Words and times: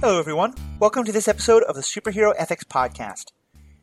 Hello, 0.00 0.20
everyone. 0.20 0.54
Welcome 0.78 1.02
to 1.06 1.12
this 1.12 1.26
episode 1.26 1.64
of 1.64 1.74
the 1.74 1.80
Superhero 1.80 2.32
Ethics 2.38 2.62
Podcast. 2.62 3.32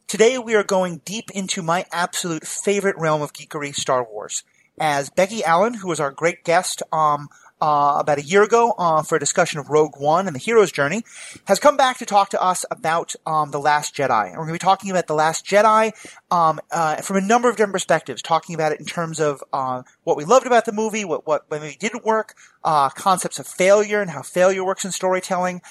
Today, 0.08 0.38
we 0.38 0.56
are 0.56 0.64
going 0.64 1.02
deep 1.04 1.30
into 1.32 1.62
my 1.62 1.86
absolute 1.92 2.48
favorite 2.48 2.96
realm 2.98 3.22
of 3.22 3.34
geekery, 3.34 3.76
Star 3.76 4.02
Wars. 4.02 4.46
As 4.80 5.10
Becky 5.10 5.44
Allen, 5.44 5.74
who 5.74 5.90
was 5.90 6.00
our 6.00 6.12
great 6.12 6.46
guest 6.46 6.82
um, 6.94 7.28
uh, 7.62 7.98
about 8.00 8.18
a 8.18 8.24
year 8.24 8.44
ago 8.44 8.74
uh, 8.78 9.04
for 9.04 9.18
a 9.18 9.20
discussion 9.20 9.60
of 9.60 9.70
Rogue 9.70 9.96
One 9.98 10.26
and 10.28 10.34
the 10.34 10.40
hero's 10.40 10.72
journey, 10.72 11.04
has 11.48 11.60
come 11.60 11.76
back 11.76 11.98
to 11.98 12.06
talk 12.06 12.30
to 12.30 12.42
us 12.42 12.64
about 12.72 13.14
um, 13.26 13.52
The 13.52 13.60
Last 13.60 13.94
Jedi. 13.94 14.28
And 14.28 14.38
we're 14.38 14.46
going 14.46 14.48
to 14.48 14.54
be 14.54 14.60
talking 14.60 14.92
about 14.92 15.08
The 15.08 15.16
Last 15.16 15.46
Jedi 15.46 15.92
um, 16.32 16.62
uh, 16.72 16.96
from 17.02 17.18
a 17.18 17.22
number 17.22 17.50
of 17.50 17.58
different 17.58 17.74
perspectives, 17.74 18.22
talking 18.22 18.56
about 18.56 18.72
it 18.72 18.80
in 18.80 18.86
terms 18.86 19.20
of 19.20 19.44
uh, 19.52 19.84
what 20.06 20.16
we 20.16 20.24
loved 20.24 20.48
about 20.48 20.64
the 20.64 20.72
movie, 20.72 21.04
what, 21.04 21.28
what 21.28 21.52
maybe 21.52 21.76
didn't 21.78 22.06
work, 22.06 22.36
uh, 22.64 22.88
concepts 22.90 23.38
of 23.38 23.46
failure 23.48 24.00
and 24.02 24.12
how 24.12 24.22
failure 24.22 24.64
works 24.64 24.86
in 24.86 24.94
storytelling, 24.94 25.62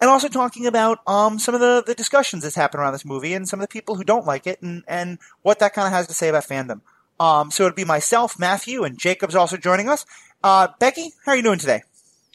and 0.00 0.10
also 0.10 0.28
talking 0.28 0.66
about 0.66 1.00
um, 1.06 1.38
some 1.38 1.54
of 1.54 1.60
the, 1.60 1.82
the 1.86 1.94
discussions 1.94 2.42
that's 2.42 2.54
happened 2.54 2.80
around 2.80 2.92
this 2.92 3.04
movie 3.04 3.34
and 3.34 3.48
some 3.48 3.60
of 3.60 3.64
the 3.64 3.72
people 3.72 3.96
who 3.96 4.04
don't 4.04 4.26
like 4.26 4.46
it 4.46 4.62
and, 4.62 4.84
and 4.86 5.18
what 5.42 5.58
that 5.58 5.74
kind 5.74 5.86
of 5.86 5.92
has 5.92 6.06
to 6.06 6.14
say 6.14 6.28
about 6.28 6.44
fandom. 6.44 6.80
Um, 7.20 7.50
so 7.50 7.64
it'd 7.64 7.74
be 7.74 7.84
myself, 7.84 8.38
Matthew, 8.38 8.84
and 8.84 8.98
Jacob's 8.98 9.34
also 9.34 9.56
joining 9.56 9.88
us. 9.88 10.06
Uh, 10.42 10.68
Becky, 10.78 11.12
how 11.24 11.32
are 11.32 11.36
you 11.36 11.42
doing 11.42 11.58
today? 11.58 11.82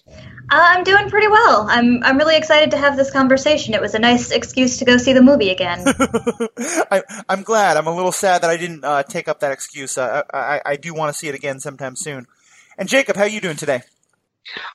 Uh, 0.08 0.12
I'm 0.50 0.84
doing 0.84 1.10
pretty 1.10 1.30
well. 1.30 1.66
I'm 1.70 2.04
I'm 2.04 2.18
really 2.18 2.36
excited 2.36 2.72
to 2.72 2.78
have 2.78 2.98
this 2.98 3.10
conversation. 3.10 3.74
It 3.74 3.80
was 3.80 3.96
a 3.96 4.00
nice 4.00 4.32
excuse 4.32 4.78
to 4.80 4.86
go 4.86 4.98
see 4.98 5.14
the 5.14 5.22
movie 5.22 5.50
again. 5.50 5.86
I, 6.92 7.02
am 7.30 7.44
glad. 7.44 7.78
I'm 7.78 7.88
a 7.88 7.96
little 7.96 8.12
sad 8.12 8.42
that 8.42 8.50
I 8.50 8.58
didn't 8.58 8.84
uh, 8.84 9.04
take 9.04 9.30
up 9.30 9.40
that 9.40 9.54
excuse. 9.54 9.98
Uh, 9.98 10.24
I, 10.34 10.62
I 10.66 10.76
do 10.76 10.94
want 10.94 11.14
to 11.14 11.18
see 11.18 11.30
it 11.30 11.36
again 11.36 11.62
sometime 11.62 11.96
soon. 11.96 12.28
And 12.78 12.90
Jacob, 12.90 13.16
how 13.16 13.24
are 13.24 13.30
you 13.30 13.40
doing 13.40 13.56
today? 13.56 13.84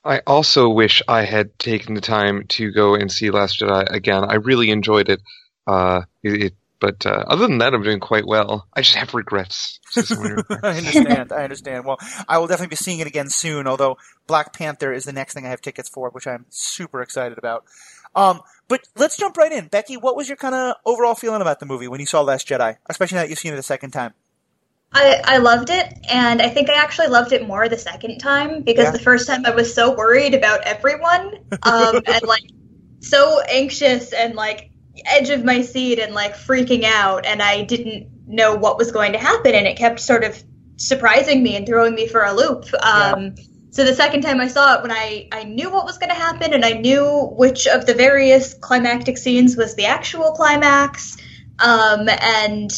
I 0.05 0.21
also 0.27 0.69
wish 0.69 1.03
I 1.09 1.23
had 1.23 1.59
taken 1.59 1.95
the 1.95 2.01
time 2.01 2.47
to 2.49 2.71
go 2.73 2.95
and 2.95 3.11
see 3.11 3.31
Last 3.31 3.61
Jedi 3.61 3.85
again. 3.91 4.25
I 4.25 4.35
really 4.35 4.71
enjoyed 4.71 5.09
it. 5.09 5.21
Uh, 5.67 6.03
it, 6.23 6.43
it 6.43 6.55
but 6.81 7.05
uh, 7.07 7.25
other 7.27 7.47
than 7.47 7.59
that, 7.59 7.75
I'm 7.75 7.83
doing 7.83 7.99
quite 7.99 8.27
well. 8.27 8.69
I 8.73 8.83
just 8.83 8.95
have 8.95 9.13
regrets. 9.13 9.81
Just 9.93 10.11
regrets. 10.17 10.47
I 10.63 10.79
understand. 10.79 11.33
I 11.33 11.43
understand. 11.43 11.85
Well, 11.85 11.99
I 12.29 12.39
will 12.39 12.47
definitely 12.47 12.71
be 12.71 12.77
seeing 12.77 13.01
it 13.01 13.07
again 13.07 13.29
soon. 13.29 13.67
Although 13.67 13.99
Black 14.27 14.53
Panther 14.53 14.93
is 14.93 15.05
the 15.05 15.13
next 15.13 15.35
thing 15.35 15.45
I 15.45 15.51
have 15.51 15.61
tickets 15.61 15.89
for, 15.89 16.11
which 16.11 16.27
I'm 16.27 16.47
super 16.51 17.03
excited 17.03 17.37
about. 17.37 17.65
Um, 18.15 18.41
but 18.69 18.83
let's 18.97 19.17
jump 19.17 19.37
right 19.37 19.51
in. 19.51 19.67
Becky, 19.67 19.97
what 19.97 20.17
was 20.17 20.29
your 20.29 20.37
kind 20.37 20.55
of 20.55 20.77
overall 20.87 21.15
feeling 21.15 21.43
about 21.43 21.61
the 21.61 21.67
movie 21.67 21.89
when 21.89 22.01
you 22.01 22.07
saw 22.07 22.21
Last 22.21 22.49
Jedi, 22.49 22.77
especially 22.87 23.17
now 23.17 23.23
that 23.23 23.31
you've 23.31 23.39
seen 23.39 23.53
it 23.53 23.59
a 23.59 23.63
second 23.63 23.91
time? 23.91 24.15
I, 24.93 25.21
I 25.23 25.39
loved 25.39 25.71
it, 25.71 25.93
and 26.09 26.41
I 26.41 26.49
think 26.49 26.71
I 26.71 26.75
actually 26.75 27.09
loved 27.09 27.33
it 27.33 27.47
more 27.47 27.69
the 27.69 27.77
second 27.77 28.19
time 28.19 28.63
because 28.63 28.87
yeah. 28.87 28.91
the 28.93 28.99
first 28.99 29.27
time 29.27 29.45
I 29.45 29.51
was 29.51 29.75
so 29.75 29.95
worried 29.95 30.35
about 30.35 30.63
everyone, 30.63 31.39
um, 31.63 32.01
and 32.07 32.23
like 32.25 32.45
so 33.01 33.41
anxious 33.49 34.13
and 34.13 34.35
like 34.35 34.71
edge 35.07 35.31
of 35.31 35.45
my 35.45 35.63
seat 35.63 35.99
and 35.99 36.15
like 36.15 36.35
freaking 36.35 36.85
out, 36.85 37.27
and 37.27 37.43
I 37.43 37.65
didn't 37.65 38.09
know 38.27 38.55
what 38.55 38.79
was 38.79 38.91
going 38.91 39.13
to 39.13 39.19
happen, 39.19 39.55
and 39.55 39.67
it 39.67 39.77
kept 39.77 40.01
sort 40.01 40.25
of 40.25 40.43
surprising 40.77 41.43
me 41.43 41.57
and 41.57 41.67
throwing 41.67 41.95
me 41.95 42.09
for 42.09 42.25
a 42.25 42.33
loop. 42.33 42.65
Um, 42.83 43.35
yeah. 43.37 43.45
So 43.71 43.85
the 43.85 43.95
second 43.95 44.23
time 44.23 44.41
I 44.41 44.49
saw 44.49 44.77
it, 44.77 44.83
when 44.83 44.91
I, 44.91 45.29
I 45.31 45.45
knew 45.45 45.71
what 45.71 45.85
was 45.85 45.99
going 45.99 46.09
to 46.09 46.15
happen 46.15 46.55
and 46.55 46.65
I 46.65 46.73
knew 46.73 47.29
which 47.37 47.67
of 47.67 47.85
the 47.85 47.95
various 47.95 48.55
climactic 48.55 49.19
scenes 49.19 49.57
was 49.57 49.75
the 49.75 49.85
actual 49.85 50.33
climax, 50.33 51.19
um, 51.59 52.09
and 52.09 52.71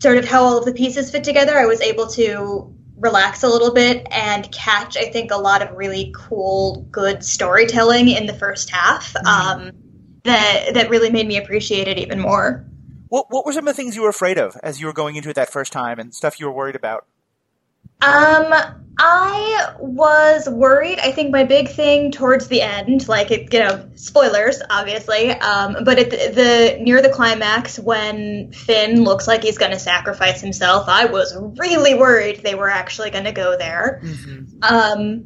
sort 0.00 0.18
of 0.18 0.24
how 0.24 0.42
all 0.42 0.58
of 0.58 0.64
the 0.64 0.72
pieces 0.72 1.10
fit 1.10 1.24
together, 1.24 1.56
I 1.56 1.66
was 1.66 1.80
able 1.80 2.06
to 2.08 2.74
relax 2.96 3.42
a 3.42 3.48
little 3.48 3.72
bit 3.72 4.06
and 4.10 4.50
catch, 4.52 4.96
I 4.96 5.10
think, 5.10 5.30
a 5.30 5.36
lot 5.36 5.62
of 5.62 5.76
really 5.76 6.12
cool, 6.14 6.86
good 6.90 7.24
storytelling 7.24 8.08
in 8.08 8.26
the 8.26 8.34
first 8.34 8.70
half 8.70 9.12
mm-hmm. 9.12 9.26
um, 9.26 9.70
that 10.24 10.74
that 10.74 10.90
really 10.90 11.10
made 11.10 11.26
me 11.26 11.36
appreciate 11.36 11.88
it 11.88 11.98
even 11.98 12.20
more. 12.20 12.64
What 13.08 13.26
What 13.28 13.46
were 13.46 13.52
some 13.52 13.68
of 13.68 13.76
the 13.76 13.82
things 13.82 13.96
you 13.96 14.02
were 14.02 14.08
afraid 14.08 14.38
of 14.38 14.56
as 14.62 14.80
you 14.80 14.86
were 14.86 14.92
going 14.92 15.16
into 15.16 15.28
it 15.28 15.34
that 15.34 15.50
first 15.50 15.72
time, 15.72 15.98
and 15.98 16.14
stuff 16.14 16.40
you 16.40 16.46
were 16.46 16.52
worried 16.52 16.76
about? 16.76 17.06
Um, 18.04 18.74
I 18.96 19.74
was 19.80 20.48
worried. 20.48 20.98
I 21.00 21.10
think 21.10 21.32
my 21.32 21.44
big 21.44 21.68
thing 21.68 22.12
towards 22.12 22.46
the 22.46 22.62
end, 22.62 23.08
like 23.08 23.30
it, 23.30 23.52
you 23.52 23.58
know, 23.58 23.90
spoilers, 23.96 24.62
obviously. 24.70 25.30
Um, 25.30 25.84
but 25.84 25.98
at 25.98 26.10
the, 26.10 26.16
the 26.16 26.78
near 26.80 27.02
the 27.02 27.08
climax, 27.08 27.78
when 27.78 28.52
Finn 28.52 29.02
looks 29.02 29.26
like 29.26 29.42
he's 29.42 29.58
going 29.58 29.72
to 29.72 29.78
sacrifice 29.78 30.40
himself, 30.40 30.88
I 30.88 31.06
was 31.06 31.36
really 31.58 31.94
worried 31.94 32.42
they 32.44 32.54
were 32.54 32.70
actually 32.70 33.10
going 33.10 33.24
to 33.24 33.32
go 33.32 33.56
there. 33.58 34.00
Mm-hmm. 34.04 34.62
Um, 34.62 35.24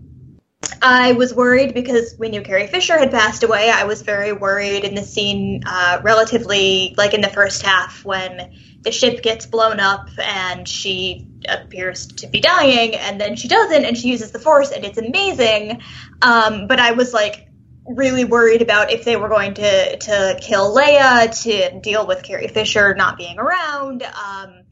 I 0.80 1.12
was 1.12 1.34
worried 1.34 1.74
because 1.74 2.16
we 2.18 2.30
knew 2.30 2.42
Carrie 2.42 2.66
Fisher 2.66 2.98
had 2.98 3.10
passed 3.10 3.42
away. 3.42 3.70
I 3.70 3.84
was 3.84 4.02
very 4.02 4.32
worried 4.32 4.84
in 4.84 4.94
the 4.94 5.02
scene, 5.02 5.62
uh, 5.66 6.00
relatively 6.02 6.94
like 6.96 7.12
in 7.12 7.20
the 7.20 7.28
first 7.28 7.62
half 7.62 8.04
when 8.04 8.52
the 8.82 8.92
ship 8.92 9.22
gets 9.22 9.46
blown 9.46 9.80
up 9.80 10.08
and 10.18 10.66
she 10.68 11.26
appears 11.48 12.06
to 12.06 12.26
be 12.26 12.40
dying, 12.40 12.94
and 12.94 13.20
then 13.20 13.36
she 13.36 13.48
doesn't, 13.48 13.84
and 13.84 13.96
she 13.96 14.08
uses 14.08 14.30
the 14.30 14.38
Force, 14.38 14.70
and 14.70 14.84
it's 14.84 14.98
amazing. 14.98 15.80
Um, 16.22 16.66
but 16.66 16.78
I 16.78 16.92
was 16.92 17.12
like 17.12 17.48
really 17.86 18.24
worried 18.24 18.62
about 18.62 18.92
if 18.92 19.04
they 19.04 19.16
were 19.16 19.28
going 19.28 19.54
to 19.54 19.96
to 19.96 20.38
kill 20.40 20.74
Leia 20.76 21.42
to 21.42 21.80
deal 21.80 22.06
with 22.06 22.22
Carrie 22.22 22.48
Fisher 22.48 22.94
not 22.94 23.16
being 23.16 23.38
around. 23.38 24.02
Um, 24.02 24.62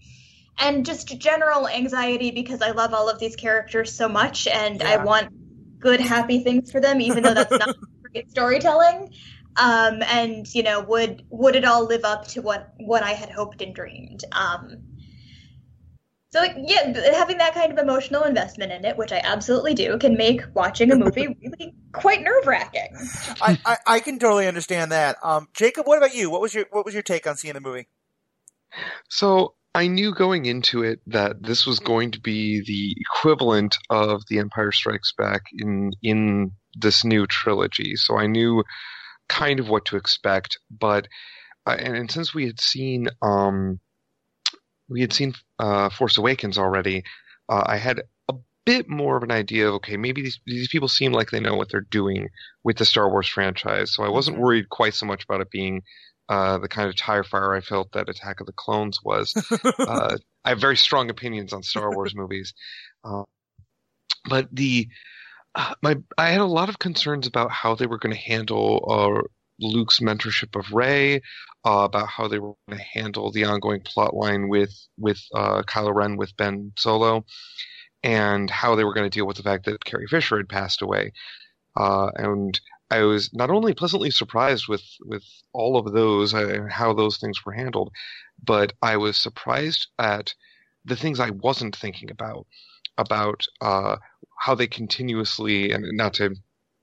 and 0.59 0.87
just 0.87 1.19
general 1.19 1.69
anxiety 1.69 2.31
because 2.31 2.63
I 2.63 2.71
love 2.71 2.95
all 2.95 3.11
of 3.11 3.19
these 3.19 3.37
characters 3.37 3.93
so 3.93 4.09
much, 4.09 4.47
and 4.47 4.81
yeah. 4.81 4.91
I 4.91 5.05
want 5.05 5.29
good, 5.79 6.01
happy 6.01 6.43
things 6.43 6.73
for 6.73 6.81
them, 6.81 7.01
even 7.01 7.23
though 7.23 7.35
that's 7.35 7.51
not 7.51 7.77
great 8.13 8.31
storytelling. 8.31 9.13
Um, 9.59 10.03
and 10.03 10.53
you 10.55 10.63
know, 10.63 10.81
would 10.83 11.25
would 11.31 11.57
it 11.57 11.65
all 11.65 11.85
live 11.85 12.05
up 12.05 12.27
to 12.29 12.43
what 12.43 12.73
what 12.79 13.03
I 13.03 13.13
had 13.13 13.31
hoped 13.31 13.63
and 13.63 13.75
dreamed? 13.75 14.25
Um, 14.33 14.83
so 16.31 16.41
like, 16.41 16.57
yeah, 16.59 16.93
having 17.13 17.39
that 17.39 17.55
kind 17.55 17.73
of 17.73 17.79
emotional 17.79 18.25
investment 18.25 18.71
in 18.71 18.85
it, 18.85 18.99
which 18.99 19.11
I 19.11 19.23
absolutely 19.25 19.73
do, 19.75 19.97
can 19.97 20.17
make 20.17 20.43
watching 20.55 20.91
a 20.91 20.97
movie 20.97 21.29
really 21.43 21.75
quite 21.93 22.21
nerve 22.21 22.47
wracking. 22.47 22.89
I, 23.41 23.59
I, 23.65 23.77
I, 23.87 24.01
can 24.01 24.19
totally 24.19 24.47
understand 24.47 24.93
that. 24.93 25.17
Um, 25.23 25.49
Jacob, 25.55 25.87
what 25.87 25.97
about 25.97 26.15
you? 26.15 26.29
What 26.29 26.43
was 26.43 26.53
your 26.53 26.67
what 26.73 26.85
was 26.85 26.93
your 26.93 27.03
take 27.03 27.27
on 27.27 27.37
seeing 27.37 27.55
the 27.55 27.61
movie? 27.61 27.89
So 29.09 29.55
I 29.75 29.87
knew 29.87 30.15
going 30.15 30.47
into 30.47 30.83
it 30.83 31.01
that 31.07 31.43
this 31.43 31.65
was 31.65 31.79
going 31.79 32.11
to 32.11 32.21
be 32.21 32.63
the 32.67 32.95
equivalent 33.01 33.77
of 33.89 34.23
The 34.29 34.39
Empire 34.39 34.73
Strikes 34.73 35.13
Back 35.17 35.43
in 35.57 35.93
in 36.03 36.51
this 36.75 37.05
new 37.05 37.27
trilogy. 37.27 37.95
So 37.97 38.19
I 38.19 38.27
knew 38.27 38.63
kind 39.29 39.61
of 39.61 39.69
what 39.69 39.85
to 39.87 39.97
expect, 39.97 40.59
but 40.71 41.09
uh, 41.67 41.77
and, 41.79 41.97
and, 41.97 42.11
since 42.11 42.33
we 42.33 42.47
had 42.47 42.61
seen 42.61 43.09
um, 43.23 43.81
we 44.89 45.01
had 45.01 45.13
seen 45.13 45.35
uh, 45.59 45.91
Force 45.91 46.17
Awakens 46.17 46.59
already, 46.59 47.03
uh, 47.49 47.65
I 47.67 47.77
had 47.77 48.03
a 48.29 48.35
bit 48.65 48.89
more 48.89 49.17
of 49.17 49.23
an 49.23 49.33
idea 49.33 49.69
of 49.69 49.75
okay, 49.75 49.97
maybe 49.97 50.23
these 50.23 50.41
these 50.47 50.69
people 50.69 50.89
seem 50.89 51.13
like 51.13 51.31
they 51.31 51.41
know 51.41 51.55
what 51.55 51.71
they're 51.71 51.81
doing 51.81 52.29
with 52.63 52.77
the 52.77 52.85
Star 52.85 53.11
Wars 53.11 53.29
franchise. 53.29 53.95
So 53.95 54.05
I 54.05 54.09
wasn't 54.09 54.37
mm-hmm. 54.37 54.45
worried 54.45 54.69
quite 54.69 54.95
so 54.95 55.07
much 55.07 55.25
about 55.25 55.41
it 55.41 55.51
being 55.51 55.83
uh, 56.29 56.59
the 56.59 56.69
kind 56.69 56.89
of 56.89 56.97
tire 56.97 57.25
fire 57.25 57.55
I 57.55 57.61
felt 57.61 57.93
that 57.93 58.09
Attack 58.09 58.41
of 58.41 58.47
the 58.47 58.53
Clones 58.53 59.01
was. 59.03 59.35
uh, 59.79 60.17
I 60.45 60.49
have 60.51 60.61
very 60.61 60.77
strong 60.77 61.11
opinions 61.11 61.53
on 61.53 61.63
Star 61.63 61.95
Wars 61.95 62.15
movies, 62.15 62.55
uh, 63.05 63.23
but 64.29 64.49
the 64.53 64.89
my 65.83 65.97
I 66.19 66.31
had 66.31 66.41
a 66.41 66.47
lot 66.47 66.69
of 66.69 66.79
concerns 66.79 67.27
about 67.27 67.51
how 67.51 67.75
they 67.75 67.87
were 67.87 67.99
going 67.99 68.15
to 68.15 68.21
handle 68.21 68.85
uh, 68.89 69.27
Luke's 69.61 70.01
mentorship 70.01 70.59
of 70.59 70.73
Rey, 70.73 71.23
about 71.65 72.09
how 72.09 72.29
they 72.29 72.39
were 72.39 72.55
going 72.69 72.79
to 72.79 73.01
handle 73.01 73.33
the 73.33 73.45
ongoing 73.45 73.81
plot 73.81 74.15
line 74.15 74.49
with 74.49 74.75
with 74.99 75.21
Kylo 75.35 75.95
Ren 75.95 76.17
with 76.17 76.37
Ben 76.37 76.73
Solo, 76.77 77.25
and 78.03 78.51
how 78.51 78.75
they 78.75 78.85
were 78.85 78.95
going 78.95 79.09
to 79.09 79.15
deal 79.15 79.27
with 79.27 79.37
the 79.37 79.43
fact 79.43 79.65
that 79.65 79.85
Carrie 79.85 80.07
Fisher 80.07 80.37
had 80.37 80.49
passed 80.49 80.83
away. 80.83 81.13
and 81.77 82.61
I 82.89 83.03
was 83.03 83.35
not 83.35 83.51
only 83.51 83.75
pleasantly 83.75 84.11
surprised 84.11 84.69
with 84.69 84.85
with 85.05 85.25
all 85.53 85.77
of 85.77 85.93
those 85.93 86.35
uh, 86.35 86.49
and 86.49 86.71
how 86.71 86.93
those 86.93 87.19
things 87.19 87.45
were 87.45 87.53
handled, 87.53 87.91
but 88.43 88.75
I 88.81 88.97
was 88.97 89.17
surprised 89.17 89.89
at 89.99 90.35
the 90.85 90.97
things 90.97 91.19
I 91.19 91.31
wasn't 91.31 91.75
thinking 91.75 92.11
about 92.11 92.47
about 92.99 93.47
uh, 93.61 93.97
how 94.39 94.55
they 94.55 94.67
continuously 94.67 95.73
and 95.73 95.85
not 95.97 96.15
to 96.15 96.35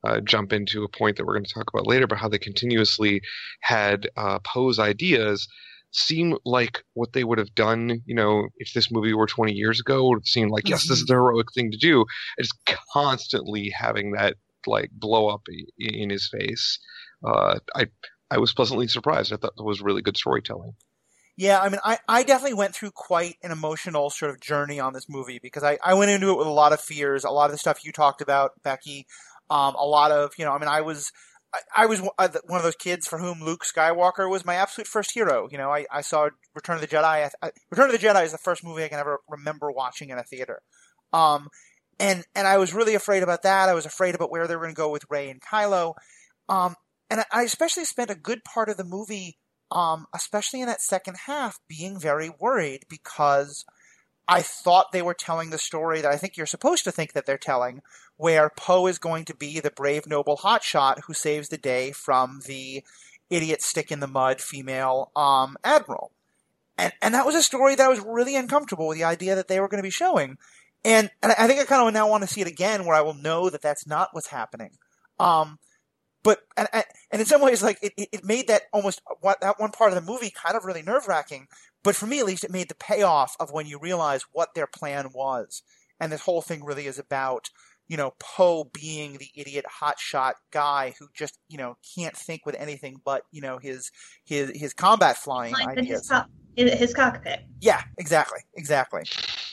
uh, 0.03 0.19
jump 0.21 0.51
into 0.51 0.83
a 0.83 0.89
point 0.89 1.17
that 1.17 1.25
we're 1.25 1.33
going 1.33 1.45
to 1.45 1.53
talk 1.53 1.69
about 1.73 1.87
later, 1.87 2.07
but 2.07 2.17
how 2.17 2.27
they 2.27 2.37
continuously 2.37 3.21
had 3.61 4.09
uh, 4.17 4.39
Poe's 4.39 4.79
ideas 4.79 5.47
seem 5.91 6.35
like 6.43 6.83
what 6.93 7.13
they 7.13 7.23
would 7.23 7.37
have 7.37 7.53
done, 7.55 8.01
you 8.05 8.15
know, 8.15 8.47
if 8.57 8.73
this 8.73 8.91
movie 8.91 9.13
were 9.13 9.27
20 9.27 9.53
years 9.53 9.79
ago, 9.79 10.07
would 10.07 10.17
have 10.17 10.25
seemed 10.25 10.51
like, 10.51 10.67
yes, 10.67 10.87
this 10.87 10.99
is 10.99 11.05
the 11.05 11.13
heroic 11.13 11.47
thing 11.53 11.71
to 11.71 11.77
do. 11.77 12.03
It's 12.37 12.51
constantly 12.91 13.69
having 13.69 14.11
that 14.13 14.35
like 14.65 14.89
blow 14.91 15.27
up 15.27 15.43
in 15.77 16.09
his 16.09 16.27
face. 16.27 16.79
Uh, 17.23 17.59
I 17.75 17.87
I 18.31 18.39
was 18.39 18.53
pleasantly 18.53 18.87
surprised. 18.87 19.31
I 19.31 19.37
thought 19.37 19.55
that 19.55 19.63
was 19.63 19.81
really 19.81 20.01
good 20.01 20.17
storytelling. 20.17 20.73
Yeah, 21.35 21.59
I 21.59 21.69
mean, 21.69 21.79
I, 21.83 21.97
I 22.07 22.23
definitely 22.23 22.53
went 22.53 22.75
through 22.75 22.91
quite 22.91 23.37
an 23.41 23.51
emotional 23.51 24.11
sort 24.11 24.29
of 24.29 24.39
journey 24.39 24.79
on 24.79 24.93
this 24.93 25.09
movie 25.09 25.39
because 25.41 25.63
I, 25.63 25.79
I 25.83 25.95
went 25.95 26.11
into 26.11 26.29
it 26.29 26.37
with 26.37 26.45
a 26.45 26.51
lot 26.51 26.73
of 26.73 26.79
fears, 26.79 27.23
a 27.23 27.31
lot 27.31 27.45
of 27.45 27.51
the 27.51 27.57
stuff 27.57 27.83
you 27.83 27.91
talked 27.91 28.21
about, 28.21 28.51
Becky, 28.63 29.07
um, 29.49 29.73
a 29.75 29.85
lot 29.85 30.11
of, 30.11 30.31
you 30.37 30.45
know, 30.45 30.51
I 30.51 30.59
mean, 30.59 30.67
I 30.67 30.81
was, 30.81 31.11
I, 31.53 31.59
I 31.75 31.85
was 31.87 32.01
one 32.01 32.11
of 32.19 32.63
those 32.63 32.75
kids 32.75 33.07
for 33.07 33.17
whom 33.17 33.41
Luke 33.41 33.63
Skywalker 33.65 34.29
was 34.29 34.45
my 34.45 34.55
absolute 34.55 34.87
first 34.87 35.11
hero. 35.11 35.47
You 35.51 35.57
know, 35.57 35.71
I, 35.71 35.87
I 35.91 36.01
saw 36.01 36.29
Return 36.53 36.75
of 36.75 36.81
the 36.81 36.87
Jedi. 36.87 37.29
I, 37.41 37.51
Return 37.71 37.89
of 37.89 37.99
the 37.99 38.07
Jedi 38.07 38.23
is 38.25 38.31
the 38.31 38.37
first 38.37 38.63
movie 38.63 38.83
I 38.83 38.89
can 38.89 38.99
ever 38.99 39.19
remember 39.27 39.71
watching 39.71 40.09
in 40.09 40.19
a 40.19 40.23
theater. 40.23 40.61
Um, 41.13 41.47
and 41.99 42.23
and 42.35 42.47
I 42.47 42.57
was 42.57 42.73
really 42.73 42.95
afraid 42.95 43.23
about 43.23 43.43
that. 43.43 43.69
I 43.69 43.73
was 43.73 43.85
afraid 43.85 44.15
about 44.15 44.31
where 44.31 44.47
they 44.47 44.55
were 44.55 44.63
going 44.63 44.75
to 44.75 44.79
go 44.79 44.89
with 44.89 45.05
Rey 45.09 45.29
and 45.29 45.41
Kylo. 45.41 45.93
Um, 46.49 46.75
and 47.09 47.23
I 47.31 47.43
especially 47.43 47.85
spent 47.85 48.09
a 48.09 48.15
good 48.15 48.43
part 48.43 48.69
of 48.69 48.77
the 48.77 48.83
movie, 48.83 49.37
um, 49.73 50.05
especially 50.13 50.61
in 50.61 50.67
that 50.67 50.81
second 50.81 51.17
half, 51.25 51.59
being 51.67 51.99
very 51.99 52.29
worried 52.29 52.85
because 52.87 53.65
I 54.27 54.41
thought 54.41 54.91
they 54.91 55.01
were 55.01 55.15
telling 55.15 55.49
the 55.49 55.57
story 55.57 55.99
that 55.99 56.11
I 56.11 56.15
think 56.15 56.37
you're 56.37 56.45
supposed 56.45 56.83
to 56.85 56.91
think 56.91 57.13
that 57.13 57.25
they're 57.25 57.37
telling, 57.39 57.81
where 58.15 58.51
Poe 58.55 58.85
is 58.85 58.99
going 58.99 59.25
to 59.25 59.35
be 59.35 59.59
the 59.59 59.71
brave, 59.71 60.07
noble 60.07 60.37
hotshot 60.37 61.01
who 61.05 61.13
saves 61.13 61.49
the 61.49 61.57
day 61.57 61.91
from 61.91 62.41
the 62.45 62.83
idiot 63.31 63.63
stick 63.63 63.91
in 63.91 63.99
the 63.99 64.07
mud 64.07 64.39
female 64.39 65.11
um, 65.15 65.57
admiral. 65.63 66.11
And, 66.77 66.93
and 67.01 67.15
that 67.15 67.25
was 67.25 67.35
a 67.35 67.41
story 67.41 67.73
that 67.73 67.85
I 67.85 67.89
was 67.89 67.99
really 67.99 68.35
uncomfortable 68.35 68.87
with 68.87 68.97
the 68.97 69.03
idea 69.03 69.33
that 69.35 69.47
they 69.47 69.59
were 69.59 69.67
going 69.67 69.81
to 69.81 69.87
be 69.87 69.89
showing. 69.89 70.37
And, 70.85 71.09
and 71.23 71.31
I 71.31 71.47
think 71.47 71.59
I 71.59 71.65
kind 71.65 71.85
of 71.85 71.93
now 71.93 72.07
want 72.07 72.21
to 72.21 72.29
see 72.29 72.41
it 72.41 72.47
again 72.47 72.85
where 72.85 72.95
I 72.95 73.01
will 73.01 73.13
know 73.15 73.49
that 73.49 73.61
that's 73.61 73.87
not 73.87 74.09
what's 74.11 74.27
happening. 74.27 74.71
Um, 75.19 75.57
but, 76.23 76.39
and, 76.57 76.67
and 76.73 77.21
in 77.21 77.25
some 77.25 77.41
ways, 77.41 77.61
like, 77.61 77.77
it, 77.81 77.93
it 77.97 78.23
made 78.23 78.47
that 78.47 78.63
almost, 78.71 79.01
what, 79.21 79.41
that 79.41 79.59
one 79.59 79.71
part 79.71 79.91
of 79.91 79.95
the 79.95 80.11
movie 80.11 80.31
kind 80.31 80.55
of 80.55 80.65
really 80.65 80.81
nerve 80.81 81.07
wracking. 81.07 81.47
But 81.83 81.95
for 81.95 82.07
me, 82.07 82.19
at 82.19 82.25
least, 82.25 82.43
it 82.43 82.51
made 82.51 82.69
the 82.69 82.75
payoff 82.75 83.35
of 83.39 83.51
when 83.51 83.67
you 83.67 83.77
realize 83.77 84.23
what 84.31 84.55
their 84.55 84.67
plan 84.67 85.09
was. 85.13 85.61
And 85.99 86.11
this 86.11 86.21
whole 86.21 86.41
thing 86.41 86.63
really 86.63 86.87
is 86.87 86.97
about, 86.97 87.49
you 87.87 87.97
know, 87.97 88.13
Poe 88.19 88.69
being 88.73 89.17
the 89.17 89.29
idiot 89.35 89.65
hotshot 89.81 90.33
guy 90.51 90.93
who 90.97 91.07
just, 91.13 91.37
you 91.49 91.57
know, 91.57 91.75
can't 91.95 92.15
think 92.15 92.45
with 92.45 92.55
anything 92.55 93.01
but, 93.03 93.23
you 93.31 93.41
know, 93.41 93.57
his, 93.57 93.91
his, 94.23 94.51
his 94.55 94.73
combat 94.73 95.17
flying 95.17 95.53
ideas. 95.55 96.09
His, 96.55 96.73
his 96.73 96.93
cockpit. 96.93 97.41
Yeah, 97.59 97.81
exactly, 97.97 98.41
exactly. 98.55 99.03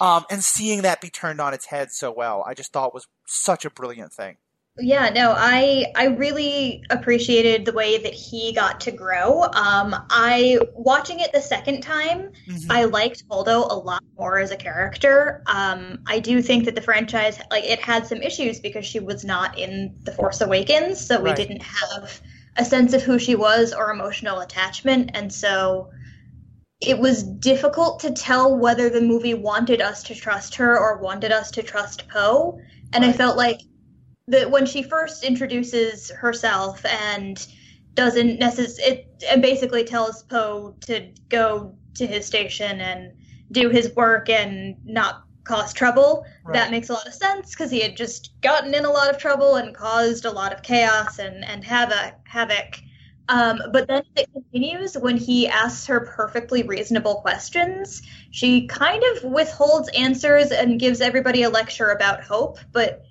Um, 0.01 0.25
and 0.31 0.45
seeing 0.45 0.83
that 0.83 1.01
be 1.01 1.11
turned 1.11 1.41
on 1.41 1.53
its 1.55 1.67
head 1.67 1.91
so 1.91 2.13
well, 2.13 2.45
I 2.47 2.55
just 2.55 2.73
thought 2.73 2.95
was 2.95 3.09
such 3.27 3.65
a 3.65 3.71
brilliant 3.71 4.13
thing. 4.13 4.37
Yeah, 4.81 5.11
no, 5.11 5.35
I 5.37 5.87
I 5.95 6.07
really 6.07 6.85
appreciated 6.91 7.65
the 7.65 7.73
way 7.73 7.99
that 7.99 8.15
he 8.15 8.53
got 8.53 8.81
to 8.81 8.91
grow. 8.91 9.43
Um, 9.43 9.95
I 10.11 10.59
watching 10.75 11.21
it 11.21 11.33
the 11.33 11.41
second 11.41 11.83
time, 11.83 12.33
mm-hmm. 12.49 12.71
I 12.71 12.85
liked 12.85 13.29
Holdo 13.29 13.71
a 13.71 13.75
lot 13.75 14.03
more 14.19 14.39
as 14.39 14.51
a 14.51 14.57
character. 14.57 15.43
Um, 15.47 15.99
I 16.07 16.19
do 16.19 16.43
think 16.43 16.65
that 16.65 16.75
the 16.75 16.83
franchise 16.83 17.39
like 17.51 17.65
it 17.65 17.81
had 17.81 18.07
some 18.07 18.23
issues 18.23 18.61
because 18.61 18.87
she 18.87 19.01
was 19.01 19.25
not 19.25 19.59
in 19.59 19.95
The 20.03 20.13
Force 20.13 20.41
Awakens, 20.41 21.05
so 21.05 21.21
we 21.21 21.31
right. 21.31 21.37
didn't 21.37 21.63
have 21.63 22.21
a 22.57 22.65
sense 22.65 22.93
of 22.93 23.03
who 23.03 23.19
she 23.19 23.35
was 23.35 23.73
or 23.73 23.91
emotional 23.91 24.41
attachment, 24.41 25.11
and 25.15 25.33
so 25.33 25.91
it 26.81 26.99
was 26.99 27.23
difficult 27.23 28.01
to 28.01 28.11
tell 28.11 28.57
whether 28.57 28.89
the 28.89 29.03
movie 29.03 29.35
wanted 29.35 29.83
us 29.83 30.03
to 30.05 30.15
trust 30.15 30.55
her 30.55 30.79
or 30.79 30.99
wanted 30.99 31.31
us 31.31 31.51
to 31.53 31.63
trust 31.63 32.09
Poe. 32.09 32.59
And 32.93 33.05
right. 33.05 33.15
I 33.15 33.17
felt 33.17 33.37
like 33.37 33.61
that 34.31 34.51
when 34.51 34.65
she 34.65 34.83
first 34.83 35.25
introduces 35.25 36.11
herself 36.11 36.85
and 36.87 37.47
doesn't 37.95 38.39
necessarily 38.39 39.07
and 39.29 39.43
basically 39.43 39.85
tells 39.85 40.23
Poe 40.25 40.75
to 40.83 41.11
go 41.29 41.75
to 41.95 42.07
his 42.07 42.25
station 42.25 42.81
and 42.81 43.13
do 43.53 43.69
his 43.69 43.95
work 43.97 44.31
and 44.31 44.77
not 44.85 45.25
cause 45.45 45.73
trouble. 45.73 46.25
Right. 46.45 46.55
That 46.55 46.71
makes 46.71 46.89
a 46.89 46.93
lot 46.93 47.07
of 47.07 47.15
sense 47.15 47.51
because 47.51 47.71
he 47.71 47.81
had 47.81 47.97
just 47.97 48.41
gotten 48.41 48.75
in 48.75 48.85
a 48.85 48.91
lot 48.91 49.11
of 49.11 49.19
trouble 49.19 49.57
and 49.57 49.75
caused 49.75 50.25
a 50.25 50.31
lot 50.31 50.53
of 50.53 50.63
chaos 50.63 51.19
and 51.19 51.45
and 51.45 51.65
havoc. 51.65 52.15
havoc. 52.27 52.81
Um, 53.29 53.61
but 53.73 53.87
then 53.87 54.03
it 54.17 54.29
continues 54.33 54.99
when 54.99 55.17
he 55.17 55.47
asks 55.47 55.87
her 55.87 56.01
perfectly 56.01 56.65
reasonable 56.65 57.17
questions. 57.17 58.03
She 58.33 58.67
kind 58.67 59.03
of 59.05 59.31
withholds 59.31 59.89
answers 59.91 60.51
and 60.51 60.81
gives 60.81 61.01
everybody 61.01 61.45
a 61.45 61.49
lecture 61.49 61.91
about 61.91 62.25
hope, 62.25 62.59
but 62.73 63.05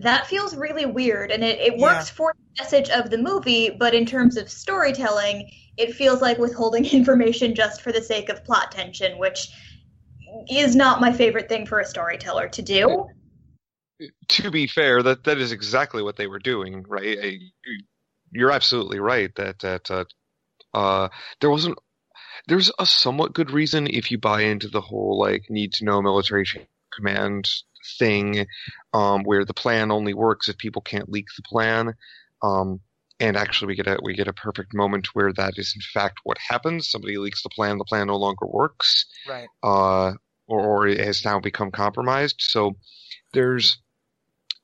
that 0.00 0.26
feels 0.26 0.56
really 0.56 0.86
weird 0.86 1.30
and 1.30 1.44
it, 1.44 1.58
it 1.60 1.78
works 1.78 2.08
yeah. 2.08 2.14
for 2.14 2.34
the 2.36 2.62
message 2.62 2.88
of 2.90 3.10
the 3.10 3.18
movie 3.18 3.70
but 3.70 3.94
in 3.94 4.04
terms 4.06 4.36
of 4.36 4.48
storytelling 4.50 5.50
it 5.76 5.94
feels 5.94 6.20
like 6.20 6.38
withholding 6.38 6.84
information 6.92 7.54
just 7.54 7.80
for 7.80 7.92
the 7.92 8.02
sake 8.02 8.28
of 8.28 8.44
plot 8.44 8.72
tension 8.72 9.18
which 9.18 9.48
is 10.50 10.74
not 10.74 11.00
my 11.00 11.12
favorite 11.12 11.48
thing 11.48 11.66
for 11.66 11.78
a 11.78 11.86
storyteller 11.86 12.48
to 12.48 12.62
do 12.62 13.06
to 14.28 14.50
be 14.50 14.66
fair 14.66 15.02
that 15.02 15.24
that 15.24 15.38
is 15.38 15.52
exactly 15.52 16.02
what 16.02 16.16
they 16.16 16.26
were 16.26 16.40
doing 16.40 16.84
right 16.88 17.38
you're 18.32 18.50
absolutely 18.50 18.98
right 18.98 19.32
that 19.36 19.58
that 19.60 19.90
uh, 19.90 20.04
uh, 20.74 21.08
there 21.40 21.50
wasn't 21.50 21.78
there's 22.48 22.70
a 22.80 22.84
somewhat 22.84 23.32
good 23.32 23.52
reason 23.52 23.86
if 23.86 24.10
you 24.10 24.18
buy 24.18 24.42
into 24.42 24.68
the 24.68 24.80
whole 24.80 25.18
like 25.18 25.44
need 25.48 25.72
to 25.72 25.84
know 25.84 26.02
military 26.02 26.44
command 26.92 27.48
thing 27.98 28.46
um, 28.92 29.22
where 29.24 29.44
the 29.44 29.54
plan 29.54 29.90
only 29.90 30.14
works 30.14 30.48
if 30.48 30.58
people 30.58 30.82
can't 30.82 31.10
leak 31.10 31.26
the 31.36 31.42
plan. 31.42 31.94
Um, 32.42 32.80
and 33.20 33.36
actually, 33.36 33.68
we 33.68 33.76
get 33.76 33.86
a 33.86 33.98
we 34.02 34.14
get 34.14 34.28
a 34.28 34.32
perfect 34.32 34.74
moment 34.74 35.08
where 35.14 35.32
that 35.34 35.54
is 35.56 35.72
in 35.74 35.82
fact 35.92 36.18
what 36.24 36.36
happens. 36.38 36.90
Somebody 36.90 37.16
leaks 37.16 37.42
the 37.42 37.48
plan. 37.48 37.78
The 37.78 37.84
plan 37.84 38.08
no 38.08 38.16
longer 38.16 38.46
works. 38.46 39.06
Right. 39.28 39.48
Uh, 39.62 40.14
or, 40.46 40.60
or 40.60 40.88
it 40.88 41.00
has 41.00 41.24
now 41.24 41.38
become 41.38 41.70
compromised. 41.70 42.36
So 42.40 42.72
there's 43.32 43.78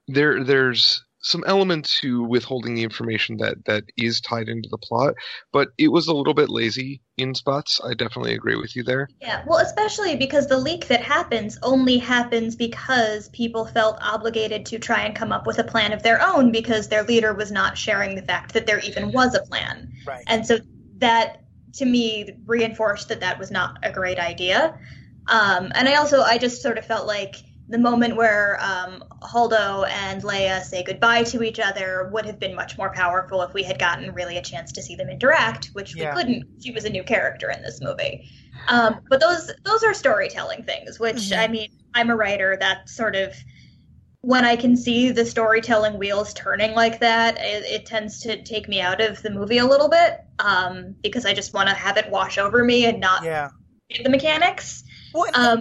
there 0.09 0.43
there's 0.43 1.03
some 1.23 1.45
element 1.47 1.91
to 2.01 2.25
withholding 2.25 2.75
the 2.75 2.83
information 2.83 3.37
that 3.39 3.65
that 3.67 3.85
is 3.97 4.21
tied 4.21 4.49
into 4.49 4.69
the 4.71 4.79
plot, 4.79 5.15
but 5.53 5.69
it 5.79 5.89
was 5.89 6.07
a 6.07 6.15
little 6.15 6.35
bit 6.35 6.49
lazy 6.49 7.01
in 7.19 7.35
spots. 7.35 7.81
I 7.85 7.95
definitely 7.95 8.35
agree 8.35 8.57
with 8.57 8.75
you 8.75 8.83
there. 8.83 9.09
Yeah, 9.21 9.43
well, 9.47 9.59
especially 9.59 10.17
because 10.17 10.47
the 10.47 10.59
leak 10.59 10.87
that 10.89 11.03
happens 11.03 11.59
only 11.63 11.99
happens 11.99 12.57
because 12.57 13.29
people 13.31 13.67
felt 13.67 13.99
obligated 14.01 14.65
to 14.67 14.79
try 14.79 15.03
and 15.03 15.15
come 15.15 15.33
up 15.33 15.47
with 15.47 15.59
a 15.59 15.65
plan 15.65 15.93
of 15.93 16.03
their 16.03 16.21
own 16.27 16.51
because 16.51 16.89
their 16.89 17.03
leader 17.03 17.35
was 17.35 17.53
not 17.53 17.77
sharing 17.77 18.15
the 18.15 18.23
fact 18.23 18.55
that 18.55 18.67
there 18.67 18.81
even 18.81 19.13
was 19.13 19.35
a 19.35 19.43
plan. 19.43 19.93
Right. 20.07 20.25
And 20.27 20.47
so 20.47 20.59
that 20.99 21.45
to 21.75 21.85
me 21.85 22.37
reinforced 22.47 23.09
that 23.09 23.21
that 23.21 23.39
was 23.39 23.51
not 23.51 23.79
a 23.83 23.93
great 23.93 24.19
idea. 24.19 24.79
Um, 25.29 25.71
and 25.75 25.89
I 25.89 25.95
also 25.95 26.23
I 26.23 26.39
just 26.39 26.63
sort 26.63 26.79
of 26.79 26.87
felt 26.87 27.07
like 27.07 27.37
the 27.71 27.79
moment 27.79 28.17
where 28.17 28.59
um, 28.61 29.05
Holdo 29.23 29.89
and 29.89 30.23
Leia 30.23 30.61
say 30.63 30.83
goodbye 30.83 31.23
to 31.25 31.43
each 31.43 31.61
other 31.61 32.11
would 32.13 32.27
have 32.27 32.41
been 32.41 32.55
much 32.55 32.77
more 32.77 32.93
powerful 32.93 33.43
if 33.43 33.55
we 33.55 33.63
had 33.63 33.79
gotten 33.79 34.13
really 34.13 34.37
a 34.37 34.43
chance 34.43 34.73
to 34.73 34.83
see 34.83 34.97
them 34.97 35.09
interact, 35.09 35.67
which 35.73 35.95
yeah. 35.95 36.15
we 36.15 36.21
couldn't. 36.21 36.63
She 36.63 36.73
was 36.73 36.85
a 36.85 36.91
new 36.91 37.05
character 37.05 37.49
in 37.49 37.63
this 37.63 37.81
movie. 37.81 38.29
Um, 38.67 39.01
but 39.09 39.21
those 39.21 39.53
those 39.65 39.85
are 39.85 39.95
storytelling 39.95 40.65
things, 40.65 40.99
which 40.99 41.17
mm-hmm. 41.17 41.41
I 41.41 41.47
mean, 41.47 41.69
I'm 41.95 42.11
a 42.11 42.17
writer. 42.17 42.57
That 42.59 42.89
sort 42.89 43.15
of 43.15 43.35
when 44.23 44.45
I 44.45 44.57
can 44.57 44.77
see 44.77 45.13
the 45.13 45.25
storytelling 45.25 45.97
wheels 45.97 46.35
turning 46.35 46.75
like 46.75 47.01
that, 47.01 47.39
it, 47.39 47.65
it 47.65 47.87
tends 47.87 48.21
to 48.23 48.43
take 48.43 48.69
me 48.69 48.81
out 48.81 49.01
of 49.01 49.23
the 49.23 49.31
movie 49.31 49.59
a 49.59 49.65
little 49.65 49.89
bit 49.89 50.21
um, 50.41 50.97
because 51.03 51.25
I 51.25 51.33
just 51.33 51.55
want 51.55 51.69
to 51.69 51.75
have 51.75 51.97
it 51.97 52.11
wash 52.11 52.37
over 52.37 52.65
me 52.65 52.85
and 52.85 53.01
not 53.01 53.25
yeah. 53.25 53.49
the 54.03 54.11
mechanics. 54.11 54.83
Well, 55.15 55.31
um, 55.35 55.61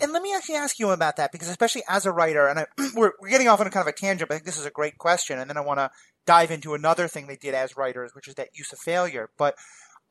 and 0.00 0.12
let 0.12 0.22
me 0.22 0.34
actually 0.34 0.56
ask 0.56 0.78
you 0.78 0.90
about 0.90 1.16
that 1.16 1.32
because 1.32 1.48
especially 1.48 1.82
as 1.88 2.06
a 2.06 2.12
writer, 2.12 2.46
and 2.46 2.60
I, 2.60 2.66
we're, 2.94 3.12
we're 3.20 3.28
getting 3.30 3.48
off 3.48 3.60
on 3.60 3.66
a 3.66 3.70
kind 3.70 3.86
of 3.86 3.92
a 3.92 3.96
tangent, 3.96 4.28
but 4.28 4.34
I 4.34 4.38
think 4.38 4.46
this 4.46 4.58
is 4.58 4.66
a 4.66 4.70
great 4.70 4.98
question, 4.98 5.38
and 5.38 5.48
then 5.48 5.56
I 5.56 5.62
want 5.62 5.78
to 5.78 5.90
dive 6.26 6.50
into 6.50 6.74
another 6.74 7.08
thing 7.08 7.26
they 7.26 7.36
did 7.36 7.54
as 7.54 7.76
writers, 7.76 8.14
which 8.14 8.28
is 8.28 8.34
that 8.34 8.56
use 8.56 8.72
of 8.72 8.78
failure. 8.78 9.30
But 9.36 9.56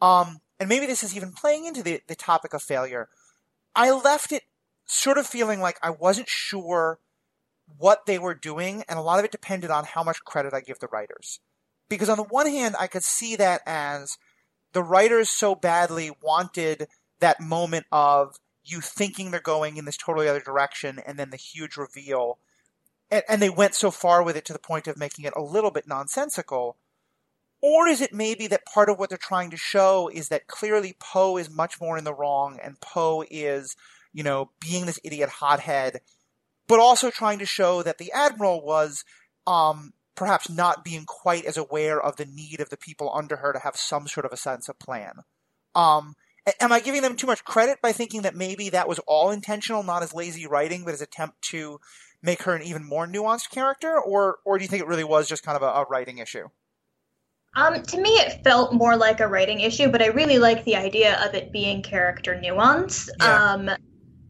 um, 0.01 0.39
and 0.59 0.69
maybe 0.69 0.85
this 0.85 1.03
is 1.03 1.15
even 1.15 1.31
playing 1.31 1.65
into 1.65 1.83
the 1.83 2.01
the 2.07 2.15
topic 2.15 2.53
of 2.53 2.61
failure. 2.61 3.09
I 3.75 3.91
left 3.91 4.31
it 4.31 4.43
sort 4.85 5.17
of 5.17 5.27
feeling 5.27 5.59
like 5.59 5.77
I 5.83 5.91
wasn't 5.91 6.27
sure 6.27 6.99
what 7.77 8.05
they 8.05 8.17
were 8.17 8.33
doing, 8.33 8.83
and 8.89 8.97
a 8.97 9.03
lot 9.03 9.19
of 9.19 9.25
it 9.25 9.31
depended 9.31 9.69
on 9.69 9.85
how 9.85 10.03
much 10.03 10.23
credit 10.23 10.53
I 10.53 10.61
give 10.61 10.79
the 10.79 10.87
writers. 10.87 11.39
Because 11.87 12.09
on 12.09 12.17
the 12.17 12.23
one 12.23 12.47
hand, 12.47 12.75
I 12.79 12.87
could 12.87 13.03
see 13.03 13.35
that 13.35 13.61
as 13.65 14.17
the 14.73 14.83
writers 14.83 15.29
so 15.29 15.55
badly 15.55 16.11
wanted 16.21 16.87
that 17.19 17.39
moment 17.39 17.85
of 17.91 18.35
you 18.69 18.81
thinking 18.81 19.31
they're 19.31 19.39
going 19.39 19.77
in 19.77 19.85
this 19.85 19.97
totally 19.97 20.27
other 20.27 20.39
direction 20.39 20.99
and 21.05 21.17
then 21.17 21.29
the 21.29 21.37
huge 21.37 21.77
reveal. 21.77 22.39
And, 23.09 23.23
and 23.27 23.41
they 23.41 23.49
went 23.49 23.75
so 23.75 23.91
far 23.91 24.23
with 24.23 24.35
it 24.35 24.45
to 24.45 24.53
the 24.53 24.59
point 24.59 24.87
of 24.87 24.97
making 24.97 25.25
it 25.25 25.33
a 25.35 25.41
little 25.41 25.71
bit 25.71 25.87
nonsensical. 25.87 26.77
Or 27.61 27.87
is 27.87 28.01
it 28.01 28.13
maybe 28.13 28.47
that 28.47 28.65
part 28.65 28.89
of 28.89 28.97
what 28.97 29.09
they're 29.09 29.17
trying 29.17 29.49
to 29.51 29.57
show 29.57 30.09
is 30.13 30.29
that 30.29 30.47
clearly 30.47 30.95
Poe 30.99 31.37
is 31.37 31.49
much 31.49 31.81
more 31.81 31.97
in 31.97 32.05
the 32.05 32.13
wrong 32.13 32.57
and 32.63 32.79
Poe 32.79 33.25
is, 33.29 33.75
you 34.13 34.23
know, 34.23 34.51
being 34.61 34.85
this 34.85 34.99
idiot 35.03 35.29
hothead, 35.29 35.99
but 36.67 36.79
also 36.79 37.09
trying 37.09 37.39
to 37.39 37.45
show 37.45 37.83
that 37.83 37.97
the 37.97 38.11
Admiral 38.13 38.63
was, 38.63 39.03
um, 39.45 39.93
perhaps 40.15 40.49
not 40.49 40.83
being 40.83 41.05
quite 41.05 41.45
as 41.45 41.57
aware 41.57 41.99
of 41.99 42.15
the 42.17 42.25
need 42.25 42.59
of 42.59 42.69
the 42.69 42.77
people 42.77 43.11
under 43.13 43.37
her 43.37 43.51
to 43.53 43.59
have 43.59 43.75
some 43.75 44.07
sort 44.07 44.25
of 44.25 44.31
a 44.31 44.37
sense 44.37 44.69
of 44.69 44.77
plan. 44.79 45.13
Um, 45.75 46.15
am 46.59 46.71
I 46.71 46.79
giving 46.79 47.01
them 47.01 47.15
too 47.15 47.27
much 47.27 47.43
credit 47.43 47.81
by 47.81 47.91
thinking 47.91 48.23
that 48.23 48.35
maybe 48.35 48.69
that 48.69 48.87
was 48.87 48.99
all 48.99 49.31
intentional, 49.31 49.83
not 49.83 50.03
as 50.03 50.13
lazy 50.13 50.47
writing, 50.47 50.85
but 50.85 50.93
as 50.93 51.01
attempt 51.01 51.41
to 51.49 51.79
make 52.21 52.43
her 52.43 52.55
an 52.55 52.63
even 52.63 52.83
more 52.83 53.07
nuanced 53.07 53.49
character, 53.49 53.99
or 53.99 54.37
or 54.45 54.57
do 54.57 54.63
you 54.63 54.67
think 54.67 54.81
it 54.81 54.87
really 54.87 55.03
was 55.03 55.27
just 55.27 55.43
kind 55.43 55.55
of 55.55 55.63
a, 55.63 55.67
a 55.67 55.85
writing 55.89 56.17
issue? 56.17 56.47
Um, 57.55 57.81
to 57.81 57.99
me, 57.99 58.11
it 58.11 58.43
felt 58.43 58.73
more 58.73 58.95
like 58.95 59.19
a 59.19 59.27
writing 59.27 59.61
issue, 59.61 59.89
but 59.89 60.01
I 60.01 60.07
really 60.07 60.37
like 60.37 60.63
the 60.65 60.75
idea 60.75 61.19
of 61.25 61.33
it 61.33 61.51
being 61.51 61.81
character 61.81 62.39
nuance. 62.39 63.09
Yeah. 63.19 63.53
Um, 63.53 63.69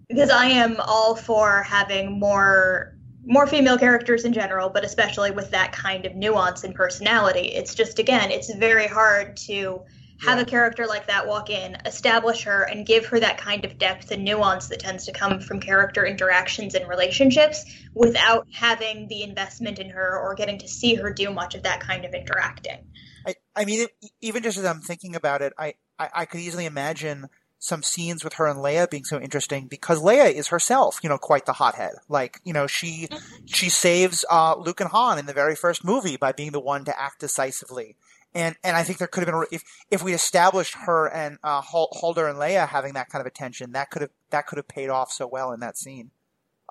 because 0.07 0.29
I 0.29 0.45
am 0.45 0.77
all 0.79 1.15
for 1.15 1.61
having 1.63 2.19
more 2.19 2.95
more 3.25 3.45
female 3.45 3.77
characters 3.77 4.25
in 4.25 4.33
general, 4.33 4.69
but 4.69 4.83
especially 4.83 5.29
with 5.29 5.51
that 5.51 5.71
kind 5.71 6.05
of 6.05 6.15
nuance 6.15 6.63
and 6.63 6.73
personality. 6.73 7.49
It's 7.49 7.75
just 7.75 7.99
again, 7.99 8.31
it's 8.31 8.53
very 8.55 8.87
hard 8.87 9.37
to 9.37 9.81
have 10.21 10.37
Yeah. 10.37 10.43
a 10.43 10.45
character 10.45 10.85
like 10.85 11.07
that 11.07 11.27
walk 11.27 11.49
in, 11.49 11.77
establish 11.85 12.43
her, 12.43 12.63
and 12.63 12.85
give 12.85 13.05
her 13.07 13.19
that 13.19 13.37
kind 13.37 13.65
of 13.65 13.77
depth 13.77 14.11
and 14.11 14.23
nuance 14.23 14.67
that 14.67 14.79
tends 14.79 15.05
to 15.05 15.11
come 15.11 15.39
from 15.39 15.59
character 15.59 16.05
interactions 16.05 16.75
and 16.75 16.87
relationships 16.87 17.65
without 17.93 18.47
having 18.53 19.07
the 19.07 19.23
investment 19.23 19.79
in 19.79 19.89
her 19.89 20.19
or 20.19 20.35
getting 20.35 20.59
to 20.59 20.67
see 20.67 20.95
her 20.95 21.13
do 21.13 21.31
much 21.31 21.55
of 21.55 21.63
that 21.63 21.79
kind 21.79 22.05
of 22.05 22.13
interacting. 22.13 22.79
I, 23.25 23.35
I 23.55 23.65
mean, 23.65 23.81
it, 23.81 24.11
even 24.21 24.43
just 24.43 24.57
as 24.57 24.65
I'm 24.65 24.81
thinking 24.81 25.15
about 25.15 25.41
it, 25.41 25.53
I, 25.57 25.75
I, 25.97 26.09
I 26.13 26.25
could 26.25 26.41
easily 26.41 26.65
imagine 26.65 27.29
some 27.61 27.83
scenes 27.83 28.23
with 28.23 28.35
her 28.35 28.47
and 28.47 28.59
Leia 28.59 28.89
being 28.89 29.03
so 29.03 29.19
interesting 29.19 29.67
because 29.67 30.01
Leia 30.01 30.31
is 30.31 30.47
herself, 30.47 30.99
you 31.03 31.09
know, 31.09 31.17
quite 31.17 31.45
the 31.45 31.53
hothead. 31.53 31.91
Like, 32.07 32.39
you 32.45 32.53
know, 32.53 32.67
she 32.67 33.09
she 33.45 33.67
saves 33.67 34.23
uh, 34.31 34.55
Luke 34.57 34.79
and 34.79 34.89
Han 34.89 35.19
in 35.19 35.25
the 35.25 35.33
very 35.33 35.55
first 35.57 35.83
movie 35.83 36.15
by 36.15 36.31
being 36.31 36.51
the 36.51 36.59
one 36.61 36.85
to 36.85 36.97
act 36.99 37.19
decisively. 37.19 37.97
And 38.33 38.55
and 38.63 38.77
I 38.77 38.83
think 38.83 38.99
there 38.99 39.07
could 39.07 39.21
have 39.21 39.27
been 39.27 39.35
a, 39.35 39.45
if 39.51 39.63
if 39.89 40.03
we 40.03 40.13
established 40.13 40.75
her 40.85 41.07
and 41.07 41.37
uh, 41.43 41.61
Hol- 41.61 41.89
Holdo 41.99 42.29
and 42.29 42.37
Leia 42.37 42.67
having 42.67 42.93
that 42.93 43.09
kind 43.09 43.21
of 43.21 43.25
attention, 43.25 43.71
that 43.71 43.89
could 43.89 44.03
have 44.03 44.11
that 44.29 44.45
could 44.47 44.57
have 44.57 44.67
paid 44.67 44.89
off 44.89 45.11
so 45.11 45.27
well 45.27 45.51
in 45.51 45.59
that 45.61 45.77
scene. 45.77 46.11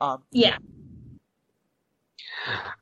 Um, 0.00 0.22
Yeah. 0.30 0.58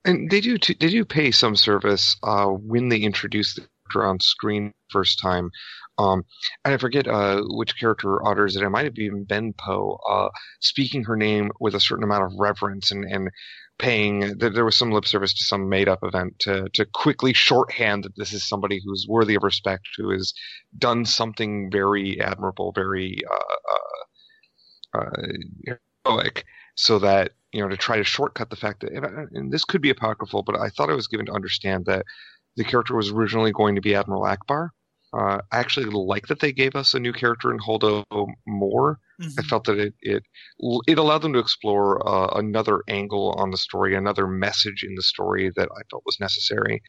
And 0.04 0.30
they 0.30 0.40
do 0.40 0.58
t- 0.58 0.76
they 0.78 0.90
do 0.90 1.04
pay 1.04 1.30
some 1.30 1.56
service 1.56 2.16
uh, 2.22 2.46
when 2.46 2.88
they 2.90 2.98
introduce 2.98 3.54
the 3.54 3.62
character 3.62 4.08
on 4.08 4.20
screen 4.20 4.72
first 4.90 5.20
time. 5.20 5.50
Um, 5.98 6.24
and 6.64 6.74
I 6.74 6.76
forget 6.76 7.08
uh, 7.08 7.42
which 7.46 7.78
character 7.78 8.24
utters 8.26 8.54
it. 8.56 8.62
It 8.62 8.68
might 8.68 8.84
have 8.84 8.94
been 8.94 9.24
Ben 9.24 9.54
Poe 9.58 9.98
uh, 10.08 10.28
speaking 10.60 11.04
her 11.04 11.16
name 11.16 11.50
with 11.58 11.74
a 11.74 11.80
certain 11.80 12.04
amount 12.04 12.24
of 12.24 12.38
reverence 12.38 12.90
and, 12.90 13.04
and 13.04 13.30
paying. 13.78 14.38
There 14.38 14.50
there 14.50 14.64
was 14.64 14.76
some 14.76 14.90
lip 14.90 15.06
service 15.06 15.34
to 15.34 15.44
some 15.44 15.68
made 15.68 15.88
up 15.88 16.00
event 16.02 16.38
to 16.40 16.68
to 16.74 16.84
quickly 16.84 17.32
shorthand 17.32 18.04
that 18.04 18.16
this 18.16 18.32
is 18.32 18.44
somebody 18.44 18.80
who's 18.84 19.06
worthy 19.08 19.34
of 19.34 19.42
respect, 19.42 19.88
who 19.96 20.10
has 20.10 20.32
done 20.78 21.04
something 21.04 21.70
very 21.70 22.20
admirable, 22.20 22.72
very 22.72 23.20
uh, 23.30 24.98
uh, 24.98 25.00
uh, 25.00 25.76
heroic, 26.04 26.44
so 26.74 26.98
that 26.98 27.32
you 27.52 27.60
know 27.60 27.68
to 27.68 27.76
try 27.76 27.96
to 27.96 28.04
shortcut 28.04 28.50
the 28.50 28.56
fact 28.56 28.80
that 28.80 28.92
and, 28.92 29.28
and 29.32 29.52
this 29.52 29.64
could 29.64 29.82
be 29.82 29.90
apocryphal, 29.90 30.42
but 30.42 30.58
I 30.58 30.68
thought 30.68 30.90
I 30.90 30.94
was 30.94 31.08
given 31.08 31.26
to 31.26 31.32
understand 31.32 31.86
that 31.86 32.04
the 32.56 32.64
character 32.64 32.96
was 32.96 33.10
originally 33.10 33.52
going 33.52 33.74
to 33.74 33.80
be 33.80 33.94
Admiral 33.94 34.22
Ackbar. 34.22 34.70
Uh, 35.12 35.40
I 35.52 35.58
actually 35.58 35.86
like 35.86 36.26
that 36.28 36.40
they 36.40 36.52
gave 36.52 36.74
us 36.74 36.94
a 36.94 37.00
new 37.00 37.12
character 37.12 37.50
in 37.50 37.58
Holdo 37.58 38.04
more. 38.46 38.98
I 39.20 39.24
mhm. 39.24 39.44
felt 39.46 39.64
that 39.64 39.78
it 39.78 39.94
it 40.00 40.22
it 40.86 40.98
allowed 40.98 41.22
them 41.22 41.32
to 41.32 41.38
explore 41.38 42.06
uh, 42.06 42.38
another 42.38 42.82
angle 42.88 43.34
on 43.38 43.50
the 43.50 43.56
story, 43.56 43.94
another 43.94 44.26
message 44.26 44.82
in 44.82 44.94
the 44.94 45.02
story 45.02 45.50
that 45.56 45.68
I 45.72 45.80
felt 45.90 46.02
was 46.04 46.20
necessary. 46.20 46.82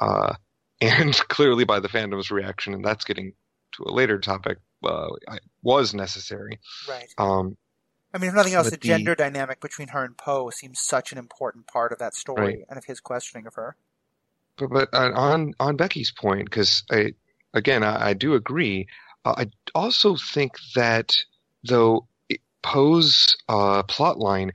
Uh, 0.00 0.34
and 0.80 1.14
clearly, 1.28 1.64
by 1.64 1.78
the 1.78 1.88
fandom's 1.88 2.30
reaction, 2.30 2.74
and 2.74 2.84
that's 2.84 3.04
getting 3.04 3.32
to 3.76 3.84
a 3.84 3.92
later 3.92 4.18
topic, 4.18 4.58
uh, 4.84 5.08
I- 5.28 5.38
was 5.62 5.94
necessary. 5.94 6.58
Right. 6.88 7.08
Um, 7.18 7.56
I 8.12 8.18
mean, 8.18 8.30
if 8.30 8.34
nothing 8.34 8.54
else, 8.54 8.68
the, 8.68 8.72
the- 8.72 8.88
gender 8.88 9.14
dynamic 9.14 9.60
between 9.60 9.88
her 9.88 10.04
and 10.04 10.16
Poe 10.16 10.50
seems 10.50 10.80
such 10.80 11.12
an 11.12 11.18
important 11.18 11.68
part 11.68 11.92
of 11.92 11.98
that 11.98 12.14
story 12.14 12.44
Right. 12.44 12.64
and 12.68 12.76
of 12.78 12.84
his 12.84 13.00
questioning 13.00 13.46
of 13.46 13.54
her. 13.54 13.76
But, 14.56 14.70
but 14.70 14.88
uh, 14.92 15.12
on 15.14 15.54
on 15.60 15.76
Becky's 15.76 16.10
point, 16.12 16.46
because 16.46 16.82
I 16.90 17.14
again 17.54 17.82
I, 17.84 18.08
I 18.08 18.12
do 18.14 18.34
agree. 18.34 18.88
Uh, 19.24 19.34
I 19.38 19.50
also 19.74 20.16
think 20.16 20.54
that 20.74 21.16
though 21.64 22.06
Poe's 22.62 23.36
uh, 23.48 23.82
plot 23.84 24.18
line 24.18 24.52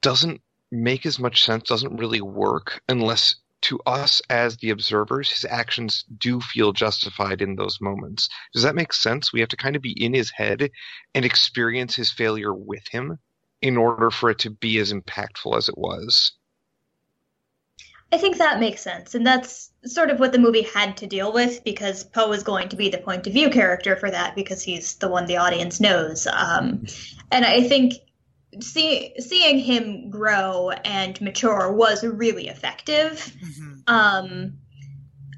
doesn't 0.00 0.40
make 0.70 1.06
as 1.06 1.18
much 1.18 1.44
sense, 1.44 1.68
doesn't 1.68 1.96
really 1.96 2.20
work 2.20 2.82
unless 2.88 3.36
to 3.62 3.78
us 3.86 4.22
as 4.30 4.56
the 4.56 4.70
observers, 4.70 5.30
his 5.30 5.44
actions 5.44 6.04
do 6.18 6.40
feel 6.40 6.72
justified 6.72 7.42
in 7.42 7.56
those 7.56 7.80
moments. 7.80 8.28
Does 8.54 8.62
that 8.62 8.74
make 8.74 8.92
sense? 8.92 9.32
We 9.32 9.40
have 9.40 9.50
to 9.50 9.56
kind 9.56 9.76
of 9.76 9.82
be 9.82 9.92
in 9.92 10.14
his 10.14 10.30
head 10.30 10.70
and 11.14 11.24
experience 11.24 11.94
his 11.94 12.10
failure 12.10 12.54
with 12.54 12.86
him 12.88 13.18
in 13.60 13.76
order 13.76 14.10
for 14.10 14.30
it 14.30 14.38
to 14.40 14.50
be 14.50 14.78
as 14.78 14.92
impactful 14.92 15.56
as 15.56 15.68
it 15.68 15.76
was. 15.76 16.32
I 18.12 18.18
think 18.18 18.38
that 18.38 18.60
makes 18.60 18.82
sense, 18.82 19.14
and 19.14 19.26
that's 19.26 19.70
sort 19.84 20.10
of 20.10 20.18
what 20.18 20.32
the 20.32 20.38
movie 20.38 20.62
had 20.62 20.96
to 20.98 21.06
deal 21.06 21.32
with 21.32 21.62
because 21.64 22.04
Poe 22.04 22.32
is 22.32 22.42
going 22.42 22.68
to 22.70 22.76
be 22.76 22.88
the 22.88 22.98
point 22.98 23.26
of 23.26 23.32
view 23.32 23.50
character 23.50 23.96
for 23.96 24.10
that 24.10 24.34
because 24.34 24.62
he's 24.62 24.96
the 24.96 25.08
one 25.08 25.26
the 25.26 25.36
audience 25.36 25.80
knows. 25.80 26.26
Um, 26.26 26.86
and 27.30 27.44
I 27.44 27.62
think 27.62 27.94
see, 28.60 29.14
seeing 29.18 29.58
him 29.58 30.10
grow 30.10 30.70
and 30.70 31.20
mature 31.20 31.72
was 31.72 32.04
really 32.04 32.48
effective. 32.48 33.32
hmm 33.40 33.74
Um, 33.86 34.58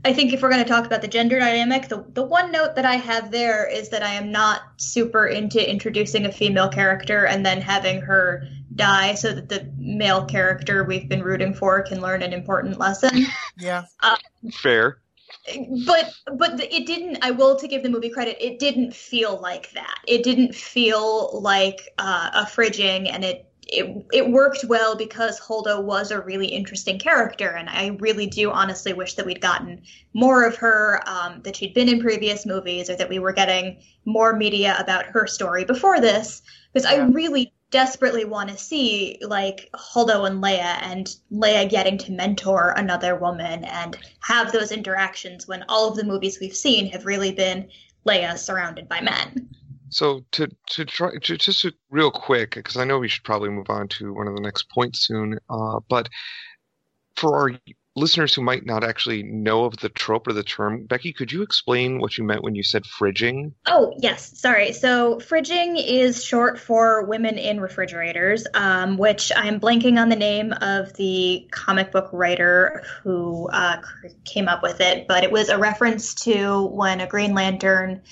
I 0.04 0.12
think 0.12 0.32
if 0.32 0.42
we're 0.42 0.50
going 0.50 0.64
to 0.64 0.68
talk 0.68 0.84
about 0.84 1.00
the 1.00 1.08
gender 1.08 1.38
dynamic, 1.38 1.88
the, 1.88 2.04
the 2.08 2.24
one 2.24 2.50
note 2.50 2.74
that 2.74 2.84
I 2.84 2.96
have 2.96 3.30
there 3.30 3.68
is 3.68 3.90
that 3.90 4.02
I 4.02 4.14
am 4.14 4.32
not 4.32 4.62
super 4.76 5.26
into 5.26 5.70
introducing 5.70 6.26
a 6.26 6.32
female 6.32 6.68
character 6.68 7.24
and 7.24 7.46
then 7.46 7.60
having 7.60 8.00
her 8.00 8.48
die 8.74 9.14
so 9.14 9.32
that 9.32 9.48
the 9.48 9.70
male 9.76 10.24
character 10.24 10.84
we've 10.84 11.08
been 11.08 11.22
rooting 11.22 11.54
for 11.54 11.82
can 11.82 12.00
learn 12.00 12.22
an 12.22 12.32
important 12.32 12.78
lesson. 12.78 13.26
Yeah. 13.58 13.84
Fair. 14.52 14.98
but 15.86 16.12
but 16.36 16.60
it 16.60 16.86
didn't 16.86 17.18
i 17.22 17.30
will 17.30 17.56
to 17.56 17.68
give 17.68 17.82
the 17.82 17.88
movie 17.88 18.10
credit 18.10 18.36
it 18.40 18.58
didn't 18.58 18.94
feel 18.94 19.40
like 19.40 19.70
that 19.72 19.98
it 20.06 20.22
didn't 20.22 20.54
feel 20.54 21.40
like 21.40 21.80
uh, 21.98 22.30
a 22.34 22.44
fridging 22.44 23.08
and 23.12 23.24
it 23.24 23.52
it, 23.72 24.06
it 24.12 24.30
worked 24.30 24.64
well 24.64 24.96
because 24.96 25.40
Holdo 25.40 25.82
was 25.82 26.10
a 26.10 26.20
really 26.20 26.48
interesting 26.48 26.98
character, 26.98 27.48
and 27.48 27.70
I 27.70 27.96
really 28.00 28.26
do 28.26 28.50
honestly 28.50 28.92
wish 28.92 29.14
that 29.14 29.24
we'd 29.24 29.40
gotten 29.40 29.82
more 30.12 30.44
of 30.44 30.56
her, 30.56 31.00
um, 31.06 31.40
that 31.42 31.56
she'd 31.56 31.72
been 31.72 31.88
in 31.88 32.00
previous 32.00 32.44
movies, 32.44 32.90
or 32.90 32.96
that 32.96 33.08
we 33.08 33.18
were 33.18 33.32
getting 33.32 33.80
more 34.04 34.36
media 34.36 34.76
about 34.78 35.06
her 35.06 35.26
story 35.26 35.64
before 35.64 36.00
this, 36.00 36.42
because 36.72 36.84
I 36.84 36.96
really 36.96 37.54
desperately 37.72 38.24
want 38.24 38.50
to 38.50 38.56
see 38.56 39.18
like 39.22 39.68
Holdo 39.74 40.26
and 40.28 40.42
Leia, 40.42 40.80
and 40.82 41.16
Leia 41.32 41.68
getting 41.68 41.98
to 41.98 42.12
mentor 42.12 42.74
another 42.76 43.16
woman 43.16 43.64
and 43.64 43.98
have 44.20 44.52
those 44.52 44.70
interactions 44.70 45.48
when 45.48 45.64
all 45.68 45.88
of 45.88 45.96
the 45.96 46.04
movies 46.04 46.38
we've 46.40 46.54
seen 46.54 46.86
have 46.92 47.06
really 47.06 47.32
been 47.32 47.68
Leia 48.06 48.38
surrounded 48.38 48.88
by 48.88 49.00
men. 49.00 49.48
So 49.88 50.24
to 50.32 50.48
to 50.70 50.84
try 50.84 51.10
to, 51.22 51.36
just 51.36 51.66
real 51.90 52.10
quick 52.10 52.54
because 52.54 52.76
I 52.76 52.84
know 52.84 52.98
we 52.98 53.08
should 53.08 53.24
probably 53.24 53.50
move 53.50 53.68
on 53.68 53.88
to 53.88 54.14
one 54.14 54.28
of 54.28 54.34
the 54.34 54.40
next 54.40 54.70
points 54.70 55.06
soon. 55.06 55.38
Uh, 55.50 55.80
but 55.88 56.08
for 57.16 57.36
our 57.36 57.58
listeners 57.94 58.34
who 58.34 58.42
might 58.42 58.64
not 58.64 58.84
actually 58.84 59.22
know 59.22 59.64
of 59.64 59.76
the 59.78 59.88
trope 59.88 60.26
or 60.26 60.32
the 60.32 60.42
term, 60.42 60.84
Becky, 60.84 61.12
could 61.12 61.30
you 61.30 61.42
explain 61.42 61.98
what 62.00 62.16
you 62.16 62.24
meant 62.24 62.42
when 62.42 62.54
you 62.54 62.62
said 62.62 62.84
fridging? 62.84 63.52
Oh, 63.66 63.94
yes, 63.98 64.38
sorry. 64.38 64.72
So, 64.72 65.16
fridging 65.16 65.82
is 65.82 66.24
short 66.24 66.58
for 66.58 67.04
women 67.04 67.38
in 67.38 67.60
refrigerators, 67.60 68.46
um, 68.54 68.96
which 68.96 69.30
I'm 69.36 69.60
blanking 69.60 70.00
on 70.00 70.08
the 70.08 70.16
name 70.16 70.52
of 70.52 70.94
the 70.94 71.46
comic 71.50 71.92
book 71.92 72.08
writer 72.12 72.82
who 73.02 73.48
uh, 73.50 73.82
came 74.24 74.48
up 74.48 74.62
with 74.62 74.80
it, 74.80 75.06
but 75.06 75.24
it 75.24 75.30
was 75.30 75.48
a 75.48 75.58
reference 75.58 76.14
to 76.14 76.66
when 76.68 77.00
a 77.00 77.06
Green 77.06 77.34
Lantern 77.34 78.02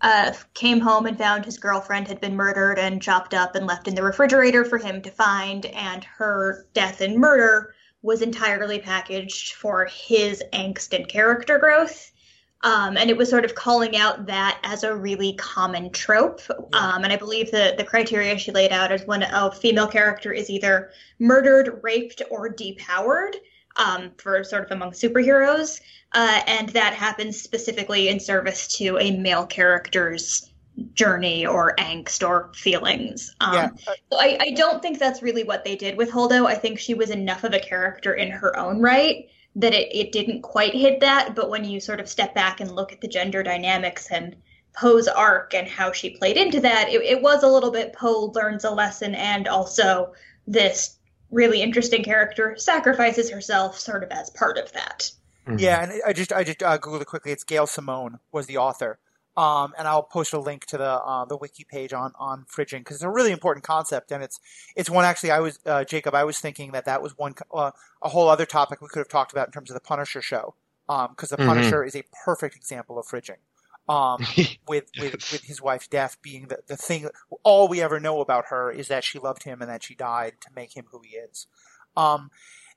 uh, 0.00 0.32
came 0.52 0.80
home 0.80 1.06
and 1.06 1.16
found 1.16 1.44
his 1.44 1.58
girlfriend 1.58 2.06
had 2.06 2.20
been 2.20 2.36
murdered 2.36 2.78
and 2.78 3.00
chopped 3.00 3.32
up 3.32 3.54
and 3.54 3.66
left 3.66 3.88
in 3.88 3.94
the 3.94 4.02
refrigerator 4.02 4.64
for 4.64 4.78
him 4.78 5.00
to 5.02 5.10
find, 5.10 5.66
and 5.66 6.04
her 6.04 6.66
death 6.74 7.00
and 7.00 7.16
murder 7.16 7.73
was 8.04 8.20
entirely 8.20 8.78
packaged 8.78 9.54
for 9.54 9.86
his 9.86 10.42
angst 10.52 10.94
and 10.94 11.08
character 11.08 11.58
growth. 11.58 12.12
Um, 12.60 12.98
and 12.98 13.08
it 13.08 13.16
was 13.16 13.30
sort 13.30 13.46
of 13.46 13.54
calling 13.54 13.96
out 13.96 14.26
that 14.26 14.60
as 14.62 14.84
a 14.84 14.94
really 14.94 15.32
common 15.36 15.90
trope. 15.90 16.42
Um, 16.74 17.02
and 17.02 17.12
I 17.12 17.16
believe 17.16 17.50
the, 17.50 17.74
the 17.78 17.84
criteria 17.84 18.38
she 18.38 18.52
laid 18.52 18.72
out 18.72 18.92
is 18.92 19.06
when 19.06 19.22
a 19.22 19.50
female 19.50 19.86
character 19.86 20.32
is 20.32 20.50
either 20.50 20.90
murdered, 21.18 21.80
raped, 21.82 22.20
or 22.30 22.52
depowered 22.52 23.36
um, 23.76 24.12
for 24.18 24.44
sort 24.44 24.64
of 24.64 24.70
among 24.70 24.92
superheroes. 24.92 25.80
Uh, 26.12 26.42
and 26.46 26.68
that 26.70 26.92
happens 26.92 27.40
specifically 27.40 28.08
in 28.08 28.20
service 28.20 28.68
to 28.76 28.98
a 28.98 29.16
male 29.16 29.46
character's 29.46 30.50
journey 30.94 31.46
or 31.46 31.74
angst 31.76 32.26
or 32.26 32.50
feelings. 32.54 33.34
Um, 33.40 33.54
yeah. 33.54 33.70
So 33.86 34.18
I, 34.18 34.38
I 34.40 34.50
don't 34.52 34.82
think 34.82 34.98
that's 34.98 35.22
really 35.22 35.44
what 35.44 35.64
they 35.64 35.76
did 35.76 35.96
with 35.96 36.10
Holdo. 36.10 36.46
I 36.46 36.54
think 36.54 36.78
she 36.78 36.94
was 36.94 37.10
enough 37.10 37.44
of 37.44 37.52
a 37.52 37.60
character 37.60 38.14
in 38.14 38.30
her 38.30 38.56
own 38.56 38.80
right 38.80 39.28
that 39.56 39.72
it, 39.72 39.94
it 39.94 40.12
didn't 40.12 40.42
quite 40.42 40.74
hit 40.74 41.00
that. 41.00 41.34
But 41.34 41.48
when 41.50 41.64
you 41.64 41.80
sort 41.80 42.00
of 42.00 42.08
step 42.08 42.34
back 42.34 42.60
and 42.60 42.74
look 42.74 42.92
at 42.92 43.00
the 43.00 43.08
gender 43.08 43.42
dynamics 43.42 44.10
and 44.10 44.34
Poe's 44.76 45.06
arc 45.06 45.54
and 45.54 45.68
how 45.68 45.92
she 45.92 46.10
played 46.10 46.36
into 46.36 46.60
that, 46.60 46.88
it, 46.88 47.00
it 47.02 47.22
was 47.22 47.44
a 47.44 47.48
little 47.48 47.70
bit 47.70 47.92
Poe 47.92 48.32
learns 48.34 48.64
a 48.64 48.70
lesson 48.70 49.14
and 49.14 49.46
also 49.46 50.12
this 50.46 50.98
really 51.30 51.62
interesting 51.62 52.02
character 52.02 52.56
sacrifices 52.56 53.30
herself 53.30 53.78
sort 53.78 54.02
of 54.02 54.10
as 54.10 54.30
part 54.30 54.58
of 54.58 54.72
that. 54.72 55.10
Mhm. 55.46 55.60
Yeah, 55.60 55.82
and 55.82 56.02
I 56.06 56.12
just 56.12 56.32
I 56.32 56.42
just 56.42 56.62
uh, 56.62 56.78
googled 56.78 57.02
it 57.02 57.06
quickly. 57.06 57.30
It's 57.32 57.44
Gail 57.44 57.66
Simone 57.66 58.18
was 58.32 58.46
the 58.46 58.56
author, 58.56 58.98
um, 59.36 59.74
and 59.76 59.88
I'll 59.88 60.02
post 60.02 60.32
a 60.32 60.38
link 60.38 60.64
to 60.66 60.78
the 60.78 60.84
uh, 60.84 61.24
the 61.24 61.36
wiki 61.36 61.64
page 61.64 61.92
on 61.92 62.12
on 62.18 62.44
fridging 62.44 62.78
because 62.80 62.96
it's 62.96 63.04
a 63.04 63.10
really 63.10 63.32
important 63.32 63.64
concept, 63.64 64.12
and 64.12 64.22
it's 64.22 64.38
it's 64.76 64.88
one 64.90 65.04
actually. 65.04 65.32
I 65.32 65.40
was 65.40 65.58
uh, 65.66 65.84
Jacob. 65.84 66.14
I 66.14 66.24
was 66.24 66.38
thinking 66.38 66.72
that 66.72 66.84
that 66.84 67.02
was 67.02 67.16
one 67.18 67.34
uh, 67.52 67.72
a 68.02 68.08
whole 68.08 68.28
other 68.28 68.46
topic 68.46 68.80
we 68.80 68.88
could 68.88 69.00
have 69.00 69.08
talked 69.08 69.32
about 69.32 69.48
in 69.48 69.52
terms 69.52 69.70
of 69.70 69.74
the 69.74 69.80
Punisher 69.80 70.22
show, 70.22 70.54
because 70.86 71.30
the 71.30 71.36
Mhm. 71.36 71.46
Punisher 71.46 71.82
is 71.84 71.96
a 71.96 72.04
perfect 72.24 72.54
example 72.56 72.98
of 72.98 73.06
fridging. 73.06 73.38
Um, 73.86 74.24
with, 74.66 74.84
with, 74.98 75.12
with 75.30 75.42
his 75.44 75.60
wife's 75.60 75.88
death 75.88 76.16
being 76.22 76.46
the, 76.48 76.60
the 76.68 76.76
thing, 76.76 77.06
all 77.42 77.68
we 77.68 77.82
ever 77.82 78.00
know 78.00 78.20
about 78.22 78.46
her 78.46 78.70
is 78.70 78.88
that 78.88 79.04
she 79.04 79.18
loved 79.18 79.42
him 79.42 79.60
and 79.60 79.68
that 79.70 79.82
she 79.82 79.94
died 79.94 80.34
to 80.40 80.48
make 80.56 80.74
him 80.74 80.86
who 80.90 81.02
he 81.04 81.16
is. 81.18 81.46
Um, 81.94 82.30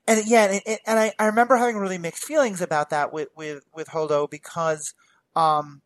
and 0.06 0.26
yeah, 0.26 0.44
and, 0.50 0.60
and- 0.66 0.78
and 0.86 0.98
I, 0.98 1.12
I 1.18 1.24
remember 1.26 1.56
having 1.56 1.78
really 1.78 1.96
mixed 1.96 2.24
feelings 2.24 2.60
about 2.60 2.90
that 2.90 3.10
with, 3.10 3.28
with, 3.34 3.64
with 3.74 3.88
Holdo 3.88 4.28
because, 4.28 4.92
um, 5.34 5.80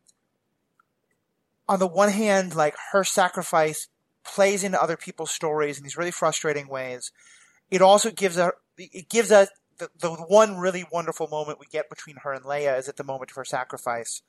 on 1.67 1.79
the 1.79 1.87
one 1.87 2.09
hand, 2.09 2.55
like 2.55 2.75
her 2.91 3.03
sacrifice 3.03 3.87
plays 4.25 4.63
into 4.63 4.81
other 4.81 4.97
people's 4.97 5.31
stories 5.31 5.77
in 5.77 5.83
these 5.83 5.97
really 5.97 6.11
frustrating 6.11 6.67
ways. 6.67 7.11
It 7.69 7.81
also 7.81 8.11
gives 8.11 8.35
her, 8.35 8.55
it 8.77 9.09
gives 9.09 9.31
us 9.31 9.49
the, 9.77 9.89
the 9.99 10.11
one 10.11 10.57
really 10.57 10.85
wonderful 10.91 11.27
moment 11.27 11.59
we 11.59 11.65
get 11.71 11.89
between 11.89 12.17
her 12.23 12.33
and 12.33 12.45
Leia 12.45 12.77
is 12.77 12.87
at 12.87 12.97
the 12.97 13.03
moment 13.03 13.31
of 13.31 13.35
her 13.35 13.45
sacrifice. 13.45 14.21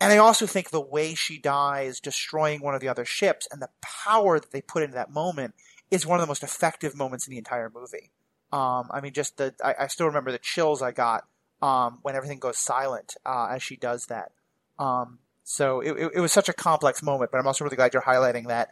And 0.00 0.12
I 0.12 0.18
also 0.18 0.46
think 0.46 0.70
the 0.70 0.80
way 0.80 1.14
she 1.14 1.38
dies, 1.38 1.98
destroying 1.98 2.60
one 2.60 2.74
of 2.74 2.80
the 2.80 2.88
other 2.88 3.04
ships, 3.04 3.48
and 3.50 3.60
the 3.60 3.70
power 3.82 4.38
that 4.38 4.52
they 4.52 4.62
put 4.62 4.84
into 4.84 4.94
that 4.94 5.10
moment 5.10 5.54
is 5.90 6.06
one 6.06 6.18
of 6.18 6.22
the 6.22 6.30
most 6.30 6.44
effective 6.44 6.96
moments 6.96 7.26
in 7.26 7.32
the 7.32 7.38
entire 7.38 7.70
movie. 7.74 8.12
Um, 8.52 8.88
I 8.90 9.00
mean, 9.02 9.12
just 9.12 9.36
the 9.36 9.54
I, 9.62 9.74
I 9.80 9.86
still 9.88 10.06
remember 10.06 10.30
the 10.30 10.38
chills 10.38 10.82
I 10.82 10.92
got 10.92 11.24
um, 11.60 11.98
when 12.02 12.14
everything 12.14 12.38
goes 12.38 12.58
silent 12.58 13.14
uh, 13.26 13.48
as 13.50 13.62
she 13.62 13.76
does 13.76 14.06
that. 14.06 14.32
Um, 14.78 15.18
so 15.48 15.80
it, 15.80 15.92
it, 15.92 16.10
it 16.16 16.20
was 16.20 16.30
such 16.30 16.50
a 16.50 16.52
complex 16.52 17.02
moment, 17.02 17.30
but 17.30 17.38
I'm 17.38 17.46
also 17.46 17.64
really 17.64 17.76
glad 17.76 17.94
you're 17.94 18.02
highlighting 18.02 18.48
that. 18.48 18.68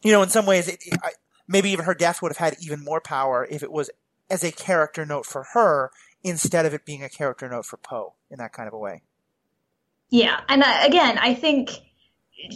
You 0.00 0.12
know, 0.12 0.22
in 0.22 0.28
some 0.28 0.46
ways, 0.46 0.68
it, 0.68 0.78
I, 1.02 1.10
maybe 1.48 1.70
even 1.70 1.86
her 1.86 1.94
death 1.94 2.22
would 2.22 2.30
have 2.30 2.36
had 2.36 2.56
even 2.62 2.84
more 2.84 3.00
power 3.00 3.48
if 3.50 3.64
it 3.64 3.72
was 3.72 3.90
as 4.30 4.44
a 4.44 4.52
character 4.52 5.04
note 5.04 5.26
for 5.26 5.48
her 5.54 5.90
instead 6.22 6.66
of 6.66 6.72
it 6.72 6.86
being 6.86 7.02
a 7.02 7.08
character 7.08 7.48
note 7.48 7.66
for 7.66 7.78
Poe 7.78 8.14
in 8.30 8.38
that 8.38 8.52
kind 8.52 8.68
of 8.68 8.74
a 8.74 8.78
way. 8.78 9.02
Yeah, 10.08 10.40
and 10.48 10.62
I, 10.62 10.86
again, 10.86 11.18
I 11.18 11.34
think 11.34 11.70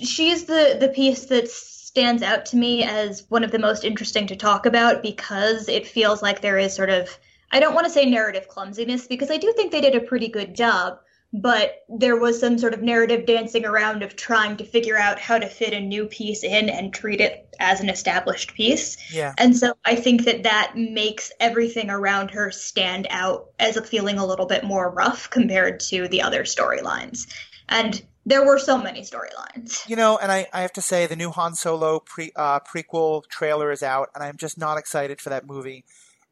she's 0.00 0.44
the 0.44 0.76
the 0.78 0.88
piece 0.88 1.26
that 1.26 1.48
stands 1.50 2.22
out 2.22 2.46
to 2.46 2.56
me 2.56 2.84
as 2.84 3.24
one 3.28 3.42
of 3.42 3.50
the 3.50 3.58
most 3.58 3.84
interesting 3.84 4.28
to 4.28 4.36
talk 4.36 4.66
about 4.66 5.02
because 5.02 5.68
it 5.68 5.88
feels 5.88 6.22
like 6.22 6.40
there 6.40 6.58
is 6.58 6.72
sort 6.72 6.90
of 6.90 7.18
I 7.50 7.58
don't 7.58 7.74
want 7.74 7.86
to 7.86 7.92
say 7.92 8.04
narrative 8.06 8.46
clumsiness 8.46 9.08
because 9.08 9.32
I 9.32 9.36
do 9.36 9.52
think 9.52 9.72
they 9.72 9.80
did 9.80 9.96
a 9.96 10.00
pretty 10.00 10.28
good 10.28 10.54
job, 10.54 11.00
but 11.35 11.83
there 11.88 12.17
was 12.17 12.38
some 12.38 12.57
sort 12.59 12.75
of 12.75 12.81
narrative 12.81 13.26
dancing 13.26 13.64
around 13.64 14.05
of 14.05 14.14
trying 14.14 14.57
to 14.57 14.64
figure 14.64 14.97
out 14.97 15.19
how 15.19 15.37
to 15.37 15.49
fit 15.49 15.73
a 15.73 15.81
new 15.81 16.07
piece 16.07 16.45
in 16.45 16.69
and 16.69 16.95
treat 16.95 17.21
it 17.21 17.53
as 17.59 17.81
an 17.81 17.88
established 17.88 18.55
piece. 18.55 18.97
Yeah. 19.12 19.35
And 19.37 19.57
so 19.57 19.75
I 19.85 19.97
think 19.97 20.26
that 20.26 20.45
that 20.45 20.75
makes 20.76 21.33
everything 21.41 21.91
around 21.91 22.31
her 22.31 22.53
stand 22.53 23.09
out 23.11 23.47
as 23.59 23.76
a 23.76 23.83
feeling 23.83 24.17
a 24.19 24.25
little 24.25 24.47
bit 24.47 24.62
more 24.62 24.88
rough 24.88 25.29
compared 25.29 25.81
to 25.81 26.07
the 26.07 26.23
other 26.23 26.45
storylines. 26.45 27.26
And 27.69 28.00
there 28.25 28.47
were 28.47 28.61
so 28.61 28.79
many 28.79 29.00
storylines. 29.00 29.88
You 29.88 29.97
know, 29.97 30.17
and 30.17 30.31
I, 30.31 30.47
I 30.53 30.62
have 30.62 30.73
to 30.75 30.83
say 30.83 31.07
the 31.07 31.17
new 31.17 31.31
Han 31.31 31.57
Solo 31.57 31.99
pre, 31.99 32.31
uh, 32.37 32.61
prequel 32.61 33.26
trailer 33.26 33.73
is 33.73 33.83
out, 33.83 34.11
and 34.14 34.23
I'm 34.23 34.37
just 34.37 34.57
not 34.57 34.79
excited 34.79 35.21
for 35.21 35.31
that 35.31 35.47
movie. 35.47 35.85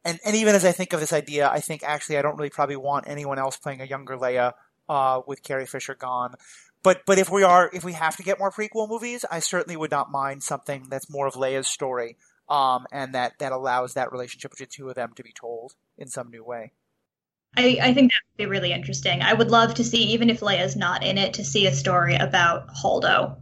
And 0.05 0.21
and 0.25 0.37
even 0.37 0.55
as 0.55 0.65
I 0.65 0.73
think 0.73 0.93
of 0.93 1.01
this 1.01 1.13
idea, 1.13 1.49
I 1.49 1.61
think 1.61 1.83
actually 1.83 2.19
I 2.19 2.23
don't 2.23 2.37
really 2.37 2.51
probably 2.51 2.77
want 2.77 3.09
anyone 3.09 3.39
else 3.39 3.57
playing 3.57 3.81
a 3.81 3.85
younger 3.85 4.17
Leia 4.17 4.53
uh, 4.89 5.21
with 5.27 5.43
Carrie 5.43 5.67
Fisher 5.67 5.95
gone. 5.95 6.35
But 6.83 7.03
but 7.07 7.19
if 7.19 7.31
we 7.31 7.43
are 7.43 7.71
if 7.73 7.85
we 7.85 7.93
have 7.93 8.17
to 8.17 8.23
get 8.23 8.39
more 8.39 8.51
prequel 8.51 8.89
movies, 8.89 9.25
I 9.31 9.39
certainly 9.39 9.77
would 9.77 9.91
not 9.91 10.11
mind 10.11 10.43
something 10.43 10.87
that's 10.91 11.11
more 11.11 11.27
of 11.27 11.35
Leia's 11.35 11.69
story, 11.69 12.17
um, 12.49 12.87
and 12.91 13.15
that 13.15 13.39
that 13.39 13.53
allows 13.53 13.95
that 13.95 14.11
relationship 14.11 14.51
between 14.51 14.69
the 14.69 14.75
two 14.77 14.89
of 14.89 14.97
them 14.97 15.13
to 15.17 15.23
be 15.23 15.33
told 15.33 15.75
in 15.97 16.09
some 16.09 16.31
new 16.31 16.45
way. 16.45 16.73
I, 17.57 17.79
I 17.83 17.95
think 17.95 18.13
that 18.13 18.21
would 18.31 18.45
be 18.45 18.51
really 18.51 18.73
interesting. 18.73 19.21
I 19.21 19.35
would 19.35 19.51
love 19.51 19.75
to 19.75 19.85
see, 19.85 20.05
even 20.13 20.31
if 20.31 20.41
Leia's 20.41 20.75
not 20.75 21.05
in 21.05 21.19
it, 21.19 21.35
to 21.35 21.45
see 21.45 21.67
a 21.67 21.75
story 21.75 22.15
about 22.15 22.69
Holdo. 22.69 23.37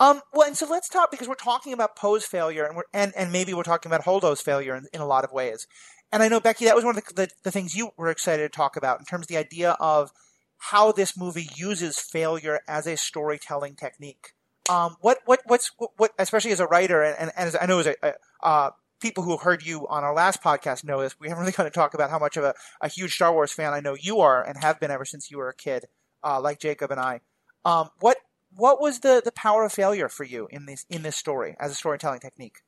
Um, 0.00 0.20
well, 0.32 0.46
and 0.46 0.56
so 0.56 0.66
let's 0.68 0.88
talk 0.88 1.10
because 1.10 1.28
we're 1.28 1.34
talking 1.34 1.72
about 1.72 1.96
Poe's 1.96 2.24
failure, 2.24 2.64
and 2.64 2.76
we're 2.76 2.84
and, 2.92 3.12
and 3.16 3.32
maybe 3.32 3.52
we're 3.52 3.64
talking 3.64 3.90
about 3.90 4.04
Holdo's 4.04 4.40
failure 4.40 4.76
in, 4.76 4.86
in 4.92 5.00
a 5.00 5.06
lot 5.06 5.24
of 5.24 5.32
ways. 5.32 5.66
And 6.12 6.22
I 6.22 6.28
know 6.28 6.40
Becky, 6.40 6.64
that 6.64 6.76
was 6.76 6.84
one 6.84 6.96
of 6.96 7.04
the, 7.04 7.14
the, 7.14 7.28
the 7.44 7.50
things 7.50 7.76
you 7.76 7.90
were 7.96 8.08
excited 8.08 8.42
to 8.42 8.48
talk 8.48 8.76
about 8.76 8.98
in 8.98 9.04
terms 9.04 9.24
of 9.24 9.28
the 9.28 9.36
idea 9.36 9.76
of 9.78 10.10
how 10.58 10.92
this 10.92 11.16
movie 11.16 11.48
uses 11.56 11.98
failure 11.98 12.60
as 12.66 12.86
a 12.86 12.96
storytelling 12.96 13.74
technique. 13.74 14.32
Um, 14.70 14.96
what 15.00 15.18
what 15.24 15.40
what's 15.46 15.70
what, 15.78 15.90
what 15.96 16.12
especially 16.18 16.52
as 16.52 16.60
a 16.60 16.66
writer 16.66 17.02
and, 17.02 17.16
and, 17.18 17.32
and 17.36 17.48
as 17.48 17.56
I 17.60 17.66
know 17.66 17.78
as 17.80 17.86
a, 17.86 17.94
a 18.02 18.14
uh, 18.42 18.70
people 19.00 19.24
who 19.24 19.36
heard 19.36 19.64
you 19.64 19.86
on 19.88 20.04
our 20.04 20.14
last 20.14 20.42
podcast 20.42 20.84
know 20.84 21.00
this. 21.00 21.18
We 21.18 21.28
haven't 21.28 21.42
really 21.42 21.52
kind 21.52 21.66
of 21.66 21.72
talked 21.72 21.94
about 21.94 22.10
how 22.10 22.18
much 22.18 22.36
of 22.36 22.44
a, 22.44 22.54
a 22.80 22.88
huge 22.88 23.14
Star 23.14 23.32
Wars 23.32 23.52
fan 23.52 23.72
I 23.72 23.80
know 23.80 23.96
you 23.98 24.20
are 24.20 24.42
and 24.42 24.58
have 24.58 24.80
been 24.80 24.90
ever 24.90 25.04
since 25.04 25.30
you 25.30 25.38
were 25.38 25.48
a 25.48 25.54
kid, 25.54 25.86
uh, 26.24 26.40
like 26.40 26.60
Jacob 26.60 26.90
and 26.90 27.00
I. 27.00 27.20
Um, 27.64 27.90
what 28.00 28.16
what 28.58 28.80
was 28.80 29.00
the, 29.00 29.22
the 29.24 29.32
power 29.32 29.64
of 29.64 29.72
failure 29.72 30.08
for 30.08 30.24
you 30.24 30.48
in 30.50 30.66
this 30.66 30.84
in 30.90 31.02
this 31.02 31.16
story 31.16 31.56
as 31.60 31.70
a 31.70 31.74
storytelling 31.74 32.20
technique? 32.20 32.58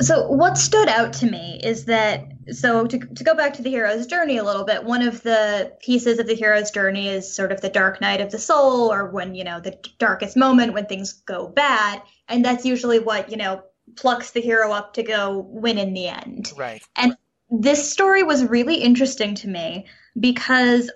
So, 0.00 0.28
what 0.28 0.58
stood 0.58 0.88
out 0.88 1.12
to 1.14 1.26
me 1.26 1.60
is 1.62 1.84
that, 1.84 2.24
so 2.50 2.84
to, 2.84 2.98
to 2.98 3.24
go 3.24 3.34
back 3.34 3.54
to 3.54 3.62
the 3.62 3.70
hero's 3.70 4.06
journey 4.08 4.38
a 4.38 4.42
little 4.42 4.64
bit, 4.64 4.82
one 4.82 5.02
of 5.02 5.22
the 5.22 5.72
pieces 5.80 6.18
of 6.18 6.26
the 6.26 6.34
hero's 6.34 6.72
journey 6.72 7.08
is 7.08 7.32
sort 7.32 7.52
of 7.52 7.60
the 7.60 7.68
dark 7.68 8.00
night 8.00 8.20
of 8.20 8.32
the 8.32 8.38
soul, 8.38 8.92
or 8.92 9.08
when, 9.10 9.36
you 9.36 9.44
know, 9.44 9.60
the 9.60 9.78
darkest 9.98 10.36
moment 10.36 10.72
when 10.72 10.86
things 10.86 11.12
go 11.12 11.46
bad. 11.46 12.02
And 12.28 12.44
that's 12.44 12.64
usually 12.64 12.98
what, 12.98 13.30
you 13.30 13.36
know, 13.36 13.62
plucks 13.94 14.32
the 14.32 14.40
hero 14.40 14.72
up 14.72 14.94
to 14.94 15.04
go 15.04 15.46
win 15.48 15.78
in 15.78 15.94
the 15.94 16.08
end. 16.08 16.52
Right. 16.56 16.82
And 16.96 17.16
this 17.48 17.88
story 17.88 18.24
was 18.24 18.44
really 18.44 18.76
interesting 18.76 19.36
to 19.36 19.48
me 19.48 19.86
because 20.18 20.90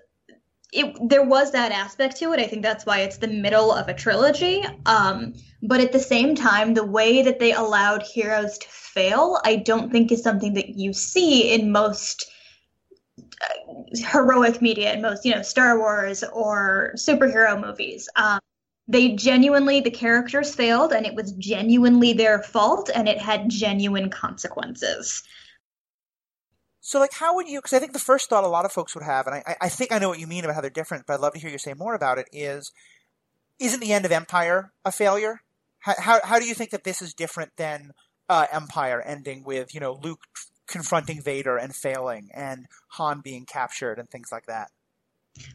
it 0.73 0.97
there 1.09 1.25
was 1.25 1.51
that 1.53 1.73
aspect 1.73 2.17
to 2.19 2.33
it. 2.33 2.41
I 2.41 2.47
think 2.47 2.63
that's 2.63 2.85
why 2.85 3.01
it's 3.01 3.17
the 3.17 3.29
middle 3.29 3.73
of 3.73 3.89
a 3.89 3.95
trilogy. 3.95 4.65
Um, 4.87 5.35
but 5.63 5.81
at 5.81 5.93
the 5.93 5.99
same 5.99 6.35
time, 6.35 6.75
the 6.75 6.85
way 6.85 7.23
that 7.23 7.39
they 7.39 7.53
allowed 7.53 8.03
heroes 8.03 8.59
to 8.59 8.69
fail, 8.69 9.39
I 9.45 9.57
don't 9.57 9.91
think 9.91 10.13
is 10.13 10.23
something 10.23 10.55
that 10.55 10.71
you 10.71 10.93
see 10.93 11.53
in 11.55 11.73
most 11.73 12.31
uh, 13.19 13.75
heroic 13.95 14.61
media, 14.61 14.93
in 14.93 15.03
most 15.03 15.25
you 15.25 15.35
know 15.35 15.43
Star 15.43 15.79
Wars 15.79 16.23
or 16.33 16.93
superhero 16.97 17.61
movies. 17.61 18.09
Um, 18.17 18.41
they 18.91 19.13
genuinely 19.13 19.81
the 19.81 19.91
characters 19.91 20.55
failed, 20.55 20.93
and 20.93 21.07
it 21.07 21.15
was 21.15 21.33
genuinely 21.33 22.13
their 22.13 22.43
fault, 22.43 22.91
and 22.95 23.09
it 23.09 23.19
had 23.19 23.49
genuine 23.49 24.11
consequences. 24.11 25.23
So, 26.81 27.01
like, 27.01 27.13
how 27.13 27.35
would 27.35 27.49
you? 27.49 27.59
Because 27.59 27.73
I 27.73 27.81
think 27.81 27.93
the 27.93 27.99
first 27.99 28.29
thought 28.29 28.45
a 28.45 28.49
lot 28.49 28.65
of 28.65 28.73
folks 28.73 28.95
would 28.95 29.05
have, 29.05 29.27
and 29.27 29.37
I, 29.37 29.57
I 29.61 29.69
think 29.69 29.93
I 29.93 29.99
know 29.99 30.09
what 30.09 30.21
you 30.21 30.27
mean 30.27 30.45
about 30.45 30.55
how 30.55 30.61
they're 30.61 30.71
different, 30.71 31.07
but 31.07 31.15
I'd 31.15 31.21
love 31.21 31.35
to 31.35 31.41
hear 31.41 31.51
you 31.51 31.59
say 31.59 31.75
more 31.75 31.95
about 31.95 32.19
it. 32.19 32.29
Is 32.33 32.73
isn't 33.59 33.81
the 33.81 33.93
end 33.93 34.05
of 34.05 34.13
Empire 34.13 34.73
a 34.85 34.93
failure? 34.93 35.41
How 35.81 35.95
how, 35.99 36.21
how 36.25 36.39
do 36.39 36.47
you 36.47 36.55
think 36.55 36.71
that 36.71 36.85
this 36.85 37.03
is 37.03 37.15
different 37.15 37.53
than 37.57 37.93
uh, 38.29 38.47
Empire 38.53 39.03
ending 39.03 39.43
with 39.45 39.75
you 39.75 39.81
know 39.81 39.99
Luke 40.03 40.21
confronting 40.69 41.21
Vader 41.21 41.57
and 41.57 41.75
failing, 41.75 42.29
and 42.33 42.67
Han 42.93 43.21
being 43.25 43.45
captured 43.45 43.99
and 43.99 44.09
things 44.09 44.29
like 44.31 44.47
that? 44.47 44.71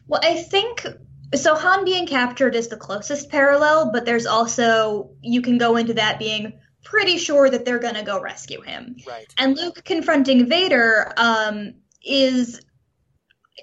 Well, 0.06 0.20
I 0.22 0.42
think 0.42 0.86
so. 1.34 1.54
Han 1.54 1.84
being 1.84 2.06
captured 2.06 2.54
is 2.54 2.68
the 2.68 2.76
closest 2.76 3.30
parallel, 3.30 3.90
but 3.92 4.04
there's 4.04 4.26
also 4.26 5.10
you 5.22 5.40
can 5.40 5.56
go 5.56 5.76
into 5.76 5.94
that 5.94 6.18
being 6.18 6.60
pretty 6.84 7.18
sure 7.18 7.48
that 7.50 7.64
they're 7.64 7.78
going 7.78 7.94
to 7.94 8.02
go 8.02 8.20
rescue 8.20 8.60
him. 8.60 8.96
Right. 9.06 9.26
And 9.38 9.56
Luke 9.56 9.82
confronting 9.84 10.46
Vader 10.46 11.12
um, 11.16 11.74
is, 12.04 12.60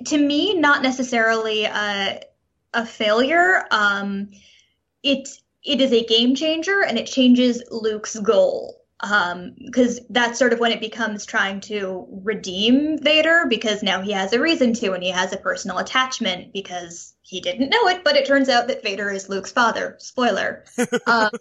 to 0.08 0.18
me, 0.18 0.56
not 0.56 0.84
necessarily 0.84 1.66
a, 1.66 2.22
a 2.74 2.86
failure. 2.86 3.66
Um, 3.72 4.30
it 5.04 5.28
it 5.64 5.80
is 5.80 5.94
a 5.94 6.04
game 6.04 6.36
changer, 6.36 6.84
and 6.84 6.98
it 6.98 7.06
changes 7.06 7.62
Luke's 7.70 8.18
goal 8.18 8.82
because 9.02 10.00
um, 10.00 10.06
that's 10.12 10.38
sort 10.38 10.54
of 10.54 10.60
when 10.60 10.72
it 10.72 10.80
becomes 10.80 11.26
trying 11.26 11.60
to 11.60 12.08
redeem 12.24 13.00
Vader 13.00 13.46
because 13.50 13.82
now 13.82 14.02
he 14.02 14.12
has 14.12 14.32
a 14.34 14.40
reason 14.40 14.74
to, 14.74 14.94
and 14.94 15.02
he 15.02 15.10
has 15.10 15.34
a 15.34 15.38
personal 15.38 15.80
attachment 15.80 16.54
because 16.54 17.16
he 17.24 17.42
didn't 17.42 17.70
know 17.70 17.88
it, 17.88 18.04
but 18.04 18.16
it 18.16 18.28
turns 18.28 18.48
out 18.48 18.68
that 18.68 18.84
Vader 18.84 19.10
is 19.10 19.28
Luke's 19.28 19.52
father. 19.52 19.96
Spoiler. 20.00 20.66
um, 21.08 21.32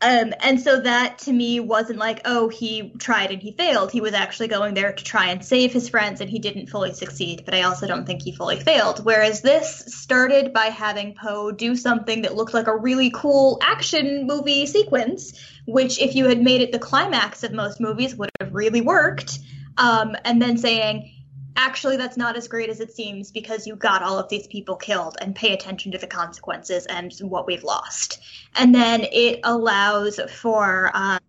um, 0.00 0.34
and 0.40 0.60
so 0.60 0.80
that 0.80 1.18
to 1.20 1.32
me 1.32 1.60
wasn't 1.60 1.98
like, 1.98 2.20
oh, 2.24 2.48
he 2.48 2.92
tried 2.98 3.30
and 3.30 3.40
he 3.40 3.52
failed. 3.52 3.90
He 3.90 4.00
was 4.00 4.12
actually 4.12 4.48
going 4.48 4.74
there 4.74 4.92
to 4.92 5.04
try 5.04 5.28
and 5.30 5.42
save 5.42 5.72
his 5.72 5.88
friends 5.88 6.20
and 6.20 6.28
he 6.28 6.38
didn't 6.38 6.66
fully 6.66 6.92
succeed, 6.92 7.44
but 7.44 7.54
I 7.54 7.62
also 7.62 7.86
don't 7.86 8.04
think 8.04 8.20
he 8.22 8.32
fully 8.32 8.60
failed. 8.60 9.04
Whereas 9.04 9.40
this 9.40 9.84
started 9.86 10.52
by 10.52 10.66
having 10.66 11.14
Poe 11.14 11.52
do 11.52 11.74
something 11.74 12.22
that 12.22 12.34
looked 12.34 12.52
like 12.52 12.66
a 12.66 12.76
really 12.76 13.10
cool 13.10 13.58
action 13.62 14.26
movie 14.26 14.66
sequence, 14.66 15.40
which 15.66 15.98
if 15.98 16.14
you 16.14 16.26
had 16.26 16.42
made 16.42 16.60
it 16.60 16.72
the 16.72 16.78
climax 16.78 17.42
of 17.42 17.52
most 17.52 17.80
movies 17.80 18.14
would 18.14 18.30
have 18.40 18.52
really 18.54 18.82
worked. 18.82 19.38
Um, 19.76 20.14
and 20.24 20.40
then 20.40 20.58
saying, 20.58 21.13
actually 21.56 21.96
that's 21.96 22.16
not 22.16 22.36
as 22.36 22.48
great 22.48 22.70
as 22.70 22.80
it 22.80 22.92
seems 22.92 23.30
because 23.30 23.66
you 23.66 23.76
got 23.76 24.02
all 24.02 24.18
of 24.18 24.28
these 24.28 24.46
people 24.46 24.76
killed 24.76 25.16
and 25.20 25.34
pay 25.34 25.52
attention 25.52 25.92
to 25.92 25.98
the 25.98 26.06
consequences 26.06 26.86
and 26.86 27.12
what 27.20 27.46
we've 27.46 27.64
lost. 27.64 28.20
And 28.54 28.74
then 28.74 29.06
it 29.12 29.40
allows 29.44 30.20
for 30.30 30.90
um, 30.94 31.20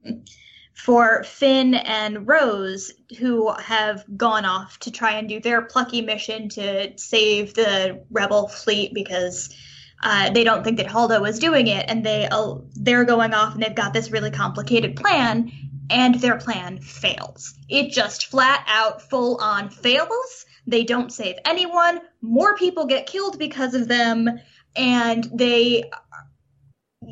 for 0.74 1.24
finn 1.24 1.74
and 1.74 2.28
rose 2.28 2.92
who 3.18 3.52
have 3.54 4.04
gone 4.18 4.46
off 4.46 4.78
to 4.80 4.92
try 4.92 5.14
and 5.14 5.30
do 5.30 5.40
their 5.40 5.62
plucky 5.62 6.02
mission 6.02 6.50
to 6.50 6.92
save 6.98 7.54
the 7.54 8.04
rebel 8.12 8.48
fleet 8.48 8.94
because 8.94 9.56
uh, 10.04 10.30
they 10.32 10.44
don't 10.44 10.64
think 10.64 10.78
that 10.78 10.88
Holdo 10.88 11.28
is 11.28 11.40
doing 11.40 11.68
it, 11.68 11.86
and 11.88 12.06
they 12.06 12.28
uh, 12.30 12.56
they're 12.76 13.06
going 13.06 13.34
off 13.34 13.54
and 13.54 13.64
they've 13.64 13.74
got 13.74 13.94
this 13.94 14.12
really 14.12 14.30
complicated 14.30 14.96
plan, 14.96 15.52
and 15.90 16.16
their 16.16 16.38
plan 16.38 16.80
fails. 16.80 17.54
It 17.70 17.92
just 17.92 18.28
flat 18.28 18.64
out, 18.68 19.02
full 19.10 19.38
on 19.38 19.70
fails. 19.70 20.46
They 20.68 20.84
don't 20.84 21.12
save 21.12 21.38
anyone. 21.46 22.02
More 22.22 22.56
people 22.56 22.86
get 22.86 23.08
killed 23.08 23.38
because 23.38 23.74
of 23.74 23.88
them, 23.88 24.30
and 24.76 25.30
they 25.34 25.84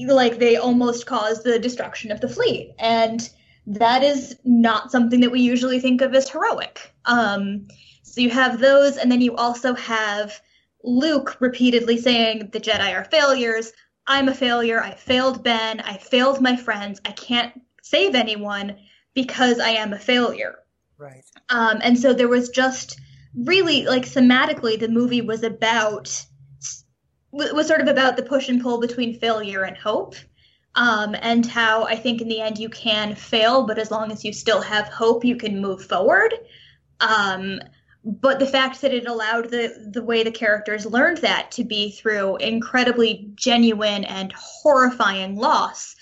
like 0.07 0.39
they 0.39 0.57
almost 0.57 1.05
cause 1.05 1.43
the 1.43 1.59
destruction 1.59 2.12
of 2.12 2.19
the 2.19 2.27
fleet. 2.27 2.73
And 2.79 3.29
that 3.67 4.03
is 4.03 4.36
not 4.43 4.91
something 4.91 5.21
that 5.21 5.31
we 5.31 5.41
usually 5.41 5.79
think 5.79 6.01
of 6.01 6.13
as 6.13 6.29
heroic. 6.29 6.93
Um, 7.05 7.67
so 8.01 8.21
you 8.21 8.29
have 8.29 8.59
those, 8.59 8.97
and 8.97 9.12
then 9.12 9.21
you 9.21 9.36
also 9.36 9.73
have 9.75 10.39
Luke 10.83 11.38
repeatedly 11.39 11.97
saying 11.97 12.49
the 12.51 12.59
Jedi 12.59 12.93
are 12.93 13.05
failures. 13.05 13.71
I'm 14.05 14.27
a 14.27 14.36
failure. 14.36 14.81
I 14.81 14.95
failed 14.95 15.43
Ben. 15.43 15.79
I 15.79 15.97
failed 15.97 16.41
my 16.41 16.57
friends. 16.57 16.99
I 17.05 17.12
can't 17.12 17.53
save 17.93 18.15
anyone 18.15 18.75
because 19.13 19.60
I 19.60 19.69
am 19.69 19.93
a 19.93 19.99
failure. 19.99 20.56
Right. 20.97 21.23
Um, 21.49 21.79
and 21.84 21.97
so 21.97 22.13
there 22.13 22.27
was 22.27 22.49
just 22.49 22.99
really 23.36 23.86
like 23.86 24.06
thematically, 24.06 24.79
the 24.79 24.88
movie 24.88 25.21
was 25.21 25.43
about 25.43 26.25
was 27.32 27.67
sort 27.67 27.82
of 27.82 27.88
about 27.88 28.15
the 28.15 28.23
push 28.23 28.49
and 28.49 28.62
pull 28.62 28.79
between 28.79 29.19
failure 29.19 29.63
and 29.63 29.75
hope. 29.75 30.15
Um, 30.75 31.15
and 31.19 31.45
how 31.45 31.84
I 31.84 31.95
think 31.95 32.21
in 32.21 32.27
the 32.27 32.41
end 32.41 32.58
you 32.58 32.69
can 32.69 33.15
fail, 33.15 33.65
but 33.67 33.77
as 33.77 33.91
long 33.91 34.12
as 34.12 34.23
you 34.23 34.34
still 34.34 34.62
have 34.62 34.88
hope, 34.88 35.23
you 35.23 35.36
can 35.36 35.62
move 35.62 35.86
forward. 35.86 36.34
Um, 36.99 37.60
but 38.03 38.39
the 38.39 38.47
fact 38.47 38.82
that 38.82 38.93
it 38.93 39.08
allowed 39.08 39.49
the 39.49 39.89
the 39.91 40.03
way 40.03 40.23
the 40.23 40.32
characters 40.32 40.86
learned 40.86 41.19
that 41.19 41.51
to 41.51 41.63
be 41.63 41.91
through 41.91 42.38
incredibly 42.38 43.32
genuine 43.36 44.03
and 44.03 44.34
horrifying 44.34 45.36
loss 45.38 45.95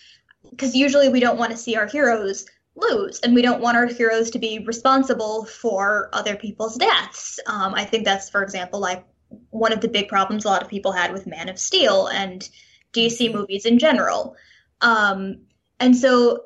because 0.51 0.75
usually 0.75 1.09
we 1.09 1.19
don't 1.19 1.37
want 1.37 1.51
to 1.51 1.57
see 1.57 1.75
our 1.75 1.87
heroes 1.87 2.45
lose 2.75 3.19
and 3.21 3.33
we 3.33 3.41
don't 3.41 3.61
want 3.61 3.77
our 3.77 3.87
heroes 3.87 4.29
to 4.31 4.39
be 4.39 4.59
responsible 4.59 5.45
for 5.45 6.09
other 6.13 6.35
people's 6.35 6.77
deaths. 6.77 7.39
Um, 7.47 7.73
i 7.73 7.83
think 7.83 8.05
that's 8.05 8.29
for 8.29 8.43
example 8.43 8.79
like 8.79 9.05
one 9.49 9.73
of 9.73 9.81
the 9.81 9.87
big 9.87 10.07
problems 10.07 10.45
a 10.45 10.47
lot 10.47 10.61
of 10.61 10.69
people 10.69 10.91
had 10.91 11.11
with 11.11 11.27
man 11.27 11.49
of 11.49 11.59
steel 11.59 12.07
and 12.07 12.47
dc 12.93 13.33
movies 13.33 13.65
in 13.65 13.79
general. 13.79 14.35
Um, 14.81 15.41
and 15.79 15.95
so 15.95 16.43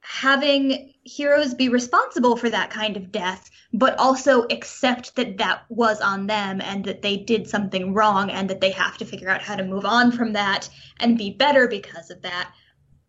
having 0.00 0.92
heroes 1.04 1.54
be 1.54 1.68
responsible 1.68 2.36
for 2.36 2.50
that 2.50 2.70
kind 2.70 2.96
of 2.96 3.12
death 3.12 3.50
but 3.72 3.98
also 3.98 4.44
accept 4.50 5.14
that 5.16 5.36
that 5.38 5.64
was 5.68 6.00
on 6.00 6.26
them 6.26 6.60
and 6.60 6.84
that 6.84 7.02
they 7.02 7.16
did 7.16 7.48
something 7.48 7.92
wrong 7.92 8.30
and 8.30 8.48
that 8.48 8.60
they 8.60 8.70
have 8.70 8.96
to 8.98 9.04
figure 9.04 9.28
out 9.28 9.42
how 9.42 9.54
to 9.56 9.64
move 9.64 9.84
on 9.84 10.10
from 10.10 10.32
that 10.32 10.68
and 11.00 11.18
be 11.18 11.30
better 11.30 11.68
because 11.68 12.10
of 12.10 12.22
that 12.22 12.52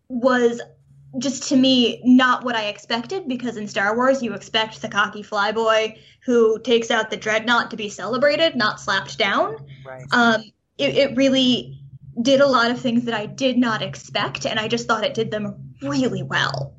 was 0.08 0.60
just 1.18 1.48
to 1.48 1.56
me 1.56 2.00
not 2.04 2.44
what 2.44 2.54
I 2.54 2.66
expected 2.66 3.28
because 3.28 3.56
in 3.56 3.66
Star 3.66 3.96
Wars 3.96 4.22
you 4.22 4.34
expect 4.34 4.82
the 4.82 4.88
cocky 4.88 5.22
flyboy 5.22 5.98
who 6.24 6.58
takes 6.60 6.90
out 6.90 7.10
the 7.10 7.16
dreadnought 7.16 7.70
to 7.70 7.76
be 7.76 7.88
celebrated, 7.88 8.56
not 8.56 8.80
slapped 8.80 9.18
down. 9.18 9.56
Right. 9.86 10.04
Um, 10.12 10.42
it, 10.76 10.96
it 10.96 11.16
really 11.16 11.80
did 12.20 12.40
a 12.40 12.46
lot 12.46 12.70
of 12.70 12.80
things 12.80 13.04
that 13.04 13.14
I 13.14 13.26
did 13.26 13.56
not 13.56 13.82
expect, 13.82 14.44
and 14.44 14.58
I 14.58 14.68
just 14.68 14.86
thought 14.86 15.04
it 15.04 15.14
did 15.14 15.30
them 15.30 15.74
really 15.82 16.22
well. 16.22 16.74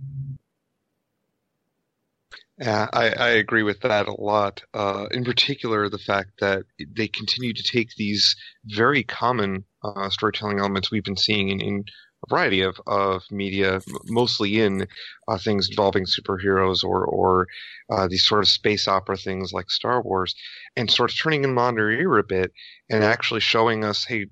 Yeah, 2.59 2.87
I, 2.91 3.09
I 3.11 3.29
agree 3.29 3.63
with 3.63 3.79
that 3.81 4.07
a 4.07 4.21
lot. 4.21 4.63
Uh, 4.73 5.07
in 5.11 5.23
particular, 5.23 5.87
the 5.87 5.97
fact 5.97 6.31
that 6.41 6.63
they 6.77 7.07
continue 7.07 7.53
to 7.53 7.63
take 7.63 7.95
these 7.95 8.35
very 8.65 9.03
common 9.03 9.63
uh, 9.81 10.09
storytelling 10.09 10.59
elements 10.59 10.91
we've 10.91 11.03
been 11.03 11.15
seeing 11.15 11.47
in, 11.47 11.61
in 11.61 11.77
a 11.79 11.83
variety 12.29 12.61
of, 12.61 12.79
of 12.87 13.23
media, 13.31 13.81
mostly 14.05 14.61
in 14.61 14.87
uh, 15.27 15.37
things 15.37 15.69
involving 15.69 16.05
superheroes 16.05 16.83
or, 16.83 17.05
or 17.05 17.47
uh, 17.89 18.07
these 18.07 18.25
sort 18.25 18.41
of 18.41 18.49
space 18.49 18.87
opera 18.87 19.17
things 19.17 19.51
like 19.53 19.69
Star 19.71 20.01
Wars, 20.01 20.35
and 20.75 20.89
sort 20.89 21.11
of 21.11 21.17
turning 21.17 21.45
on 21.57 21.75
their 21.75 21.91
ear 21.91 22.17
a 22.17 22.23
bit 22.23 22.51
and 22.89 23.03
actually 23.03 23.39
showing 23.39 23.83
us, 23.83 24.05
hey, 24.05 24.27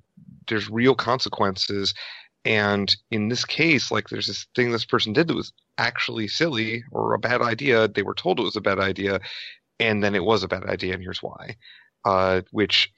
there's 0.47 0.69
real 0.69 0.95
consequences. 0.95 1.93
And 2.45 2.95
in 3.11 3.27
this 3.27 3.43
case, 3.43 3.91
like 3.91 4.09
there's 4.09 4.27
this 4.27 4.47
thing 4.55 4.71
this 4.71 4.85
person 4.85 5.13
did 5.13 5.27
that 5.27 5.35
was 5.35 5.51
actually 5.77 6.27
silly 6.27 6.83
or 6.91 7.13
a 7.13 7.19
bad 7.19 7.41
idea. 7.41 7.87
They 7.87 8.03
were 8.03 8.13
told 8.13 8.39
it 8.39 8.43
was 8.43 8.55
a 8.55 8.61
bad 8.61 8.79
idea, 8.79 9.19
and 9.79 10.03
then 10.03 10.15
it 10.15 10.23
was 10.23 10.43
a 10.43 10.47
bad 10.47 10.63
idea, 10.63 10.93
and 10.93 11.01
here's 11.03 11.21
why. 11.21 11.57
Uh, 12.05 12.41
which 12.51 12.89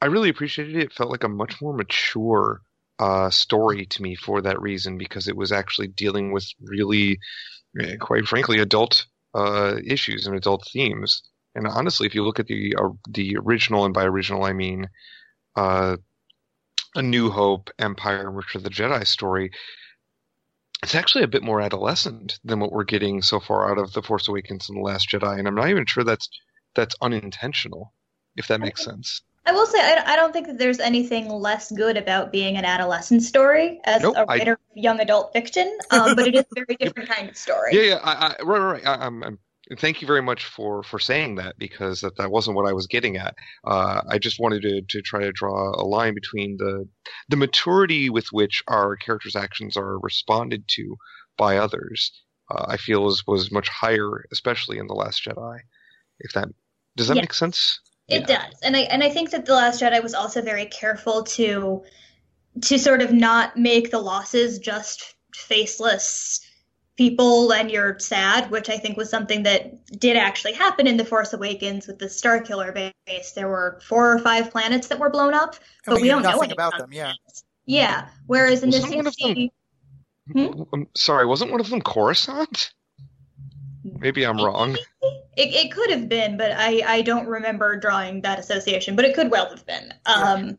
I 0.00 0.06
really 0.06 0.28
appreciated. 0.28 0.76
It 0.76 0.92
felt 0.92 1.10
like 1.10 1.24
a 1.24 1.28
much 1.28 1.60
more 1.60 1.74
mature 1.74 2.60
uh, 2.98 3.30
story 3.30 3.86
to 3.86 4.02
me 4.02 4.14
for 4.14 4.42
that 4.42 4.60
reason 4.60 4.98
because 4.98 5.28
it 5.28 5.36
was 5.36 5.52
actually 5.52 5.88
dealing 5.88 6.32
with 6.32 6.46
really, 6.60 7.18
eh, 7.80 7.96
quite 8.00 8.26
frankly, 8.26 8.58
adult 8.58 9.06
uh, 9.34 9.76
issues 9.84 10.26
and 10.26 10.36
adult 10.36 10.68
themes. 10.72 11.22
And 11.54 11.66
honestly, 11.66 12.06
if 12.06 12.14
you 12.14 12.24
look 12.24 12.40
at 12.40 12.46
the 12.46 12.74
uh, 12.76 12.90
the 13.08 13.36
original, 13.36 13.84
and 13.84 13.94
by 13.94 14.04
original 14.04 14.44
I 14.44 14.52
mean 14.52 14.88
uh, 15.56 15.96
A 16.94 17.02
New 17.02 17.30
Hope, 17.30 17.70
Empire, 17.78 18.26
and 18.26 18.36
Return 18.36 18.60
of 18.60 18.64
the 18.64 18.70
Jedi 18.70 19.06
story, 19.06 19.50
it's 20.82 20.94
actually 20.94 21.24
a 21.24 21.28
bit 21.28 21.42
more 21.42 21.60
adolescent 21.60 22.38
than 22.44 22.60
what 22.60 22.72
we're 22.72 22.84
getting 22.84 23.22
so 23.22 23.40
far 23.40 23.70
out 23.70 23.78
of 23.78 23.92
The 23.92 24.02
Force 24.02 24.28
Awakens 24.28 24.68
and 24.68 24.78
The 24.78 24.82
Last 24.82 25.08
Jedi. 25.08 25.38
And 25.38 25.48
I'm 25.48 25.54
not 25.54 25.70
even 25.70 25.86
sure 25.86 26.04
that's 26.04 26.28
that's 26.74 26.96
unintentional, 27.00 27.92
if 28.36 28.48
that 28.48 28.60
makes 28.60 28.84
sense. 28.84 29.22
I 29.46 29.52
will 29.52 29.66
say 29.66 29.78
I, 29.80 30.12
I 30.12 30.16
don't 30.16 30.32
think 30.32 30.46
that 30.46 30.58
there's 30.58 30.80
anything 30.80 31.28
less 31.28 31.70
good 31.70 31.96
about 31.96 32.32
being 32.32 32.56
an 32.56 32.64
adolescent 32.64 33.22
story 33.22 33.80
as 33.84 34.02
Nope, 34.02 34.16
a 34.16 34.20
I- 34.20 34.24
writer 34.38 34.52
of 34.52 34.58
young 34.74 35.00
adult 35.00 35.32
fiction, 35.32 35.76
um, 35.90 36.14
but 36.16 36.26
it 36.26 36.34
is 36.34 36.44
a 36.44 36.54
very 36.66 36.76
different 36.80 37.08
kind 37.08 37.28
of 37.28 37.36
story. 37.36 37.74
Yeah, 37.74 37.82
yeah, 37.82 38.00
I, 38.02 38.26
I, 38.28 38.42
right, 38.42 38.58
right. 38.58 38.86
I, 38.86 39.04
I'm, 39.06 39.22
I'm, 39.22 39.38
thank 39.78 40.00
you 40.00 40.06
very 40.06 40.22
much 40.22 40.44
for, 40.46 40.82
for 40.82 40.98
saying 40.98 41.34
that 41.36 41.58
because 41.58 42.00
that, 42.00 42.16
that 42.16 42.30
wasn't 42.30 42.56
what 42.56 42.66
I 42.68 42.72
was 42.72 42.86
getting 42.86 43.16
at. 43.18 43.34
Uh, 43.66 44.00
I 44.08 44.18
just 44.18 44.40
wanted 44.40 44.62
to, 44.62 44.80
to 44.80 45.02
try 45.02 45.20
to 45.20 45.32
draw 45.32 45.74
a 45.74 45.84
line 45.84 46.14
between 46.14 46.56
the 46.58 46.88
the 47.28 47.36
maturity 47.36 48.08
with 48.10 48.26
which 48.32 48.62
our 48.68 48.96
characters' 48.96 49.36
actions 49.36 49.76
are 49.76 49.98
responded 50.00 50.64
to 50.68 50.96
by 51.36 51.58
others. 51.58 52.12
Uh, 52.50 52.64
I 52.68 52.76
feel 52.78 53.04
was 53.04 53.22
was 53.26 53.52
much 53.52 53.68
higher, 53.68 54.24
especially 54.32 54.78
in 54.78 54.86
the 54.86 54.94
Last 54.94 55.22
Jedi. 55.24 55.58
If 56.20 56.32
that 56.32 56.48
does 56.96 57.08
that 57.08 57.16
Yeah. 57.16 57.22
make 57.22 57.34
sense? 57.34 57.78
It 58.08 58.28
Yeah. 58.28 58.48
does, 58.50 58.60
and 58.62 58.76
I 58.76 58.80
and 58.80 59.02
I 59.02 59.08
think 59.08 59.30
that 59.30 59.46
the 59.46 59.54
Last 59.54 59.80
Jedi 59.80 60.02
was 60.02 60.14
also 60.14 60.42
very 60.42 60.66
careful 60.66 61.22
to 61.24 61.82
to 62.62 62.78
sort 62.78 63.00
of 63.02 63.12
not 63.12 63.56
make 63.56 63.90
the 63.90 63.98
losses 63.98 64.58
just 64.58 65.14
faceless 65.34 66.40
people 66.96 67.52
and 67.52 67.70
you're 67.70 67.98
sad, 67.98 68.50
which 68.52 68.68
I 68.70 68.76
think 68.76 68.96
was 68.96 69.10
something 69.10 69.42
that 69.42 69.84
did 69.98 70.16
actually 70.16 70.52
happen 70.52 70.86
in 70.86 70.96
the 70.96 71.04
Force 71.04 71.32
Awakens 71.32 71.88
with 71.88 71.98
the 71.98 72.08
Star 72.08 72.40
Killer 72.40 72.70
base. 73.06 73.32
There 73.32 73.48
were 73.48 73.80
four 73.88 74.12
or 74.12 74.18
five 74.20 74.52
planets 74.52 74.86
that 74.88 75.00
were 75.00 75.10
blown 75.10 75.34
up, 75.34 75.56
And 75.86 75.94
but 75.94 75.96
we 75.96 76.02
knew 76.02 76.10
don't 76.10 76.22
know 76.22 76.28
anything 76.30 76.52
about 76.52 76.78
them. 76.78 76.92
Yeah. 76.92 77.12
Yeah, 77.66 78.08
whereas 78.26 78.62
in 78.62 78.70
Wasn't 78.70 79.04
this 79.04 79.16
them- 79.16 79.50
Hmm? 80.32 80.62
I'm 80.72 80.86
sorry, 80.94 81.26
wasn't 81.26 81.50
one 81.50 81.60
of 81.60 81.68
them 81.68 81.80
Coruscant? 81.82 82.72
Maybe 83.82 84.24
I'm 84.24 84.36
wrong. 84.38 84.76
It, 85.36 85.54
it 85.54 85.72
could 85.72 85.90
have 85.90 86.08
been, 86.08 86.36
but 86.36 86.52
I, 86.52 86.82
I 86.86 87.02
don't 87.02 87.26
remember 87.26 87.76
drawing 87.76 88.22
that 88.22 88.38
association, 88.38 88.96
but 88.96 89.04
it 89.04 89.14
could 89.14 89.30
well 89.30 89.48
have 89.50 89.66
been. 89.66 89.92
Um, 90.06 90.58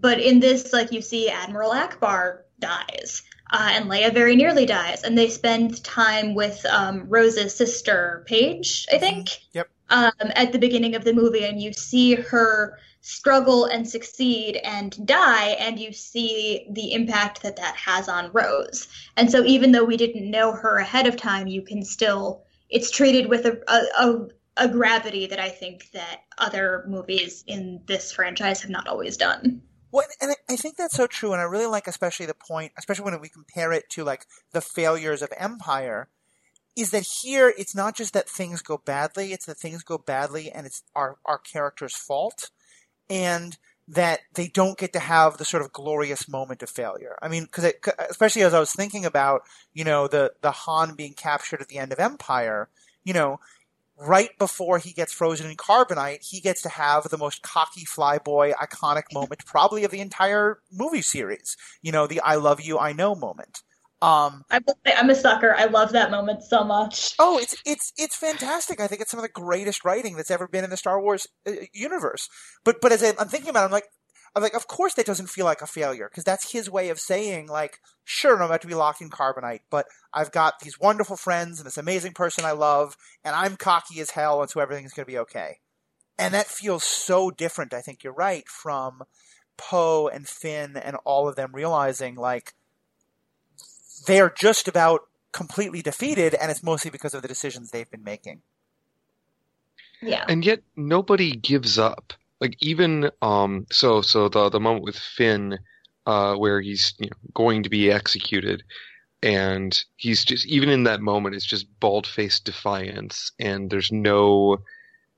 But 0.00 0.20
in 0.20 0.40
this, 0.40 0.72
like, 0.72 0.90
you 0.90 1.00
see 1.00 1.30
Admiral 1.30 1.70
Ackbar 1.70 2.40
dies, 2.58 3.22
uh, 3.52 3.70
and 3.70 3.88
Leia 3.88 4.12
very 4.12 4.34
nearly 4.34 4.66
dies, 4.66 5.04
and 5.04 5.16
they 5.16 5.28
spend 5.28 5.84
time 5.84 6.34
with 6.34 6.66
um, 6.66 7.08
Rose's 7.08 7.54
sister, 7.54 8.24
Paige, 8.26 8.86
I 8.92 8.98
think, 8.98 9.28
Yep. 9.52 9.68
um, 9.90 10.10
at 10.18 10.50
the 10.50 10.58
beginning 10.58 10.96
of 10.96 11.04
the 11.04 11.12
movie, 11.12 11.44
and 11.44 11.62
you 11.62 11.72
see 11.72 12.16
her 12.16 12.78
struggle 13.02 13.66
and 13.66 13.88
succeed 13.88 14.56
and 14.64 15.06
die, 15.06 15.50
and 15.60 15.78
you 15.78 15.92
see 15.92 16.66
the 16.72 16.92
impact 16.92 17.42
that 17.42 17.56
that 17.56 17.76
has 17.76 18.08
on 18.08 18.32
Rose. 18.32 18.88
And 19.16 19.30
so, 19.30 19.44
even 19.44 19.70
though 19.70 19.84
we 19.84 19.96
didn't 19.96 20.28
know 20.28 20.52
her 20.52 20.78
ahead 20.78 21.06
of 21.06 21.16
time, 21.16 21.46
you 21.46 21.62
can 21.62 21.84
still 21.84 22.42
it's 22.74 22.90
treated 22.90 23.28
with 23.28 23.46
a, 23.46 23.62
a, 23.68 24.26
a, 24.56 24.68
gravity 24.68 25.26
that 25.28 25.38
I 25.38 25.48
think 25.48 25.92
that 25.92 26.22
other 26.38 26.84
movies 26.88 27.44
in 27.46 27.80
this 27.86 28.10
franchise 28.10 28.60
have 28.62 28.70
not 28.70 28.88
always 28.88 29.16
done. 29.16 29.62
Well, 29.92 30.06
and 30.20 30.32
I- 30.32 30.52
I 30.52 30.56
think 30.56 30.76
that's 30.76 30.96
so 30.96 31.06
true, 31.06 31.32
and 31.32 31.40
I 31.40 31.44
really 31.44 31.66
like 31.66 31.86
especially 31.86 32.26
the 32.26 32.34
point, 32.34 32.72
especially 32.76 33.04
when 33.04 33.20
we 33.20 33.28
compare 33.28 33.72
it 33.72 33.88
to 33.90 34.02
like 34.02 34.26
the 34.52 34.60
failures 34.60 35.22
of 35.22 35.32
Empire. 35.38 36.08
is 36.76 36.90
that 36.90 37.06
here 37.22 37.54
it's 37.56 37.76
not 37.76 37.94
just 37.94 38.12
that 38.14 38.28
things 38.28 38.60
go 38.60 38.76
badly, 38.76 39.32
it's 39.32 39.46
that 39.46 39.56
things 39.58 39.84
go 39.84 39.96
badly 39.96 40.50
and 40.50 40.66
it's 40.66 40.82
our, 40.96 41.18
our 41.24 41.38
character's 41.38 41.94
fault. 41.94 42.50
And 43.08 43.56
that 43.86 44.20
they 44.34 44.48
don't 44.48 44.78
get 44.78 44.92
to 44.94 44.98
have 44.98 45.36
the 45.36 45.44
sort 45.44 45.62
of 45.62 45.72
glorious 45.72 46.28
moment 46.28 46.62
of 46.62 46.70
failure. 46.70 47.16
I 47.20 47.28
mean, 47.28 47.44
because 47.44 47.72
especially 48.10 48.42
as 48.42 48.54
I 48.54 48.60
was 48.60 48.72
thinking 48.72 49.04
about, 49.04 49.42
you 49.74 49.84
know, 49.84 50.08
the 50.08 50.32
the 50.40 50.50
Han 50.52 50.94
being 50.94 51.14
captured 51.14 51.60
at 51.60 51.68
the 51.68 51.78
end 51.78 51.92
of 51.92 52.00
Empire, 52.00 52.68
you 53.04 53.12
know, 53.12 53.40
right 53.98 54.30
before 54.38 54.78
he 54.78 54.92
gets 54.92 55.12
frozen 55.12 55.50
in 55.50 55.56
carbonite, 55.56 56.24
he 56.24 56.40
gets 56.40 56.62
to 56.62 56.68
have 56.70 57.04
the 57.10 57.18
most 57.18 57.42
cocky 57.42 57.84
flyboy 57.84 58.54
iconic 58.54 59.04
moment 59.12 59.44
probably 59.46 59.84
of 59.84 59.90
the 59.90 60.00
entire 60.00 60.60
movie 60.72 61.02
series. 61.02 61.56
You 61.82 61.92
know, 61.92 62.06
the 62.06 62.20
"I 62.20 62.36
love 62.36 62.60
you, 62.60 62.78
I 62.78 62.92
know" 62.92 63.14
moment. 63.14 63.62
Um, 64.04 64.44
I 64.50 64.60
I'm 64.98 65.08
a 65.08 65.14
sucker. 65.14 65.54
I 65.56 65.64
love 65.64 65.92
that 65.92 66.10
moment 66.10 66.42
so 66.42 66.62
much. 66.62 67.14
Oh, 67.18 67.38
it's 67.38 67.56
it's 67.64 67.90
it's 67.96 68.14
fantastic. 68.14 68.78
I 68.78 68.86
think 68.86 69.00
it's 69.00 69.10
some 69.10 69.18
of 69.18 69.24
the 69.24 69.30
greatest 69.30 69.82
writing 69.82 70.16
that's 70.16 70.30
ever 70.30 70.46
been 70.46 70.62
in 70.62 70.68
the 70.68 70.76
Star 70.76 71.00
Wars 71.00 71.26
uh, 71.46 71.52
universe. 71.72 72.28
But 72.64 72.82
but 72.82 72.92
as 72.92 73.02
I, 73.02 73.14
I'm 73.18 73.28
thinking 73.28 73.48
about, 73.48 73.62
it, 73.62 73.66
I'm 73.66 73.72
like, 73.72 73.88
I'm 74.36 74.42
like, 74.42 74.52
of 74.52 74.66
course 74.66 74.92
that 74.94 75.06
doesn't 75.06 75.30
feel 75.30 75.46
like 75.46 75.62
a 75.62 75.66
failure 75.66 76.08
because 76.10 76.24
that's 76.24 76.52
his 76.52 76.68
way 76.68 76.90
of 76.90 77.00
saying 77.00 77.46
like, 77.46 77.78
sure, 78.04 78.36
I'm 78.36 78.42
about 78.42 78.60
to 78.60 78.66
be 78.66 78.74
locked 78.74 79.00
in 79.00 79.08
carbonite, 79.08 79.60
but 79.70 79.86
I've 80.12 80.32
got 80.32 80.60
these 80.60 80.78
wonderful 80.78 81.16
friends 81.16 81.58
and 81.58 81.66
this 81.66 81.78
amazing 81.78 82.12
person 82.12 82.44
I 82.44 82.52
love, 82.52 82.98
and 83.24 83.34
I'm 83.34 83.56
cocky 83.56 84.00
as 84.00 84.10
hell, 84.10 84.42
and 84.42 84.50
so 84.50 84.60
everything's 84.60 84.92
going 84.92 85.06
to 85.06 85.12
be 85.12 85.18
okay. 85.18 85.60
And 86.18 86.34
that 86.34 86.46
feels 86.46 86.84
so 86.84 87.30
different. 87.30 87.72
I 87.72 87.80
think 87.80 88.04
you're 88.04 88.12
right 88.12 88.46
from 88.48 89.04
Poe 89.56 90.08
and 90.08 90.28
Finn 90.28 90.76
and 90.76 90.96
all 91.04 91.26
of 91.26 91.36
them 91.36 91.52
realizing 91.54 92.16
like 92.16 92.52
they're 94.06 94.30
just 94.30 94.68
about 94.68 95.02
completely 95.32 95.82
defeated, 95.82 96.34
and 96.34 96.50
it's 96.50 96.62
mostly 96.62 96.90
because 96.90 97.14
of 97.14 97.22
the 97.22 97.28
decisions 97.28 97.70
they've 97.70 97.90
been 97.90 98.04
making. 98.04 98.42
Yeah. 100.00 100.24
And 100.28 100.44
yet 100.44 100.62
nobody 100.76 101.32
gives 101.32 101.78
up. 101.78 102.12
Like 102.40 102.56
even 102.60 103.10
um 103.22 103.66
so 103.70 104.02
so 104.02 104.28
the 104.28 104.50
the 104.50 104.60
moment 104.60 104.84
with 104.84 104.96
Finn 104.96 105.58
uh 106.06 106.34
where 106.34 106.60
he's 106.60 106.94
you 106.98 107.08
know, 107.08 107.16
going 107.32 107.62
to 107.62 107.70
be 107.70 107.90
executed 107.90 108.62
and 109.24 109.82
he's 109.96 110.22
just 110.24 110.46
even 110.46 110.68
in 110.68 110.84
that 110.84 111.00
moment 111.00 111.34
it's 111.34 111.46
just 111.46 111.66
bald 111.80 112.06
faced 112.06 112.44
defiance 112.44 113.32
and 113.38 113.70
there's 113.70 113.90
no 113.90 114.58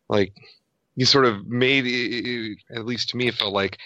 like 0.08 0.32
he 0.94 1.04
sort 1.04 1.24
of 1.24 1.44
made 1.46 2.56
at 2.72 2.86
least 2.86 3.08
to 3.08 3.16
me 3.16 3.26
it 3.26 3.34
felt 3.34 3.52
like 3.52 3.78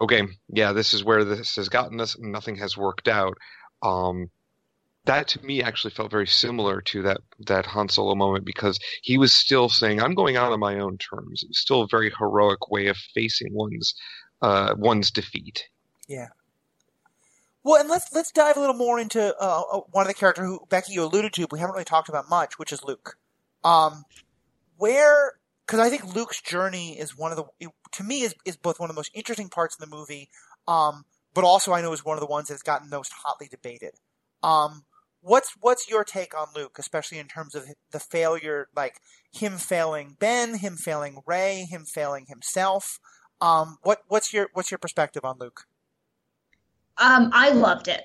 okay 0.00 0.22
yeah 0.48 0.72
this 0.72 0.94
is 0.94 1.02
where 1.02 1.24
this 1.24 1.56
has 1.56 1.68
gotten 1.68 2.00
us 2.00 2.16
nothing 2.20 2.54
has 2.54 2.76
worked 2.76 3.08
out 3.08 3.36
um 3.82 4.30
that 5.06 5.28
to 5.28 5.44
me 5.44 5.62
actually 5.62 5.92
felt 5.92 6.10
very 6.10 6.26
similar 6.26 6.80
to 6.80 7.02
that 7.02 7.20
that 7.46 7.66
Han 7.66 7.88
Solo 7.88 8.14
moment 8.14 8.44
because 8.44 8.78
he 9.02 9.18
was 9.18 9.32
still 9.32 9.68
saying, 9.68 10.00
"I'm 10.00 10.14
going 10.14 10.36
out 10.36 10.52
on 10.52 10.60
my 10.60 10.78
own 10.78 10.98
terms." 10.98 11.42
It 11.42 11.48
was 11.48 11.58
still 11.58 11.82
a 11.82 11.88
very 11.88 12.10
heroic 12.18 12.70
way 12.70 12.86
of 12.86 12.96
facing 12.96 13.52
one's 13.52 13.94
uh, 14.40 14.74
one's 14.76 15.10
defeat. 15.10 15.64
Yeah. 16.08 16.28
Well, 17.62 17.80
and 17.80 17.88
let's 17.88 18.12
let's 18.14 18.30
dive 18.30 18.56
a 18.56 18.60
little 18.60 18.76
more 18.76 18.98
into 18.98 19.34
uh, 19.40 19.62
uh 19.72 19.80
one 19.90 20.02
of 20.02 20.08
the 20.08 20.14
characters 20.14 20.46
who 20.46 20.60
Becky 20.68 20.92
you 20.92 21.04
alluded 21.04 21.32
to, 21.34 21.46
we 21.50 21.58
haven't 21.58 21.74
really 21.74 21.84
talked 21.84 22.08
about 22.08 22.28
much, 22.28 22.58
which 22.58 22.72
is 22.72 22.82
Luke. 22.84 23.16
Um, 23.62 24.04
where 24.76 25.34
because 25.66 25.80
I 25.80 25.88
think 25.88 26.14
Luke's 26.14 26.42
journey 26.42 26.98
is 26.98 27.16
one 27.16 27.32
of 27.32 27.38
the 27.38 27.68
to 27.92 28.04
me 28.04 28.22
is 28.22 28.34
is 28.44 28.56
both 28.56 28.80
one 28.80 28.90
of 28.90 28.94
the 28.94 28.98
most 28.98 29.10
interesting 29.14 29.48
parts 29.48 29.76
in 29.78 29.88
the 29.88 29.94
movie, 29.94 30.30
um, 30.68 31.04
but 31.34 31.44
also 31.44 31.72
I 31.72 31.82
know 31.82 31.92
is 31.92 32.04
one 32.04 32.16
of 32.16 32.20
the 32.20 32.26
ones 32.26 32.48
that's 32.48 32.62
gotten 32.62 32.90
most 32.90 33.12
hotly 33.12 33.48
debated. 33.48 33.92
Um, 34.42 34.84
what's 35.24 35.54
what's 35.60 35.88
your 35.88 36.04
take 36.04 36.38
on 36.38 36.48
Luke, 36.54 36.76
especially 36.78 37.18
in 37.18 37.26
terms 37.26 37.54
of 37.54 37.64
the 37.90 37.98
failure, 37.98 38.68
like 38.76 39.00
him 39.32 39.56
failing 39.56 40.16
Ben, 40.20 40.58
him 40.58 40.76
failing 40.76 41.22
Rey, 41.26 41.66
him 41.68 41.84
failing 41.84 42.26
himself? 42.28 43.00
Um, 43.40 43.78
what 43.82 44.02
what's 44.08 44.32
your 44.32 44.48
what's 44.52 44.70
your 44.70 44.78
perspective 44.78 45.24
on 45.24 45.38
Luke? 45.40 45.62
Um, 46.98 47.30
I 47.32 47.50
loved 47.50 47.88
it. 47.88 48.04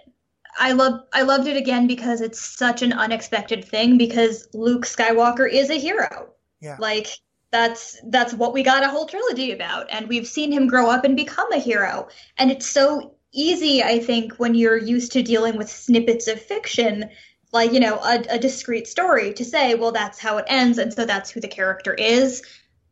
I 0.57 0.71
love 0.71 1.01
I 1.13 1.21
loved 1.21 1.47
it 1.47 1.57
again 1.57 1.87
because 1.87 2.21
it's 2.21 2.39
such 2.39 2.81
an 2.81 2.93
unexpected 2.93 3.63
thing 3.65 3.97
because 3.97 4.47
Luke 4.53 4.85
Skywalker 4.85 5.49
is 5.51 5.69
a 5.69 5.79
hero. 5.79 6.29
Yeah. 6.61 6.77
Like 6.79 7.07
that's 7.51 7.99
that's 8.09 8.33
what 8.33 8.53
we 8.53 8.63
got 8.63 8.83
a 8.83 8.89
whole 8.89 9.05
trilogy 9.05 9.51
about 9.51 9.87
and 9.89 10.07
we've 10.07 10.27
seen 10.27 10.51
him 10.51 10.67
grow 10.67 10.89
up 10.89 11.03
and 11.03 11.15
become 11.15 11.51
a 11.51 11.57
hero 11.57 12.07
and 12.37 12.51
it's 12.51 12.67
so 12.67 13.15
easy, 13.33 13.83
I 13.83 13.99
think, 13.99 14.33
when 14.33 14.55
you're 14.55 14.77
used 14.77 15.11
to 15.13 15.23
dealing 15.23 15.57
with 15.57 15.69
snippets 15.69 16.27
of 16.27 16.41
fiction, 16.41 17.09
like, 17.51 17.71
you 17.73 17.79
know, 17.79 17.95
a, 17.97 18.23
a 18.29 18.39
discrete 18.39 18.87
story, 18.87 19.33
to 19.33 19.45
say, 19.45 19.75
well, 19.75 19.91
that's 19.91 20.19
how 20.19 20.37
it 20.37 20.45
ends, 20.47 20.77
and 20.77 20.93
so 20.93 21.05
that's 21.05 21.29
who 21.29 21.39
the 21.39 21.47
character 21.47 21.93
is. 21.93 22.43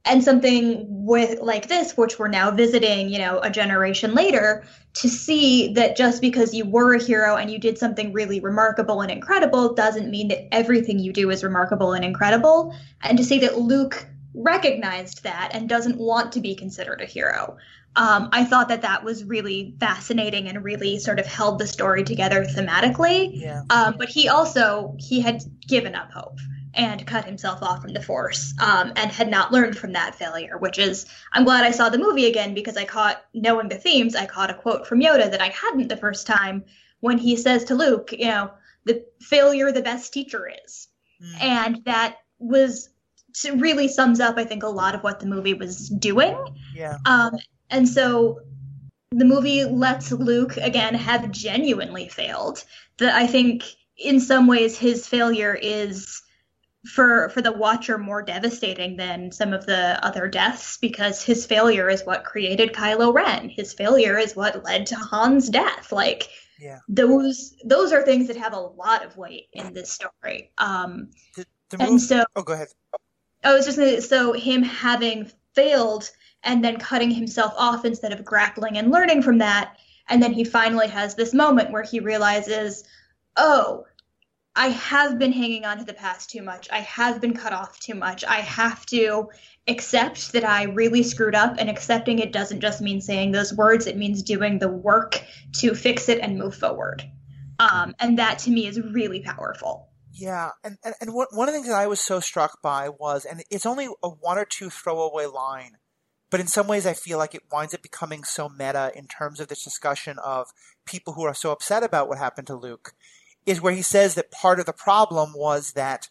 And 0.06 0.24
something 0.24 0.86
with 0.88 1.42
like 1.42 1.68
this, 1.68 1.98
which 1.98 2.18
we're 2.18 2.30
now 2.30 2.50
visiting, 2.50 3.10
you 3.10 3.20
know, 3.20 3.40
a 3.40 3.50
generation 3.50 4.16
later, 4.16 4.66
to 4.94 5.10
see 5.10 5.74
that 5.74 5.98
just 5.98 6.22
because 6.22 6.54
you 6.54 6.66
were 6.66 6.96
a 6.96 7.04
hero 7.04 7.36
and 7.36 7.52
you 7.52 7.60
did 7.60 7.78
something 7.78 8.14
really 8.14 8.40
remarkable 8.40 9.02
and 9.02 9.12
incredible 9.12 9.74
doesn't 9.74 10.10
mean 10.10 10.30
that 10.30 10.54
everything 10.54 10.98
you 10.98 11.12
do 11.12 11.30
is 11.30 11.44
remarkable 11.44 11.92
and 11.92 12.06
incredible. 12.06 12.74
And 13.02 13.18
to 13.18 13.24
see 13.24 13.40
that 13.40 13.58
Luke 13.58 14.08
recognized 14.34 15.24
that 15.24 15.52
and 15.54 15.68
doesn't 15.68 15.98
want 15.98 16.32
to 16.32 16.40
be 16.40 16.56
considered 16.56 17.02
a 17.02 17.06
hero 17.06 17.58
um, 17.96 18.30
I 18.32 18.44
thought 18.44 18.70
that 18.70 18.84
that 18.84 19.04
was 19.04 19.24
really 19.24 19.76
fascinating 19.80 20.48
and 20.48 20.64
really 20.64 21.00
sort 21.00 21.20
of 21.20 21.26
held 21.26 21.60
the 21.60 21.68
story 21.68 22.04
together 22.04 22.46
thematically. 22.46 23.32
Yeah. 23.34 23.64
Um, 23.70 23.96
but 23.98 24.10
he 24.10 24.30
also 24.30 24.96
he 25.00 25.22
had 25.22 25.42
given 25.68 25.96
up 25.96 26.12
hope 26.12 26.38
and 26.78 27.06
cut 27.08 27.26
himself 27.26 27.62
off 27.64 27.82
from 27.82 27.94
the 27.94 28.02
force 28.02 28.54
um, 28.62 28.94
and 28.96 29.12
had 29.12 29.30
not 29.30 29.52
learned 29.52 29.78
from 29.78 29.94
that 29.94 30.16
failure 30.16 30.58
which 30.58 30.78
is 30.78 31.06
i'm 31.34 31.44
glad 31.44 31.66
i 31.66 31.72
saw 31.72 31.90
the 31.90 31.98
movie 31.98 32.28
again 32.28 32.54
because 32.54 32.78
i 32.78 32.86
caught 32.86 33.26
knowing 33.34 33.68
the 33.68 33.78
themes 33.78 34.16
i 34.16 34.26
caught 34.26 34.50
a 34.50 34.54
quote 34.54 34.86
from 34.88 35.02
yoda 35.02 35.30
that 35.30 35.42
i 35.42 35.48
hadn't 35.50 35.88
the 35.88 35.98
first 35.98 36.28
time 36.28 36.64
when 37.00 37.18
he 37.18 37.36
says 37.36 37.66
to 37.66 37.76
luke 37.76 38.12
you 38.12 38.28
know 38.28 38.52
the 38.86 39.04
failure 39.20 39.72
the 39.72 39.82
best 39.82 40.14
teacher 40.14 40.50
is 40.66 40.88
mm. 41.22 41.42
and 41.42 41.84
that 41.86 42.18
was 42.40 42.90
really 43.56 43.88
sums 43.88 44.20
up 44.20 44.38
i 44.38 44.44
think 44.46 44.64
a 44.64 44.68
lot 44.68 44.96
of 44.96 45.04
what 45.04 45.20
the 45.20 45.26
movie 45.26 45.56
was 45.56 45.90
doing 45.90 46.38
yeah 46.76 46.98
um, 47.06 47.32
and 47.70 47.88
so 47.88 48.42
the 49.12 49.26
movie 49.26 49.64
lets 49.64 50.12
Luke 50.12 50.58
again 50.58 50.94
have 50.94 51.32
genuinely 51.32 52.10
failed. 52.10 52.64
That 52.98 53.14
I 53.16 53.28
think 53.28 53.64
in 53.98 54.20
some 54.20 54.48
ways 54.48 54.78
his 54.78 55.08
failure 55.08 55.54
is 55.54 56.22
for 56.88 57.30
for 57.30 57.42
the 57.42 57.52
watcher 57.52 57.98
more 57.98 58.22
devastating 58.22 58.96
than 58.96 59.32
some 59.32 59.54
of 59.54 59.66
the 59.66 60.04
other 60.06 60.28
deaths 60.28 60.78
because 60.78 61.24
his 61.24 61.46
failure 61.46 61.90
is 61.90 62.06
what 62.06 62.24
created 62.24 62.74
Kylo 62.74 63.14
Ren. 63.14 63.50
His 63.50 63.74
failure 63.74 64.18
is 64.18 64.36
what 64.36 64.64
led 64.64 64.86
to 64.88 64.96
Han's 64.96 65.50
death. 65.50 65.92
Like 65.92 66.30
yeah. 66.60 66.80
those 66.88 67.56
those 67.64 67.92
are 67.92 68.04
things 68.04 68.28
that 68.28 68.38
have 68.38 68.54
a 68.54 68.60
lot 68.60 69.06
of 69.06 69.18
weight 69.18 69.48
in 69.54 69.74
this 69.74 69.92
story. 69.92 70.52
Um, 70.58 71.10
the, 71.36 71.46
the 71.70 71.84
and 71.84 72.02
so 72.02 72.24
oh, 72.36 72.44
go 72.44 72.54
ahead. 72.54 72.70
I 73.44 73.54
was 73.54 73.66
just 73.66 73.78
gonna, 73.78 74.02
so 74.02 74.34
him 74.34 74.64
having 74.64 75.32
failed 75.54 76.10
and 76.44 76.64
then 76.64 76.78
cutting 76.78 77.12
himself 77.12 77.54
off 77.58 77.86
instead 77.86 78.14
of 78.14 78.26
grappling 78.26 78.78
and 78.78 78.92
learning 78.92 79.22
from 79.22 79.40
that. 79.40 79.78
And 80.10 80.24
then 80.24 80.34
he 80.34 80.44
finally 80.44 80.88
has 80.88 81.16
this 81.16 81.34
moment 81.34 81.72
where 81.72 81.84
he 81.84 82.00
realizes, 82.00 82.84
oh, 83.36 83.86
I 84.56 84.70
have 84.70 85.20
been 85.20 85.34
hanging 85.34 85.66
on 85.66 85.78
to 85.78 85.84
the 85.84 85.94
past 85.94 86.32
too 86.32 86.42
much. 86.42 86.68
I 86.72 86.80
have 86.80 87.22
been 87.22 87.36
cut 87.36 87.54
off 87.54 87.80
too 87.80 87.94
much. 87.94 88.24
I 88.24 88.38
have 88.38 88.86
to 88.88 89.30
accept 89.68 90.32
that 90.32 90.44
I 90.44 90.64
really 90.64 91.04
screwed 91.04 91.36
up, 91.36 91.58
and 91.60 91.70
accepting 91.70 92.20
it 92.20 92.32
doesn't 92.32 92.62
just 92.62 92.82
mean 92.82 93.02
saying 93.02 93.34
those 93.34 93.54
words, 93.54 93.86
it 93.86 93.98
means 93.98 94.24
doing 94.24 94.58
the 94.58 94.70
work 94.70 95.22
to 95.58 95.76
fix 95.76 96.10
it 96.10 96.20
and 96.20 96.40
move 96.40 96.56
forward. 96.56 97.04
Um, 97.60 97.94
and 98.00 98.18
that 98.18 98.40
to 98.40 98.50
me 98.50 98.66
is 98.66 98.82
really 98.82 99.20
powerful. 99.20 99.90
Yeah, 100.14 100.52
and, 100.64 100.78
and, 100.84 100.96
and 101.02 101.14
one 101.14 101.28
of 101.32 101.46
the 101.48 101.52
things 101.52 101.68
that 101.68 101.76
I 101.76 101.86
was 101.86 102.02
so 102.02 102.20
struck 102.20 102.62
by 102.64 102.90
was, 102.90 103.26
and 103.26 103.44
it's 103.52 103.68
only 103.68 103.88
a 104.02 104.10
one 104.10 104.40
or 104.40 104.46
two 104.46 104.72
throwaway 104.72 105.26
line, 105.26 105.74
but 106.30 106.40
in 106.40 106.48
some 106.48 106.68
ways 106.68 106.86
I 106.86 106.94
feel 106.94 107.18
like 107.18 107.36
it 107.36 107.52
winds 107.52 107.74
up 107.74 107.82
becoming 107.82 108.24
so 108.24 108.50
meta 108.50 108.92
in 108.96 109.08
terms 109.08 109.40
of 109.40 109.48
this 109.48 109.64
discussion 109.64 110.18
of 110.20 110.52
people 110.86 111.14
who 111.14 111.24
are 111.24 111.34
so 111.34 111.52
upset 111.52 111.84
about 111.84 112.08
what 112.10 112.18
happened 112.18 112.48
to 112.48 112.56
Luke, 112.56 112.94
is 113.46 113.62
where 113.62 113.74
he 113.74 113.82
says 113.82 114.16
that 114.16 114.32
part 114.32 114.60
of 114.60 114.66
the 114.66 114.74
problem 114.74 115.34
was 115.36 115.74
that 115.74 116.10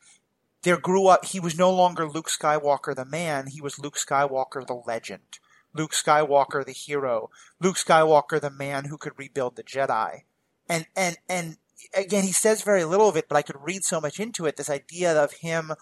there 0.62 0.78
grew 0.78 1.06
up, 1.06 1.26
he 1.26 1.38
was 1.38 1.58
no 1.58 1.70
longer 1.70 2.08
Luke 2.08 2.28
Skywalker 2.28 2.94
the 2.94 3.04
man, 3.04 3.46
he 3.48 3.60
was 3.60 3.78
Luke 3.78 3.96
Skywalker 3.96 4.66
the 4.66 4.82
legend. 4.86 5.38
Luke 5.74 5.92
Skywalker 5.92 6.64
the 6.64 6.72
hero, 6.72 7.30
Luke 7.60 7.76
Skywalker 7.76 8.40
the 8.40 8.50
man 8.50 8.86
who 8.86 8.96
could 8.96 9.12
rebuild 9.18 9.56
the 9.56 9.62
Jedi. 9.62 10.22
And, 10.68 10.86
and, 10.96 11.18
and 11.28 11.58
again, 11.94 12.24
he 12.24 12.32
says 12.32 12.62
very 12.62 12.84
little 12.84 13.08
of 13.08 13.16
it, 13.16 13.28
but 13.28 13.36
I 13.36 13.42
could 13.42 13.56
read 13.60 13.84
so 13.84 14.00
much 14.00 14.18
into 14.18 14.46
it, 14.46 14.56
this 14.56 14.70
idea 14.70 15.14
of 15.22 15.34
him 15.34 15.72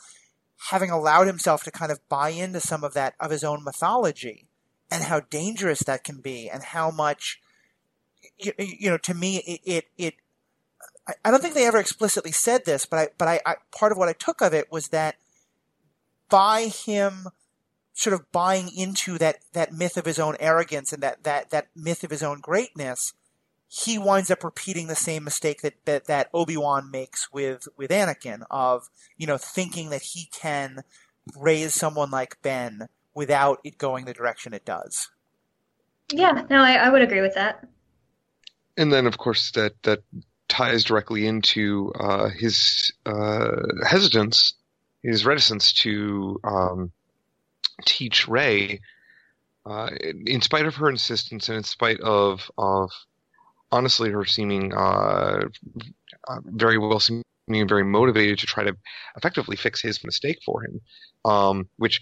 having 0.70 0.90
allowed 0.90 1.26
himself 1.26 1.62
to 1.64 1.70
kind 1.70 1.92
of 1.92 2.06
buy 2.08 2.30
into 2.30 2.60
some 2.60 2.84
of 2.84 2.94
that 2.94 3.14
of 3.20 3.30
his 3.30 3.44
own 3.44 3.62
mythology 3.64 4.46
and 4.90 5.04
how 5.04 5.20
dangerous 5.20 5.80
that 5.80 6.04
can 6.04 6.20
be 6.20 6.48
and 6.48 6.62
how 6.62 6.90
much 6.90 7.40
you, 8.38 8.52
you 8.58 8.90
know 8.90 8.98
to 8.98 9.14
me 9.14 9.36
it, 9.38 9.60
it, 9.64 9.84
it 9.98 10.14
I, 11.24 11.30
don't 11.30 11.42
think 11.42 11.54
they 11.54 11.66
ever 11.66 11.78
explicitly 11.78 12.32
said 12.32 12.64
this, 12.64 12.86
but 12.86 12.98
I, 12.98 13.08
but 13.18 13.28
I, 13.28 13.40
I, 13.44 13.56
part 13.76 13.92
of 13.92 13.98
what 13.98 14.08
I 14.08 14.14
took 14.14 14.40
of 14.40 14.54
it 14.54 14.72
was 14.72 14.88
that 14.88 15.16
by 16.30 16.66
him 16.66 17.28
sort 17.92 18.14
of 18.14 18.30
buying 18.32 18.70
into 18.74 19.18
that, 19.18 19.36
that 19.52 19.72
myth 19.72 19.96
of 19.96 20.06
his 20.06 20.18
own 20.18 20.36
arrogance 20.40 20.92
and 20.92 21.02
that, 21.02 21.22
that, 21.24 21.50
that 21.50 21.68
myth 21.76 22.04
of 22.04 22.10
his 22.10 22.22
own 22.22 22.40
greatness, 22.40 23.12
he 23.68 23.98
winds 23.98 24.30
up 24.30 24.44
repeating 24.44 24.86
the 24.86 24.94
same 24.94 25.24
mistake 25.24 25.62
that, 25.62 25.74
that, 25.84 26.06
that 26.06 26.30
Obi-Wan 26.32 26.90
makes 26.90 27.32
with, 27.32 27.66
with 27.76 27.90
Anakin 27.90 28.42
of, 28.50 28.88
you 29.16 29.26
know, 29.26 29.38
thinking 29.38 29.90
that 29.90 30.02
he 30.02 30.28
can 30.32 30.84
raise 31.36 31.74
someone 31.74 32.10
like 32.10 32.40
Ben 32.42 32.88
without 33.14 33.60
it 33.64 33.78
going 33.78 34.04
the 34.04 34.14
direction 34.14 34.54
it 34.54 34.64
does. 34.64 35.08
Yeah, 36.12 36.44
no, 36.50 36.58
I, 36.58 36.74
I 36.74 36.90
would 36.90 37.02
agree 37.02 37.20
with 37.20 37.34
that. 37.34 37.66
And 38.76 38.92
then, 38.92 39.06
of 39.06 39.18
course, 39.18 39.52
that 39.52 39.80
that 39.84 40.00
ties 40.48 40.84
directly 40.84 41.26
into 41.26 41.92
uh, 41.98 42.28
his 42.28 42.92
uh, 43.06 43.56
hesitance, 43.86 44.54
his 45.02 45.24
reticence 45.24 45.72
to 45.72 46.40
um, 46.44 46.92
teach 47.84 48.28
Rey, 48.28 48.80
uh, 49.64 49.90
in 50.26 50.40
spite 50.40 50.66
of 50.66 50.74
her 50.76 50.90
insistence 50.90 51.48
and 51.48 51.58
in 51.58 51.64
spite 51.64 52.00
of 52.00 52.50
of 52.58 52.90
honestly 53.74 54.10
her 54.10 54.24
seeming 54.24 54.72
uh, 54.72 55.48
uh, 56.28 56.40
very 56.44 56.78
well 56.78 57.00
seeming 57.00 57.24
very 57.68 57.84
motivated 57.84 58.38
to 58.38 58.46
try 58.46 58.64
to 58.64 58.76
effectively 59.16 59.56
fix 59.56 59.82
his 59.82 60.04
mistake 60.04 60.38
for 60.46 60.62
him, 60.64 60.80
um, 61.24 61.68
which 61.76 62.00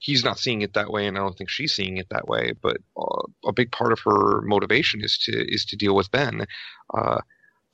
he's 0.00 0.24
not 0.24 0.38
seeing 0.38 0.62
it 0.62 0.74
that 0.74 0.90
way, 0.90 1.06
and 1.06 1.16
I 1.16 1.20
don't 1.20 1.38
think 1.38 1.48
she's 1.48 1.74
seeing 1.74 1.96
it 1.96 2.08
that 2.10 2.28
way. 2.28 2.52
But 2.60 2.78
uh, 2.96 3.22
a 3.46 3.52
big 3.52 3.70
part 3.70 3.92
of 3.92 4.00
her 4.00 4.42
motivation 4.42 5.02
is 5.02 5.16
to 5.24 5.32
is 5.54 5.64
to 5.66 5.76
deal 5.76 5.94
with 5.94 6.10
Ben. 6.10 6.46
Uh, 6.92 7.20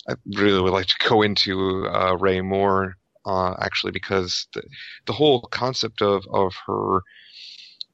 I 0.09 0.15
really 0.37 0.61
would 0.61 0.73
like 0.73 0.87
to 0.87 1.09
go 1.09 1.23
into 1.23 1.87
uh, 1.89 2.17
Rey 2.19 2.41
more, 2.41 2.97
uh, 3.27 3.55
actually, 3.61 3.93
because 3.93 4.47
the 4.55 4.63
the 5.07 5.15
whole 5.15 5.41
concept 5.51 6.03
of 6.03 6.25
of 6.33 6.53
her 6.67 7.01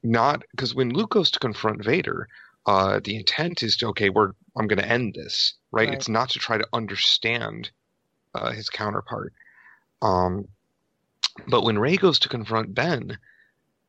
not 0.03 0.43
because 0.51 0.75
when 0.75 0.93
Luke 0.93 1.11
goes 1.11 1.31
to 1.31 1.39
confront 1.39 1.83
Vader, 1.83 2.27
uh, 2.65 2.99
the 3.03 3.15
intent 3.15 3.63
is 3.63 3.77
to 3.77 3.87
okay, 3.87 4.09
we're 4.09 4.33
I'm 4.57 4.67
going 4.67 4.79
to 4.79 4.87
end 4.87 5.15
this, 5.15 5.53
right? 5.71 5.89
right? 5.89 5.97
It's 5.97 6.09
not 6.09 6.29
to 6.31 6.39
try 6.39 6.57
to 6.57 6.67
understand 6.73 7.71
uh, 8.33 8.51
his 8.51 8.69
counterpart. 8.69 9.33
Um, 10.01 10.47
but 11.47 11.63
when 11.63 11.79
Rey 11.79 11.97
goes 11.97 12.19
to 12.19 12.29
confront 12.29 12.73
Ben, 12.73 13.17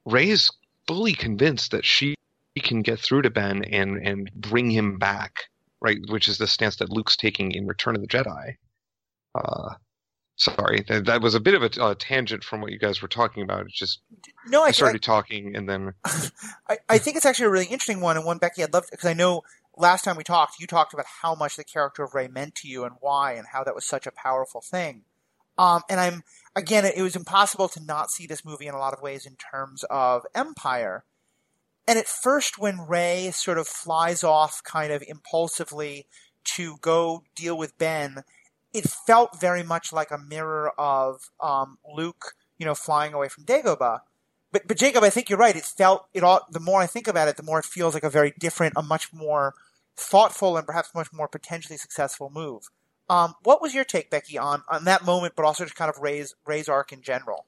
Rey 0.04 0.28
is 0.30 0.50
fully 0.86 1.14
convinced 1.14 1.70
that 1.72 1.84
she 1.84 2.14
can 2.62 2.82
get 2.82 2.98
through 2.98 3.22
to 3.22 3.30
Ben 3.30 3.64
and 3.64 3.98
and 4.06 4.30
bring 4.34 4.70
him 4.70 4.98
back, 4.98 5.44
right? 5.80 5.98
Which 6.08 6.28
is 6.28 6.38
the 6.38 6.46
stance 6.46 6.76
that 6.76 6.90
Luke's 6.90 7.16
taking 7.16 7.52
in 7.52 7.66
Return 7.66 7.94
of 7.94 8.02
the 8.02 8.08
Jedi. 8.08 8.56
Uh, 9.34 9.74
sorry, 10.36 10.84
that, 10.88 11.04
that 11.06 11.20
was 11.20 11.34
a 11.34 11.40
bit 11.40 11.54
of 11.54 11.62
a, 11.62 11.94
tangent 11.94 12.44
from 12.44 12.60
what 12.60 12.72
you 12.72 12.78
guys 12.78 13.02
were 13.02 13.08
talking 13.08 13.42
about. 13.42 13.66
It's 13.66 13.78
just 13.78 14.00
no, 14.48 14.62
I, 14.62 14.66
I 14.66 14.70
started 14.70 15.02
I, 15.02 15.06
talking 15.06 15.56
and 15.56 15.68
then 15.68 15.92
I, 16.68 16.78
I 16.88 16.98
think 16.98 17.16
it's 17.16 17.26
actually 17.26 17.46
a 17.46 17.50
really 17.50 17.66
interesting 17.66 18.00
one 18.00 18.16
and 18.16 18.24
one 18.24 18.38
Becky 18.38 18.62
I'd 18.62 18.72
love 18.72 18.86
because 18.90 19.08
I 19.08 19.14
know 19.14 19.42
last 19.76 20.04
time 20.04 20.16
we 20.16 20.24
talked 20.24 20.58
you 20.58 20.66
talked 20.66 20.94
about 20.94 21.06
how 21.22 21.34
much 21.34 21.56
the 21.56 21.64
character 21.64 22.02
of 22.02 22.14
Rey 22.14 22.28
meant 22.28 22.54
to 22.56 22.68
you 22.68 22.84
and 22.84 22.96
why 23.00 23.32
and 23.32 23.48
how 23.52 23.62
that 23.64 23.74
was 23.74 23.84
such 23.84 24.06
a 24.06 24.12
powerful 24.12 24.60
thing. 24.60 25.02
Um, 25.58 25.82
and 25.88 26.00
I'm 26.00 26.22
again, 26.54 26.84
it 26.84 27.02
was 27.02 27.16
impossible 27.16 27.68
to 27.70 27.84
not 27.84 28.10
see 28.10 28.26
this 28.26 28.44
movie 28.44 28.66
in 28.66 28.74
a 28.74 28.78
lot 28.78 28.94
of 28.94 29.02
ways 29.02 29.26
in 29.26 29.36
terms 29.36 29.84
of 29.90 30.24
Empire. 30.34 31.04
And 31.88 31.98
at 31.98 32.08
first, 32.08 32.58
when 32.58 32.80
Rey 32.80 33.30
sort 33.32 33.58
of 33.58 33.68
flies 33.68 34.24
off 34.24 34.62
kind 34.64 34.92
of 34.92 35.04
impulsively 35.06 36.06
to 36.56 36.76
go 36.80 37.22
deal 37.36 37.56
with 37.56 37.78
Ben, 37.78 38.24
it 38.72 38.88
felt 38.88 39.40
very 39.40 39.62
much 39.62 39.92
like 39.92 40.10
a 40.10 40.18
mirror 40.18 40.72
of 40.78 41.30
um, 41.40 41.78
Luke, 41.94 42.34
you 42.58 42.66
know, 42.66 42.74
flying 42.74 43.14
away 43.14 43.28
from 43.28 43.44
Dagobah. 43.44 44.00
But, 44.52 44.66
but 44.66 44.76
Jacob, 44.76 45.04
I 45.04 45.10
think 45.10 45.28
you're 45.28 45.38
right. 45.38 45.56
It 45.56 45.64
felt 45.64 46.06
it 46.12 46.24
all. 46.24 46.46
The 46.50 46.60
more 46.60 46.80
I 46.80 46.86
think 46.86 47.08
about 47.08 47.28
it, 47.28 47.36
the 47.36 47.42
more 47.42 47.58
it 47.58 47.64
feels 47.64 47.94
like 47.94 48.04
a 48.04 48.10
very 48.10 48.32
different, 48.38 48.74
a 48.76 48.82
much 48.82 49.12
more 49.12 49.54
thoughtful, 49.96 50.56
and 50.56 50.66
perhaps 50.66 50.94
much 50.94 51.12
more 51.12 51.28
potentially 51.28 51.76
successful 51.76 52.30
move. 52.32 52.62
Um, 53.08 53.34
what 53.42 53.62
was 53.62 53.74
your 53.74 53.84
take, 53.84 54.10
Becky, 54.10 54.36
on, 54.36 54.62
on 54.68 54.84
that 54.84 55.04
moment, 55.04 55.34
but 55.36 55.44
also 55.44 55.64
just 55.64 55.76
kind 55.76 55.88
of 55.88 55.98
Rey's 56.00 56.34
Rey's 56.44 56.68
arc 56.68 56.92
in 56.92 57.02
general? 57.02 57.46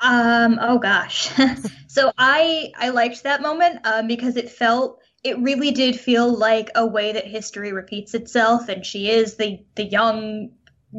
Um. 0.00 0.58
Oh 0.62 0.78
gosh. 0.78 1.30
so 1.88 2.12
I 2.16 2.72
I 2.78 2.90
liked 2.90 3.24
that 3.24 3.42
moment 3.42 3.80
um, 3.84 4.06
because 4.06 4.36
it 4.36 4.48
felt 4.48 5.00
it 5.24 5.38
really 5.40 5.72
did 5.72 5.98
feel 5.98 6.32
like 6.32 6.70
a 6.76 6.86
way 6.86 7.12
that 7.12 7.26
history 7.26 7.72
repeats 7.72 8.14
itself, 8.14 8.68
and 8.68 8.86
she 8.86 9.10
is 9.10 9.36
the 9.36 9.64
the 9.74 9.84
young 9.84 10.50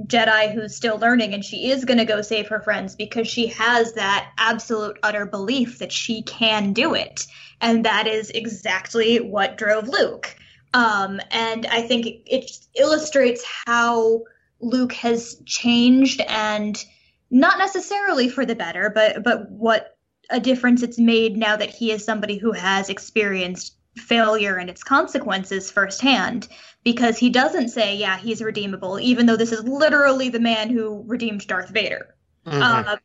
Jedi 0.06 0.54
who's 0.54 0.76
still 0.76 0.98
learning, 0.98 1.34
and 1.34 1.44
she 1.44 1.72
is 1.72 1.86
going 1.86 1.98
to 1.98 2.06
go 2.06 2.22
save 2.22 2.50
her 2.50 2.62
friends 2.62 2.96
because 2.96 3.28
she 3.28 3.48
has 3.48 3.94
that 3.94 4.32
absolute 4.38 5.00
utter 5.02 5.26
belief 5.26 5.80
that 5.80 5.92
she 5.92 6.22
can 6.22 6.74
do 6.74 6.94
it, 6.94 7.26
and 7.62 7.86
that 7.86 8.08
is 8.08 8.30
exactly 8.32 9.20
what 9.20 9.58
drove 9.58 9.88
Luke. 9.88 10.36
Um, 10.74 11.20
and 11.32 11.66
I 11.68 11.82
think 11.82 12.06
it, 12.06 12.22
it 12.26 12.52
illustrates 12.78 13.44
how 13.66 14.24
Luke 14.60 14.94
has 14.94 15.42
changed 15.46 16.22
and 16.28 16.84
not 17.32 17.58
necessarily 17.58 18.30
for 18.30 18.46
the 18.46 18.56
better, 18.56 18.90
but 18.90 19.24
but 19.24 19.50
what 19.50 19.98
a 20.30 20.40
difference 20.40 20.84
it's 20.84 21.00
made 21.00 21.38
now 21.38 21.56
that 21.56 21.70
he 21.70 21.92
is 21.92 22.04
somebody 22.04 22.38
who 22.38 22.52
has 22.52 22.90
experienced 22.90 23.76
failure 23.98 24.58
and 24.58 24.70
its 24.70 24.84
consequences 24.84 25.72
firsthand 25.72 26.48
because 26.84 27.18
he 27.18 27.30
doesn't 27.30 27.70
say 27.70 27.96
yeah 27.96 28.18
he's 28.18 28.42
redeemable 28.42 29.00
even 29.00 29.26
though 29.26 29.36
this 29.36 29.52
is 29.52 29.64
literally 29.64 30.30
the 30.30 30.40
man 30.40 30.70
who 30.70 31.04
redeemed 31.06 31.46
darth 31.48 31.70
vader 31.70 32.16
mm-hmm. 32.46 32.62
um, 32.62 32.98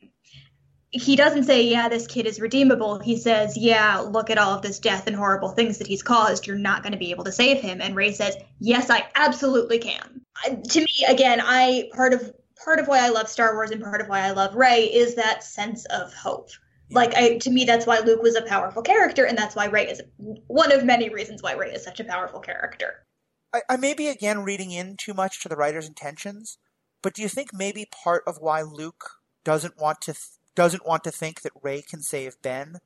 he 0.94 1.16
doesn't 1.16 1.42
say, 1.42 1.64
yeah, 1.64 1.88
this 1.88 2.06
kid 2.06 2.24
is 2.24 2.40
redeemable. 2.40 3.00
He 3.00 3.16
says, 3.16 3.56
yeah, 3.56 3.98
look 3.98 4.30
at 4.30 4.38
all 4.38 4.52
of 4.54 4.62
this 4.62 4.78
death 4.78 5.08
and 5.08 5.16
horrible 5.16 5.48
things 5.48 5.78
that 5.78 5.88
he's 5.88 6.04
caused. 6.04 6.46
You're 6.46 6.56
not 6.56 6.84
going 6.84 6.92
to 6.92 6.98
be 6.98 7.10
able 7.10 7.24
to 7.24 7.32
save 7.32 7.60
him. 7.60 7.80
And 7.80 7.96
Rey 7.96 8.12
says, 8.12 8.36
yes, 8.60 8.90
I 8.90 9.04
absolutely 9.16 9.80
can. 9.80 10.20
to 10.68 10.80
me, 10.80 11.06
again, 11.08 11.40
I 11.42 11.90
part 11.92 12.14
of 12.14 12.32
part 12.64 12.78
of 12.78 12.86
why 12.86 13.04
I 13.04 13.08
love 13.08 13.28
Star 13.28 13.54
Wars 13.54 13.72
and 13.72 13.82
part 13.82 14.00
of 14.00 14.08
why 14.08 14.20
I 14.20 14.30
love 14.30 14.54
Rey 14.54 14.84
is 14.84 15.16
that 15.16 15.42
sense 15.42 15.84
of 15.86 16.14
hope. 16.14 16.50
Like 16.90 17.14
I, 17.14 17.38
to 17.38 17.50
me, 17.50 17.64
that's 17.64 17.86
why 17.86 17.98
Luke 17.98 18.22
was 18.22 18.36
a 18.36 18.42
powerful 18.42 18.82
character, 18.82 19.24
and 19.24 19.36
that's 19.36 19.56
why 19.56 19.66
Rey 19.66 19.90
is 19.90 20.00
one 20.46 20.70
of 20.70 20.84
many 20.84 21.08
reasons 21.08 21.42
why 21.42 21.54
Rey 21.54 21.72
is 21.72 21.82
such 21.82 21.98
a 21.98 22.04
powerful 22.04 22.38
character. 22.38 23.04
I, 23.52 23.62
I 23.68 23.76
may 23.78 23.94
be 23.94 24.08
again 24.08 24.44
reading 24.44 24.70
in 24.70 24.96
too 24.96 25.14
much 25.14 25.42
to 25.42 25.48
the 25.48 25.56
writer's 25.56 25.88
intentions, 25.88 26.58
but 27.02 27.14
do 27.14 27.22
you 27.22 27.28
think 27.28 27.52
maybe 27.52 27.88
part 28.04 28.22
of 28.28 28.36
why 28.38 28.62
Luke 28.62 29.10
doesn't 29.44 29.80
want 29.80 30.00
to 30.02 30.12
th- 30.12 30.33
doesn't 30.54 30.86
want 30.86 31.04
to 31.04 31.10
think 31.10 31.42
that 31.42 31.52
Rey 31.62 31.82
can 31.82 32.02
save 32.02 32.40
Ben 32.42 32.78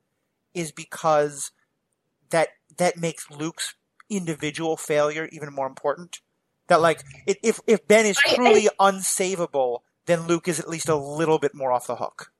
is 0.53 0.71
because 0.71 1.51
that 2.29 2.49
that 2.77 2.97
makes 2.97 3.29
Luke's 3.29 3.75
individual 4.09 4.77
failure 4.77 5.29
even 5.31 5.53
more 5.53 5.67
important. 5.67 6.21
That 6.67 6.81
like 6.81 7.03
if 7.25 7.59
if 7.67 7.87
Ben 7.87 8.05
is 8.05 8.17
truly 8.17 8.67
I, 8.67 8.71
I, 8.79 8.91
unsavable, 8.91 9.79
then 10.05 10.27
Luke 10.27 10.47
is 10.47 10.59
at 10.59 10.69
least 10.69 10.89
a 10.89 10.95
little 10.95 11.39
bit 11.39 11.53
more 11.53 11.71
off 11.71 11.87
the 11.87 11.95
hook. 11.95 12.31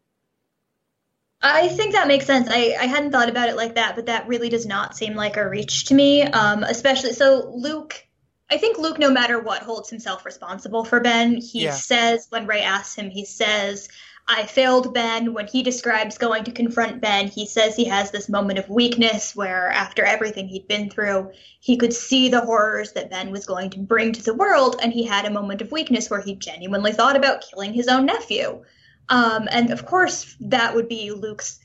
I 1.41 1.69
think 1.69 1.93
that 1.93 2.09
makes 2.09 2.25
sense. 2.25 2.49
I, 2.51 2.75
I 2.77 2.85
hadn't 2.85 3.11
thought 3.11 3.29
about 3.29 3.47
it 3.47 3.55
like 3.55 3.75
that, 3.75 3.95
but 3.95 4.07
that 4.07 4.27
really 4.27 4.49
does 4.49 4.65
not 4.65 4.97
seem 4.97 5.15
like 5.15 5.37
a 5.37 5.47
reach 5.47 5.85
to 5.85 5.93
me. 5.93 6.23
Um, 6.23 6.63
especially 6.63 7.13
so 7.13 7.51
Luke 7.55 8.05
I 8.51 8.57
think 8.57 8.79
Luke, 8.79 8.97
no 8.97 9.11
matter 9.11 9.39
what, 9.39 9.61
holds 9.61 9.89
himself 9.89 10.25
responsible 10.25 10.83
for 10.83 10.99
Ben. 10.99 11.35
He 11.35 11.65
yeah. 11.65 11.71
says 11.71 12.25
when 12.29 12.47
Rey 12.47 12.61
asks 12.61 12.95
him, 12.95 13.09
he 13.09 13.25
says, 13.25 13.89
I 14.31 14.45
failed 14.45 14.93
Ben. 14.93 15.33
When 15.33 15.47
he 15.47 15.63
describes 15.63 16.19
going 16.19 16.43
to 16.43 16.51
confront 16.51 17.01
Ben, 17.01 17.27
he 17.27 17.47
says 17.47 17.75
he 17.75 17.85
has 17.85 18.11
this 18.11 18.29
moment 18.29 18.59
of 18.59 18.69
weakness 18.69 19.35
where, 19.35 19.69
after 19.69 20.05
everything 20.05 20.47
he'd 20.47 20.67
been 20.67 20.91
through, 20.91 21.31
he 21.59 21.77
could 21.77 21.93
see 21.93 22.29
the 22.29 22.41
horrors 22.41 22.91
that 22.91 23.09
Ben 23.09 23.31
was 23.31 23.47
going 23.47 23.71
to 23.71 23.79
bring 23.79 24.13
to 24.13 24.21
the 24.21 24.35
world, 24.35 24.75
and 24.83 24.93
he 24.93 25.03
had 25.03 25.25
a 25.25 25.31
moment 25.31 25.63
of 25.63 25.71
weakness 25.71 26.11
where 26.11 26.21
he 26.21 26.35
genuinely 26.35 26.93
thought 26.93 27.15
about 27.15 27.43
killing 27.49 27.73
his 27.73 27.87
own 27.87 28.05
nephew. 28.05 28.63
Um, 29.09 29.47
and 29.49 29.71
of 29.71 29.87
course, 29.87 30.35
that 30.41 30.75
would 30.75 30.87
be 30.87 31.09
Luke's 31.09 31.59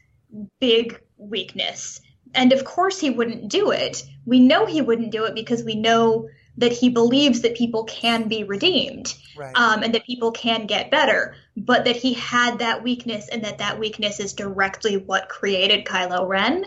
big 0.58 1.02
weakness. 1.18 2.00
And 2.34 2.50
of 2.54 2.64
course, 2.64 2.98
he 2.98 3.10
wouldn't 3.10 3.50
do 3.50 3.72
it. 3.72 4.02
We 4.24 4.40
know 4.40 4.64
he 4.64 4.80
wouldn't 4.80 5.12
do 5.12 5.24
it 5.24 5.34
because 5.34 5.62
we 5.62 5.74
know 5.74 6.30
that 6.56 6.72
he 6.72 6.88
believes 6.88 7.40
that 7.40 7.56
people 7.56 7.84
can 7.84 8.28
be 8.28 8.44
redeemed 8.44 9.14
right. 9.36 9.56
um, 9.56 9.82
and 9.82 9.94
that 9.94 10.06
people 10.06 10.30
can 10.30 10.66
get 10.66 10.90
better, 10.90 11.34
but 11.56 11.84
that 11.84 11.96
he 11.96 12.12
had 12.14 12.58
that 12.58 12.82
weakness 12.82 13.28
and 13.28 13.44
that 13.44 13.58
that 13.58 13.78
weakness 13.78 14.20
is 14.20 14.32
directly 14.32 14.96
what 14.96 15.28
created 15.28 15.84
Kylo 15.84 16.26
Ren. 16.28 16.66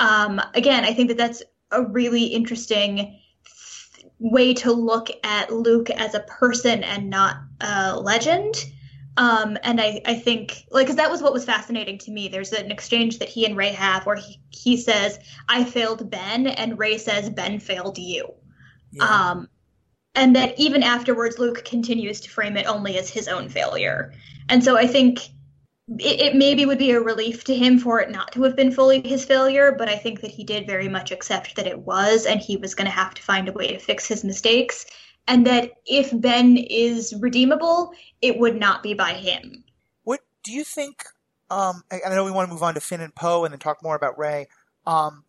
Um, 0.00 0.40
again, 0.54 0.84
I 0.84 0.94
think 0.94 1.08
that 1.08 1.18
that's 1.18 1.42
a 1.70 1.82
really 1.82 2.24
interesting 2.24 3.20
way 4.18 4.54
to 4.54 4.72
look 4.72 5.08
at 5.22 5.52
Luke 5.52 5.90
as 5.90 6.14
a 6.14 6.20
person 6.20 6.82
and 6.82 7.10
not 7.10 7.36
a 7.60 7.98
legend. 7.98 8.54
Um, 9.18 9.56
and 9.62 9.80
I, 9.80 10.00
I 10.04 10.14
think, 10.14 10.66
like, 10.70 10.86
because 10.86 10.96
that 10.96 11.10
was 11.10 11.22
what 11.22 11.32
was 11.32 11.44
fascinating 11.44 11.98
to 11.98 12.10
me. 12.10 12.28
There's 12.28 12.52
an 12.52 12.70
exchange 12.70 13.18
that 13.18 13.28
he 13.28 13.46
and 13.46 13.56
Rey 13.56 13.72
have 13.72 14.04
where 14.04 14.16
he, 14.16 14.40
he 14.50 14.76
says, 14.76 15.18
I 15.48 15.64
failed 15.64 16.10
Ben, 16.10 16.46
and 16.46 16.78
Rey 16.78 16.98
says, 16.98 17.30
Ben 17.30 17.58
failed 17.58 17.96
you. 17.96 18.34
Yeah. 18.92 19.04
Um, 19.04 19.48
and 20.14 20.34
that 20.34 20.58
even 20.58 20.82
afterwards, 20.82 21.38
Luke 21.38 21.64
continues 21.64 22.20
to 22.22 22.30
frame 22.30 22.56
it 22.56 22.66
only 22.66 22.98
as 22.98 23.10
his 23.10 23.28
own 23.28 23.48
failure. 23.48 24.12
And 24.48 24.64
so 24.64 24.76
I 24.76 24.86
think 24.86 25.28
it, 25.88 26.20
it, 26.20 26.34
maybe 26.34 26.66
would 26.66 26.78
be 26.78 26.90
a 26.92 27.00
relief 27.00 27.44
to 27.44 27.54
him 27.54 27.78
for 27.78 28.00
it 28.00 28.10
not 28.10 28.32
to 28.32 28.42
have 28.42 28.56
been 28.56 28.72
fully 28.72 29.00
his 29.06 29.24
failure, 29.24 29.74
but 29.76 29.88
I 29.88 29.96
think 29.96 30.20
that 30.22 30.30
he 30.30 30.42
did 30.42 30.66
very 30.66 30.88
much 30.88 31.12
accept 31.12 31.54
that 31.56 31.66
it 31.66 31.78
was, 31.78 32.26
and 32.26 32.40
he 32.40 32.56
was 32.56 32.74
going 32.74 32.86
to 32.86 32.90
have 32.90 33.14
to 33.14 33.22
find 33.22 33.48
a 33.48 33.52
way 33.52 33.68
to 33.68 33.78
fix 33.78 34.08
his 34.08 34.24
mistakes. 34.24 34.86
And 35.28 35.46
that 35.46 35.72
if 35.84 36.18
Ben 36.18 36.56
is 36.56 37.14
redeemable, 37.20 37.92
it 38.22 38.38
would 38.38 38.58
not 38.58 38.82
be 38.82 38.94
by 38.94 39.12
him. 39.12 39.64
What 40.04 40.20
do 40.44 40.52
you 40.52 40.64
think? 40.64 41.04
Um, 41.50 41.82
I, 41.90 42.00
I 42.06 42.14
know 42.14 42.24
we 42.24 42.30
want 42.30 42.48
to 42.48 42.52
move 42.52 42.62
on 42.62 42.74
to 42.74 42.80
Finn 42.80 43.00
and 43.00 43.14
Poe 43.14 43.44
and 43.44 43.52
then 43.52 43.58
talk 43.58 43.82
more 43.82 43.96
about 43.96 44.18
Rey. 44.18 44.46
Um, 44.86 45.24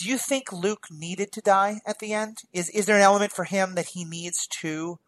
do 0.00 0.08
you 0.08 0.16
think 0.16 0.50
Luke 0.50 0.86
needed 0.90 1.30
to 1.32 1.42
die 1.42 1.82
at 1.86 1.98
the 1.98 2.14
end? 2.14 2.38
Is 2.52 2.70
is 2.70 2.86
there 2.86 2.96
an 2.96 3.02
element 3.02 3.32
for 3.32 3.44
him 3.44 3.74
that 3.74 3.88
he 3.88 4.04
needs 4.04 4.46
to 4.60 4.98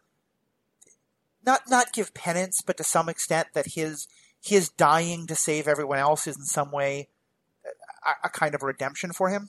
not 1.45 1.62
not 1.68 1.95
give 1.95 2.12
penance, 2.12 2.61
but 2.61 2.76
to 2.76 2.84
some 2.84 3.09
extent 3.09 3.49
that 3.55 3.72
his 3.74 4.07
his 4.43 4.68
dying 4.68 5.26
to 5.28 5.34
save 5.34 5.66
everyone 5.66 5.99
else 5.99 6.26
is 6.26 6.36
in 6.36 6.45
some 6.45 6.70
way 6.70 7.09
a, 8.05 8.26
a 8.26 8.28
kind 8.28 8.55
of 8.55 8.62
redemption 8.62 9.12
for 9.12 9.30
him? 9.30 9.49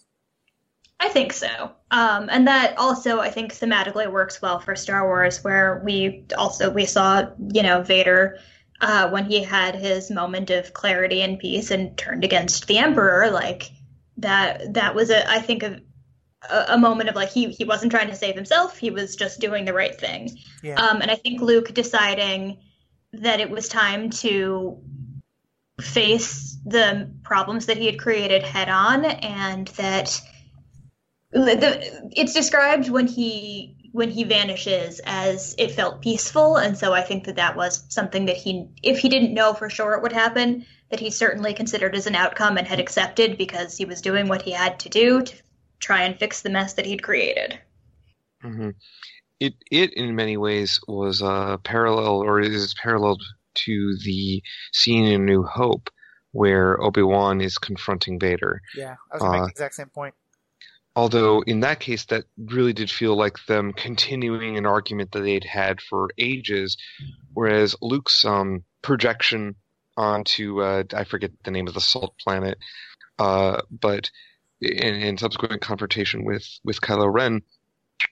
I 1.00 1.10
think 1.10 1.34
so. 1.34 1.72
Um, 1.92 2.30
and 2.32 2.48
that 2.48 2.78
also, 2.78 3.20
I 3.20 3.30
think, 3.30 3.54
thematically 3.54 4.10
works 4.10 4.42
well 4.42 4.60
for 4.60 4.78
Star 4.78 5.06
Wars, 5.06 5.44
where 5.44 5.82
we 5.84 6.26
also 6.38 6.70
we 6.70 6.86
saw, 6.86 7.26
you 7.54 7.64
know, 7.64 7.82
Vader 7.82 8.38
uh, 8.80 9.10
when 9.10 9.26
he 9.26 9.44
had 9.44 9.76
his 9.76 10.10
moment 10.10 10.52
of 10.52 10.72
clarity 10.74 11.22
and 11.22 11.38
peace 11.38 11.70
and 11.70 11.98
turned 11.98 12.24
against 12.24 12.68
the 12.68 12.78
Emperor. 12.78 13.30
Like 13.30 13.72
that 14.18 14.74
that 14.74 14.96
was 14.96 15.10
a 15.10 15.30
I 15.30 15.40
think 15.40 15.64
a 15.64 15.82
a 16.50 16.78
moment 16.78 17.10
of 17.10 17.16
like 17.16 17.30
he 17.30 17.50
he 17.50 17.64
wasn't 17.64 17.92
trying 17.92 18.10
to 18.10 18.16
save 18.16 18.36
himself 18.36 18.78
he 18.78 18.90
was 18.90 19.16
just 19.16 19.40
doing 19.40 19.66
the 19.66 19.74
right 19.74 19.98
thing 19.98 20.30
yeah. 20.62 20.76
um, 20.76 21.02
and 21.02 21.10
i 21.10 21.16
think 21.16 21.42
luke 21.42 21.74
deciding 21.74 22.58
that 23.14 23.40
it 23.40 23.50
was 23.50 23.68
time 23.68 24.10
to 24.10 24.78
face 25.80 26.58
the 26.66 27.10
problems 27.24 27.68
that 27.68 27.78
he 27.78 27.86
had 27.86 28.00
created 28.00 28.44
head 28.44 28.70
on 28.70 29.06
and 29.06 29.68
that 29.70 30.22
the, 31.32 32.12
it's 32.12 32.34
described 32.34 32.90
when 32.90 33.08
he 33.08 33.83
when 33.94 34.10
he 34.10 34.24
vanishes 34.24 35.00
as 35.06 35.54
it 35.60 35.72
felt 35.72 36.02
peaceful. 36.02 36.58
And 36.58 36.78
so 36.78 36.94
i 36.94 37.02
think 37.02 37.24
that 37.26 37.38
that 37.38 37.56
was 37.56 37.86
something 37.90 38.26
that 38.26 38.36
he 38.36 38.68
if 38.82 39.00
he 39.00 39.08
didn't 39.08 39.34
know 39.34 39.54
for 39.54 39.70
sure 39.70 39.94
it 39.94 40.02
would 40.02 40.12
happen 40.12 40.66
that 40.90 41.00
he 41.00 41.10
certainly 41.10 41.54
considered 41.54 41.96
as 41.96 42.08
an 42.08 42.16
outcome 42.16 42.58
and 42.58 42.68
had 42.68 42.80
accepted 42.80 43.38
because 43.38 43.78
he 43.78 43.86
was 43.86 44.02
doing 44.02 44.28
what 44.28 44.42
he 44.42 44.52
had 44.52 44.80
to 44.80 44.90
do 44.90 45.22
to 45.22 45.36
try 45.80 46.04
and 46.04 46.20
fix 46.20 46.42
the 46.42 46.50
mess 46.50 46.74
that 46.74 46.86
he'd 46.86 47.02
created. 47.04 47.60
Mm-hmm. 48.44 48.72
it 49.40 49.54
it 49.72 49.94
in 49.94 50.16
many 50.16 50.38
ways 50.38 50.80
was 50.88 51.22
a 51.22 51.60
parallel 51.64 52.18
or 52.18 52.42
is 52.42 52.76
paralleled 52.82 53.24
to 53.66 53.96
the 54.04 54.42
scene 54.74 55.06
in 55.06 55.26
new 55.26 55.44
hope 55.44 55.90
where 56.32 56.82
obi-wan 56.82 57.40
is 57.42 57.58
confronting 57.58 58.20
vader. 58.20 58.60
Yeah 58.76 58.96
i 59.12 59.16
was 59.16 59.22
going 59.22 59.34
to 59.34 59.38
uh, 59.38 59.42
make 59.42 59.48
the 59.48 59.52
exact 59.52 59.76
same 59.76 59.90
point 59.90 60.16
Although 60.96 61.42
in 61.42 61.62
that 61.62 61.80
case, 61.80 62.06
that 62.06 62.26
really 62.38 62.74
did 62.74 62.92
feel 62.92 63.16
like 63.16 63.46
them 63.48 63.74
continuing 63.74 64.58
an 64.58 64.66
argument 64.66 65.12
that 65.12 65.22
they'd 65.22 65.44
had 65.44 65.82
for 65.82 66.10
ages, 66.18 66.78
whereas 67.34 67.76
Luke's 67.82 68.24
um, 68.26 68.64
projection 68.84 69.56
onto 69.98 70.62
uh, 70.62 70.84
I 70.94 71.04
forget 71.04 71.32
the 71.44 71.52
name 71.52 71.68
of 71.68 71.74
the 71.74 71.82
salt 71.82 72.16
planet, 72.24 72.58
uh, 73.18 73.62
but 73.72 74.12
in, 74.62 74.96
in, 74.96 75.18
subsequent 75.18 75.62
confrontation 75.62 76.24
with 76.26 76.48
with 76.64 76.82
Kylo 76.82 77.12
Ren, 77.12 77.42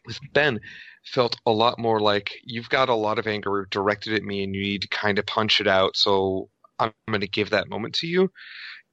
with 0.06 0.20
Ben, 0.34 0.60
felt 1.06 1.38
a 1.46 1.52
lot 1.52 1.80
more 1.80 2.00
like 2.00 2.34
you've 2.44 2.70
got 2.70 2.90
a 2.90 2.96
lot 2.96 3.20
of 3.20 3.28
anger 3.28 3.68
directed 3.70 4.14
at 4.14 4.24
me, 4.24 4.44
and 4.44 4.56
you 4.56 4.62
need 4.62 4.82
to 4.84 4.88
kind 4.88 5.20
of 5.20 5.26
punch 5.26 5.62
it 5.62 5.68
out. 5.68 5.96
So 5.96 6.50
I'm 6.80 6.94
going 7.08 7.22
to 7.22 7.28
give 7.28 7.52
that 7.52 7.70
moment 7.70 7.96
to 7.96 8.08
you. 8.08 8.32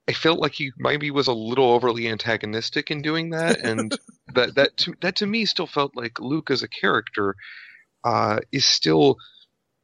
I 0.08 0.12
felt 0.12 0.40
like 0.40 0.54
he 0.54 0.72
maybe 0.78 1.10
was 1.10 1.26
a 1.26 1.34
little 1.34 1.70
overly 1.70 2.08
antagonistic 2.08 2.90
in 2.90 3.02
doing 3.02 3.30
that, 3.30 3.60
and 3.60 3.92
that 4.34 4.54
that 4.54 4.76
to, 4.78 4.94
that 5.02 5.16
to 5.16 5.26
me 5.26 5.44
still 5.44 5.66
felt 5.66 5.94
like 5.94 6.18
Luke 6.18 6.50
as 6.50 6.62
a 6.62 6.68
character 6.68 7.36
uh, 8.04 8.38
is 8.50 8.64
still 8.64 9.18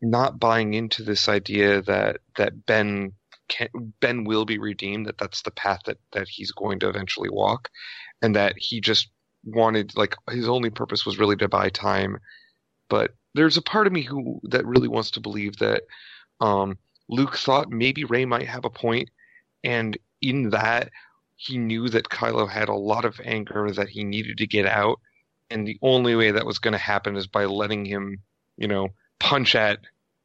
not 0.00 0.40
buying 0.40 0.72
into 0.72 1.02
this 1.02 1.28
idea 1.28 1.82
that 1.82 2.20
that 2.38 2.64
Ben 2.64 3.12
can, 3.48 3.68
Ben 4.00 4.24
will 4.24 4.46
be 4.46 4.58
redeemed, 4.58 5.06
that 5.06 5.18
that's 5.18 5.42
the 5.42 5.50
path 5.50 5.80
that 5.84 5.98
that 6.12 6.26
he's 6.28 6.52
going 6.52 6.80
to 6.80 6.88
eventually 6.88 7.28
walk, 7.28 7.68
and 8.22 8.34
that 8.34 8.54
he 8.56 8.80
just 8.80 9.08
wanted 9.44 9.94
like 9.94 10.16
his 10.30 10.48
only 10.48 10.70
purpose 10.70 11.04
was 11.04 11.18
really 11.18 11.36
to 11.36 11.48
buy 11.48 11.68
time. 11.68 12.18
But 12.88 13.10
there's 13.34 13.58
a 13.58 13.62
part 13.62 13.86
of 13.86 13.92
me 13.92 14.00
who 14.00 14.40
that 14.44 14.64
really 14.64 14.88
wants 14.88 15.10
to 15.12 15.20
believe 15.20 15.58
that 15.58 15.82
um, 16.40 16.78
Luke 17.10 17.36
thought 17.36 17.68
maybe 17.68 18.04
Rey 18.04 18.24
might 18.24 18.48
have 18.48 18.64
a 18.64 18.70
point, 18.70 19.10
and 19.62 19.98
in 20.24 20.50
that, 20.50 20.90
he 21.36 21.58
knew 21.58 21.88
that 21.88 22.08
Kylo 22.08 22.48
had 22.48 22.68
a 22.68 22.74
lot 22.74 23.04
of 23.04 23.20
anger 23.24 23.70
that 23.72 23.88
he 23.88 24.04
needed 24.04 24.38
to 24.38 24.46
get 24.46 24.66
out, 24.66 25.00
and 25.50 25.66
the 25.66 25.78
only 25.82 26.16
way 26.16 26.30
that 26.30 26.46
was 26.46 26.58
going 26.58 26.72
to 26.72 26.78
happen 26.78 27.16
is 27.16 27.26
by 27.26 27.44
letting 27.44 27.84
him, 27.84 28.22
you 28.56 28.68
know, 28.68 28.88
punch 29.18 29.54
at 29.54 29.78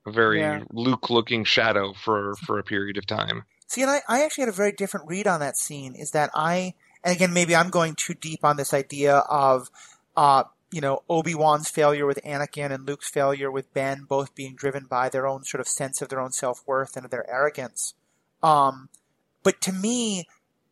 a 0.06 0.12
very 0.12 0.40
yeah. 0.40 0.64
Luke-looking 0.72 1.44
shadow 1.44 1.94
for 1.94 2.36
for 2.36 2.60
a 2.60 2.64
period 2.64 2.98
of 2.98 3.06
time. 3.06 3.44
See, 3.68 3.82
and 3.82 3.92
I, 3.92 4.02
I 4.08 4.24
actually 4.24 4.44
had 4.44 4.50
a 4.50 4.54
very 4.64 4.72
different 4.72 5.08
read 5.08 5.28
on 5.28 5.42
that 5.42 5.58
scene. 5.58 5.94
Is 5.96 6.12
that 6.12 6.30
I, 6.34 6.74
and 7.04 7.16
again, 7.16 7.34
maybe 7.34 7.56
I'm 7.56 7.70
going 7.70 7.96
too 7.96 8.14
deep 8.14 8.44
on 8.44 8.58
this 8.58 8.74
idea 8.74 9.18
of, 9.18 9.70
uh, 10.16 10.44
you 10.72 10.82
know, 10.82 11.04
Obi 11.10 11.36
Wan's 11.36 11.70
failure 11.70 12.06
with 12.06 12.20
Anakin 12.24 12.72
and 12.72 12.88
Luke's 12.88 13.10
failure 13.10 13.52
with 13.52 13.74
Ben, 13.74 14.06
both 14.08 14.34
being 14.36 14.56
driven 14.56 14.86
by 14.86 15.10
their 15.10 15.28
own 15.28 15.44
sort 15.44 15.62
of 15.62 15.68
sense 15.68 16.02
of 16.02 16.10
their 16.10 16.20
own 16.20 16.32
self 16.32 16.64
worth 16.66 16.96
and 16.96 17.06
of 17.06 17.12
their 17.12 17.30
arrogance. 17.30 17.94
Um, 18.42 18.90
but 19.44 19.62
to 19.62 19.72
me, 19.72 20.26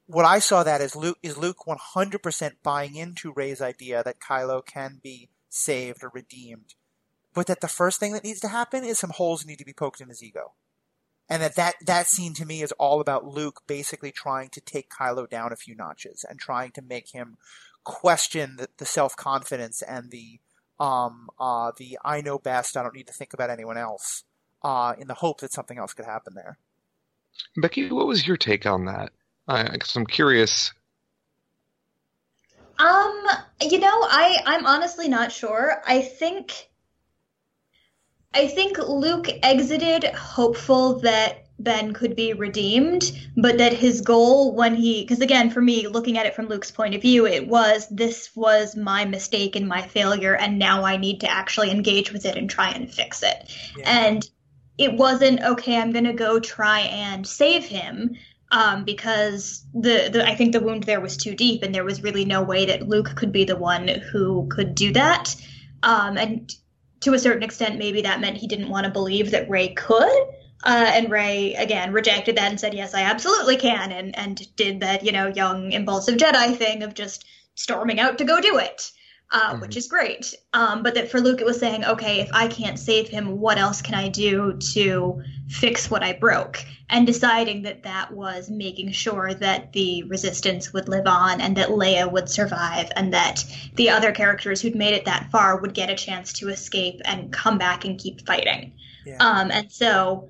what 0.08 0.26
I 0.26 0.40
saw 0.40 0.64
that 0.64 0.82
is 0.82 0.96
Luke 0.96 1.20
is 1.22 1.38
Luke 1.38 1.66
100% 1.68 2.52
buying 2.64 2.96
into 2.96 3.34
Rey's 3.34 3.62
idea 3.62 4.04
that 4.04 4.20
Kylo 4.20 4.66
can 4.66 5.00
be 5.04 5.30
saved 5.50 6.04
or 6.04 6.10
redeemed, 6.14 6.76
but 7.34 7.48
that 7.48 7.62
the 7.62 7.68
first 7.68 8.00
thing 8.00 8.14
that 8.14 8.24
needs 8.24 8.40
to 8.42 8.48
happen 8.48 8.84
is 8.84 9.00
some 9.00 9.12
holes 9.12 9.46
need 9.46 9.60
to 9.60 9.66
be 9.66 9.74
poked 9.74 10.02
in 10.02 10.10
his 10.10 10.24
ego, 10.24 10.54
and 11.30 11.42
that 11.42 11.56
that 11.56 11.76
that 11.86 12.08
scene 12.08 12.34
to 12.36 12.46
me 12.46 12.62
is 12.62 12.72
all 12.74 13.02
about 13.02 13.26
Luke 13.26 13.62
basically 13.68 14.12
trying 14.12 14.50
to 14.50 14.62
take 14.62 14.90
Kylo 14.90 15.30
down 15.30 15.52
a 15.52 15.58
few 15.58 15.76
notches 15.76 16.26
and 16.28 16.40
trying 16.40 16.72
to 16.72 16.82
make 16.82 17.14
him 17.14 17.38
question 17.84 18.56
the, 18.58 18.70
the 18.78 18.86
self 18.86 19.16
confidence 19.16 19.82
and 19.82 20.12
the 20.12 20.40
um 20.80 21.30
uh 21.40 21.72
the 21.78 21.98
I 22.04 22.22
know 22.22 22.38
best. 22.38 22.78
I 22.78 22.84
don't 22.84 22.96
need 22.96 23.08
to 23.08 23.14
think 23.14 23.34
about 23.34 23.50
anyone 23.50 23.78
else 23.78 24.24
uh 24.62 24.94
in 24.98 25.08
the 25.08 25.16
hope 25.16 25.42
that 25.42 25.54
something 25.54 25.78
else 25.78 25.94
could 25.94 26.06
happen 26.06 26.34
there. 26.36 26.60
Becky, 27.56 27.92
what 27.92 28.08
was 28.08 28.28
your 28.28 28.38
take 28.38 28.66
on 28.66 28.86
that? 28.86 29.12
Because 29.48 29.96
I'm 29.96 30.06
curious. 30.06 30.74
Um, 32.80 33.26
you 33.62 33.80
know, 33.80 33.88
I 33.88 34.38
I'm 34.46 34.66
honestly 34.66 35.08
not 35.08 35.32
sure. 35.32 35.82
I 35.86 36.02
think 36.02 36.70
I 38.34 38.48
think 38.48 38.78
Luke 38.78 39.28
exited 39.42 40.04
hopeful 40.04 41.00
that 41.00 41.46
Ben 41.60 41.94
could 41.94 42.16
be 42.16 42.34
redeemed, 42.34 43.12
but 43.36 43.58
that 43.58 43.74
his 43.74 44.02
goal 44.02 44.54
when 44.54 44.76
he, 44.76 45.02
because 45.02 45.22
again, 45.22 45.50
for 45.50 45.62
me, 45.62 45.88
looking 45.88 46.18
at 46.18 46.28
it 46.28 46.36
from 46.36 46.48
Luke's 46.48 46.70
point 46.70 46.94
of 46.94 47.02
view, 47.02 47.26
it 47.26 47.48
was 47.48 47.88
this 47.90 48.30
was 48.36 48.76
my 48.76 49.06
mistake 49.06 49.56
and 49.56 49.68
my 49.68 49.82
failure, 49.82 50.36
and 50.36 50.60
now 50.60 50.84
I 50.84 50.98
need 50.98 51.22
to 51.22 51.30
actually 51.30 51.72
engage 51.72 52.12
with 52.12 52.26
it 52.26 52.38
and 52.38 52.48
try 52.48 52.70
and 52.70 52.94
fix 52.94 53.24
it. 53.24 53.52
Yeah. 53.76 53.86
And 53.86 54.30
it 54.78 54.94
wasn't 54.94 55.42
okay. 55.42 55.78
I'm 55.78 55.92
gonna 55.92 56.14
go 56.14 56.40
try 56.40 56.82
and 56.82 57.26
save 57.26 57.66
him 57.66 58.16
um, 58.52 58.86
because 58.86 59.66
the, 59.74 60.10
the 60.12 60.26
I 60.26 60.36
think 60.36 60.54
the 60.54 60.62
wound 60.62 60.84
there 60.84 61.02
was 61.02 61.18
too 61.18 61.36
deep, 61.36 61.64
and 61.64 61.74
there 61.74 61.84
was 61.84 62.04
really 62.04 62.26
no 62.26 62.44
way 62.44 62.66
that 62.66 62.88
Luke 62.88 63.16
could 63.16 63.32
be 63.32 63.44
the 63.44 63.56
one 63.56 63.88
who 63.88 64.48
could 64.50 64.76
do 64.76 64.94
that. 64.94 65.36
Um, 65.84 66.18
and 66.18 66.54
to 67.02 67.14
a 67.14 67.20
certain 67.20 67.44
extent, 67.44 67.78
maybe 67.78 68.02
that 68.04 68.22
meant 68.22 68.38
he 68.38 68.48
didn't 68.48 68.70
want 68.70 68.86
to 68.86 68.92
believe 68.92 69.32
that 69.32 69.50
Rey 69.50 69.70
could. 69.70 70.28
Uh, 70.64 70.92
and 70.94 71.12
Rey 71.12 71.54
again 71.54 71.94
rejected 71.94 72.38
that 72.38 72.50
and 72.50 72.60
said, 72.60 72.74
"Yes, 72.74 72.94
I 72.94 73.02
absolutely 73.02 73.58
can," 73.58 73.92
and 73.92 74.18
and 74.18 74.56
did 74.56 74.80
that 74.82 75.04
you 75.04 75.12
know 75.12 75.28
young 75.28 75.72
impulsive 75.72 76.18
Jedi 76.18 76.56
thing 76.56 76.84
of 76.84 76.94
just 76.94 77.26
storming 77.56 78.00
out 78.00 78.18
to 78.20 78.26
go 78.26 78.40
do 78.40 78.58
it 78.58 78.92
uh, 79.32 79.52
mm-hmm. 79.52 79.62
which 79.62 79.76
is 79.76 79.88
great. 79.88 80.34
Um, 80.54 80.84
but 80.84 80.96
that 80.96 81.12
for 81.12 81.20
Luke, 81.20 81.42
it 81.42 81.46
was 81.46 81.60
saying, 81.60 81.84
okay, 81.84 82.22
if 82.22 82.30
I 82.34 82.48
can't 82.48 82.80
save 82.80 83.10
him, 83.10 83.40
what 83.40 83.58
else 83.58 83.82
can 83.82 83.96
I 83.96 84.08
do 84.08 84.58
to 84.74 85.22
fix 85.50 85.90
what 85.90 86.04
I 86.04 86.14
broke? 86.14 86.64
And 86.90 87.06
deciding 87.06 87.64
that 87.64 87.84
that 87.84 88.14
was 88.14 88.50
making 88.50 88.92
sure 88.92 89.34
that 89.34 89.74
the 89.74 90.04
resistance 90.04 90.72
would 90.72 90.88
live 90.88 91.06
on 91.06 91.42
and 91.42 91.58
that 91.58 91.70
Leia 91.70 92.10
would 92.10 92.30
survive 92.30 92.90
and 92.96 93.14
that 93.14 93.44
the 93.76 93.90
other 93.90 94.14
characters 94.14 94.62
who'd 94.62 94.76
made 94.76 94.94
it 94.94 95.06
that 95.06 95.30
far 95.30 95.60
would 95.60 95.74
get 95.74 95.90
a 95.90 95.96
chance 95.96 96.32
to 96.34 96.48
escape 96.48 97.02
and 97.04 97.34
come 97.34 97.58
back 97.58 97.84
and 97.84 98.00
keep 98.00 98.26
fighting. 98.26 98.72
Yeah. 99.06 99.18
Um, 99.20 99.52
and 99.52 99.70
so 99.70 100.30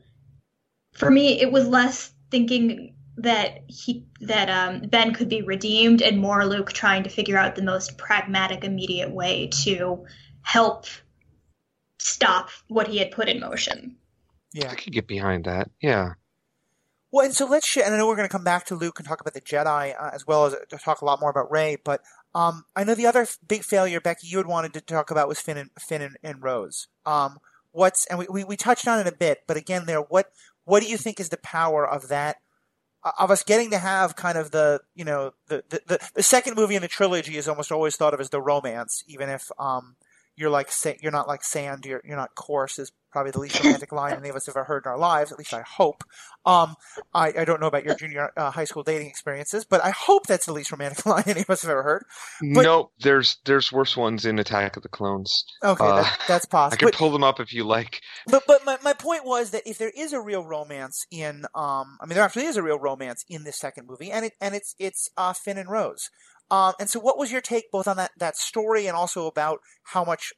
for 0.93 1.11
me, 1.11 1.39
it 1.39 1.51
was 1.51 1.67
less 1.67 2.11
thinking 2.31 2.95
that 3.17 3.63
he 3.67 4.05
that 4.21 4.49
um, 4.49 4.87
Ben 4.87 5.13
could 5.13 5.29
be 5.29 5.41
redeemed, 5.41 6.01
and 6.01 6.19
more 6.19 6.45
Luke 6.45 6.71
trying 6.71 7.03
to 7.03 7.09
figure 7.09 7.37
out 7.37 7.55
the 7.55 7.63
most 7.63 7.97
pragmatic, 7.97 8.63
immediate 8.63 9.11
way 9.11 9.49
to 9.63 10.05
help 10.41 10.85
stop 11.99 12.49
what 12.67 12.87
he 12.87 12.97
had 12.97 13.11
put 13.11 13.27
in 13.27 13.39
motion. 13.39 13.97
Yeah, 14.53 14.69
I 14.69 14.75
could 14.75 14.93
get 14.93 15.07
behind 15.07 15.45
that. 15.45 15.69
Yeah. 15.81 16.13
Well, 17.11 17.25
and 17.25 17.35
so 17.35 17.45
let's. 17.45 17.67
Sh- 17.67 17.77
and 17.77 17.93
I 17.93 17.97
know 17.97 18.07
we're 18.07 18.15
going 18.15 18.27
to 18.27 18.31
come 18.31 18.43
back 18.43 18.65
to 18.65 18.75
Luke 18.75 18.99
and 18.99 19.07
talk 19.07 19.21
about 19.21 19.33
the 19.33 19.41
Jedi 19.41 19.95
uh, 19.99 20.11
as 20.13 20.27
well 20.27 20.45
as 20.45 20.53
uh, 20.53 20.77
talk 20.77 21.01
a 21.01 21.05
lot 21.05 21.19
more 21.19 21.29
about 21.29 21.51
Rey. 21.51 21.77
But 21.83 22.01
um, 22.35 22.65
I 22.75 22.83
know 22.83 22.95
the 22.95 23.07
other 23.07 23.21
f- 23.21 23.39
big 23.47 23.63
failure, 23.63 23.99
Becky, 23.99 24.27
you 24.27 24.37
had 24.37 24.47
wanted 24.47 24.73
to 24.73 24.81
talk 24.81 25.09
about 25.09 25.27
was 25.27 25.39
Finn 25.39 25.57
and 25.57 25.71
Finn 25.79 26.01
and, 26.01 26.17
and 26.21 26.43
Rose. 26.43 26.87
Um, 27.05 27.39
what's 27.71 28.05
and 28.07 28.19
we, 28.19 28.27
we, 28.29 28.43
we 28.43 28.57
touched 28.57 28.87
on 28.87 28.99
it 28.99 29.07
a 29.07 29.15
bit, 29.15 29.39
but 29.47 29.57
again, 29.57 29.85
there, 29.85 30.01
what 30.01 30.31
what 30.65 30.83
do 30.83 30.89
you 30.89 30.97
think 30.97 31.19
is 31.19 31.29
the 31.29 31.37
power 31.37 31.87
of 31.87 32.09
that? 32.09 32.37
Of 33.17 33.31
us 33.31 33.43
getting 33.43 33.71
to 33.71 33.77
have 33.77 34.15
kind 34.15 34.37
of 34.37 34.51
the 34.51 34.81
you 34.95 35.05
know 35.05 35.33
the 35.47 35.63
the, 35.69 36.09
the 36.13 36.23
second 36.23 36.55
movie 36.55 36.75
in 36.75 36.81
the 36.81 36.87
trilogy 36.87 37.37
is 37.37 37.47
almost 37.47 37.71
always 37.71 37.95
thought 37.95 38.13
of 38.13 38.19
as 38.19 38.29
the 38.29 38.41
romance, 38.41 39.03
even 39.07 39.29
if 39.29 39.49
um, 39.59 39.95
you're 40.37 40.49
like 40.49 40.71
you're 41.01 41.11
not 41.11 41.27
like 41.27 41.43
sand, 41.43 41.85
you're 41.85 42.01
you're 42.05 42.15
not 42.15 42.35
coarse 42.35 42.79
is 42.79 42.91
probably 43.11 43.31
the 43.31 43.39
least 43.39 43.59
romantic 43.63 43.91
line 43.91 44.13
any 44.13 44.29
of 44.29 44.35
us 44.35 44.45
have 44.45 44.55
ever 44.55 44.63
heard 44.63 44.85
in 44.85 44.91
our 44.91 44.97
lives. 44.97 45.31
At 45.31 45.39
least 45.39 45.53
I 45.53 45.61
hope. 45.61 46.03
Um, 46.45 46.75
I, 47.13 47.33
I 47.39 47.45
don't 47.45 47.59
know 47.59 47.67
about 47.67 47.83
your 47.83 47.95
junior 47.95 48.31
uh, 48.37 48.51
high 48.51 48.65
school 48.65 48.83
dating 48.83 49.07
experiences, 49.07 49.65
but 49.65 49.83
I 49.83 49.89
hope 49.89 50.27
that's 50.27 50.45
the 50.45 50.53
least 50.53 50.71
romantic 50.71 51.05
line 51.05 51.23
any 51.25 51.41
of 51.41 51.49
us 51.49 51.63
have 51.63 51.71
ever 51.71 51.83
heard. 51.83 52.05
But, 52.53 52.61
no, 52.61 52.91
there's 52.99 53.37
there's 53.45 53.71
worse 53.71 53.97
ones 53.97 54.25
in 54.25 54.37
Attack 54.37 54.77
of 54.77 54.83
the 54.83 54.89
Clones. 54.89 55.43
Okay, 55.63 55.83
uh, 55.83 56.03
that, 56.03 56.19
that's 56.27 56.45
possible. 56.51 56.87
I 56.87 56.91
could 56.91 56.97
pull 56.97 57.11
them 57.11 57.23
up 57.23 57.39
if 57.39 57.51
you 57.51 57.65
like. 57.65 57.99
But 58.27 58.43
but 58.47 58.63
my, 58.63 58.77
my 58.83 58.93
point 58.93 59.25
was 59.25 59.51
that 59.51 59.63
if 59.65 59.79
there 59.79 59.91
is 59.97 60.13
a 60.13 60.21
real 60.21 60.45
romance 60.45 61.05
in 61.09 61.45
um, 61.55 61.97
I 61.99 62.05
mean 62.05 62.15
there 62.15 62.23
actually 62.23 62.45
is 62.45 62.57
a 62.57 62.63
real 62.63 62.79
romance 62.79 63.25
in 63.27 63.43
this 63.43 63.57
second 63.57 63.87
movie, 63.87 64.11
and 64.11 64.25
it 64.25 64.33
and 64.39 64.53
it's 64.53 64.75
it's 64.77 65.09
uh, 65.17 65.33
Finn 65.33 65.57
and 65.57 65.69
Rose. 65.69 66.09
Um, 66.49 66.73
and 66.79 66.89
so, 66.89 66.99
what 66.99 67.17
was 67.17 67.31
your 67.31 67.41
take 67.41 67.71
both 67.71 67.87
on 67.87 67.97
that, 67.97 68.11
that 68.17 68.37
story 68.37 68.87
and 68.87 68.95
also 68.95 69.27
about 69.27 69.59
how 69.83 70.05
much 70.05 70.33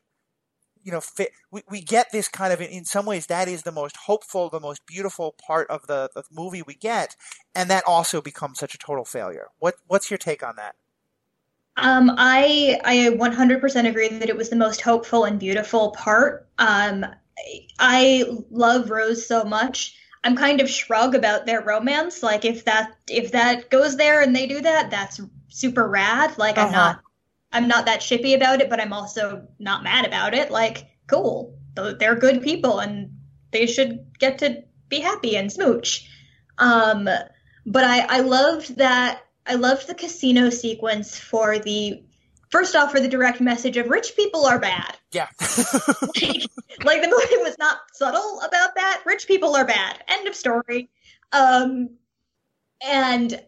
you 0.83 0.91
know, 0.91 1.01
fit, 1.01 1.31
we, 1.51 1.61
we 1.69 1.81
get 1.81 2.07
this 2.11 2.27
kind 2.27 2.53
of, 2.53 2.61
in 2.61 2.85
some 2.85 3.05
ways, 3.05 3.27
that 3.27 3.47
is 3.47 3.63
the 3.63 3.71
most 3.71 3.97
hopeful, 3.97 4.49
the 4.49 4.59
most 4.59 4.85
beautiful 4.85 5.35
part 5.45 5.69
of 5.69 5.87
the, 5.87 6.09
the 6.15 6.23
movie 6.31 6.61
we 6.61 6.73
get, 6.73 7.15
and 7.53 7.69
that 7.69 7.83
also 7.85 8.21
becomes 8.21 8.59
such 8.59 8.73
a 8.73 8.77
total 8.77 9.05
failure. 9.05 9.47
What 9.59 9.75
What's 9.87 10.09
your 10.09 10.17
take 10.17 10.43
on 10.43 10.55
that? 10.55 10.75
Um, 11.77 12.11
I 12.17 12.79
I 12.83 12.95
100% 13.15 13.87
agree 13.87 14.09
that 14.09 14.29
it 14.29 14.35
was 14.35 14.49
the 14.49 14.55
most 14.55 14.81
hopeful 14.81 15.23
and 15.25 15.39
beautiful 15.39 15.91
part. 15.91 16.47
Um, 16.57 17.05
I 17.79 18.25
love 18.49 18.89
Rose 18.89 19.25
so 19.25 19.43
much. 19.43 19.95
I'm 20.23 20.35
kind 20.35 20.59
of 20.59 20.69
shrug 20.69 21.15
about 21.15 21.45
their 21.45 21.61
romance. 21.61 22.21
Like 22.21 22.43
if 22.43 22.65
that 22.65 22.95
if 23.07 23.31
that 23.31 23.69
goes 23.69 23.95
there 23.95 24.21
and 24.21 24.35
they 24.35 24.47
do 24.47 24.59
that, 24.61 24.91
that's 24.91 25.21
super 25.49 25.87
rad. 25.87 26.37
Like 26.37 26.57
uh-huh. 26.57 26.67
I'm 26.67 26.71
not 26.71 26.99
I'm 27.51 27.67
not 27.67 27.85
that 27.85 28.01
shippy 28.01 28.35
about 28.35 28.61
it, 28.61 28.69
but 28.69 28.79
I'm 28.79 28.93
also 28.93 29.47
not 29.57 29.83
mad 29.83 30.05
about 30.05 30.33
it. 30.33 30.51
Like, 30.51 30.87
cool, 31.07 31.57
they're 31.75 32.15
good 32.15 32.43
people 32.43 32.79
and 32.79 33.17
they 33.51 33.65
should 33.65 34.05
get 34.19 34.39
to 34.39 34.63
be 34.87 34.99
happy 34.99 35.35
and 35.35 35.51
smooch. 35.51 36.07
Um, 36.57 37.05
but 37.65 37.83
I, 37.83 38.17
I 38.17 38.19
loved 38.21 38.77
that. 38.77 39.21
I 39.45 39.55
loved 39.55 39.87
the 39.87 39.95
casino 39.95 40.49
sequence 40.49 41.17
for 41.17 41.57
the 41.57 42.03
first 42.49 42.75
off 42.75 42.91
for 42.91 42.99
the 42.99 43.07
direct 43.07 43.41
message 43.41 43.77
of 43.77 43.89
rich 43.89 44.15
people 44.15 44.45
are 44.45 44.59
bad. 44.59 44.97
Yeah. 45.11 45.27
like, 45.39 46.43
like, 46.83 47.01
the 47.01 47.09
movie 47.09 47.43
was 47.43 47.57
not 47.57 47.77
subtle 47.93 48.41
about 48.41 48.75
that. 48.75 49.01
Rich 49.05 49.27
people 49.27 49.55
are 49.55 49.65
bad. 49.65 50.03
End 50.07 50.27
of 50.27 50.35
story. 50.35 50.89
Um, 51.31 51.91
and 52.85 53.41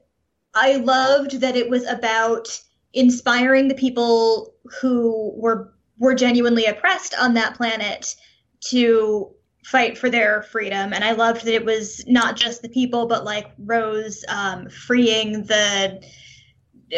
I 0.54 0.78
loved 0.78 1.39
that 1.41 1.56
it 1.56 1.70
was 1.70 1.86
about 1.86 2.47
inspiring 2.93 3.68
the 3.68 3.76
people 3.76 4.54
who 4.82 5.34
were 5.36 5.74
were 5.97 6.16
genuinely 6.16 6.66
oppressed 6.66 7.14
on 7.20 7.36
that 7.36 7.56
planet 7.56 8.16
to 8.60 9.30
fight 9.64 9.97
for 9.97 10.10
their 10.10 10.41
freedom. 10.43 10.93
And 10.93 11.04
i 11.04 11.12
loved 11.12 11.45
that 11.45 11.54
it 11.54 11.66
was 11.66 12.04
not 12.08 12.36
just 12.36 12.62
the 12.62 12.70
people 12.70 13.08
but 13.08 13.24
like 13.24 13.52
rose 13.60 14.26
um, 14.28 14.70
freeing 14.70 15.43
the 15.43 16.02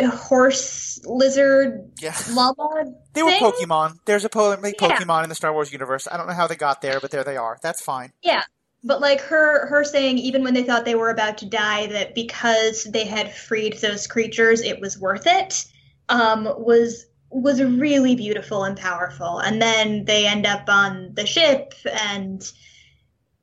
horse 0.10 1.00
lizard 1.06 1.92
yeah. 2.02 2.16
llama 2.32 2.86
they 3.14 3.22
were 3.22 3.30
pokemon. 3.32 4.00
There's 4.06 4.26
a 4.26 4.30
po- 4.30 4.56
pokemon 4.58 5.08
yeah. 5.08 5.24
in 5.24 5.30
the 5.30 5.36
star 5.36 5.54
wars 5.54 5.72
universe. 5.72 6.08
I 6.12 6.18
don't 6.18 6.26
know 6.26 6.34
how 6.34 6.48
they 6.48 6.56
got 6.56 6.82
there 6.82 7.00
but 7.00 7.12
there 7.12 7.24
they 7.24 7.38
are. 7.38 7.58
That's 7.62 7.82
fine. 7.82 8.12
Yeah 8.24 8.44
but 8.84 9.02
like 9.02 9.22
her 9.22 9.68
her 9.68 9.84
saying 9.84 10.18
even 10.18 10.44
when 10.44 10.54
they 10.54 10.64
thought 10.64 10.86
they 10.86 10.96
were 10.96 11.10
about 11.10 11.38
to 11.38 11.46
die 11.46 11.88
that 11.88 12.14
because 12.16 12.84
they 12.86 13.06
had 13.06 13.34
freed 13.34 13.78
those 13.80 14.08
creatures 14.08 14.62
it 14.62 14.80
was 14.80 15.00
worth 15.00 15.26
it 15.26 15.66
um, 16.10 16.44
was 16.58 17.06
was 17.34 17.62
really 17.62 18.16
beautiful 18.16 18.64
and 18.64 18.78
powerful. 18.78 19.40
And 19.40 19.62
then 19.62 20.06
they 20.06 20.28
end 20.28 20.46
up 20.46 20.70
on 20.70 21.14
the 21.16 21.26
ship, 21.26 21.74
and 21.86 22.50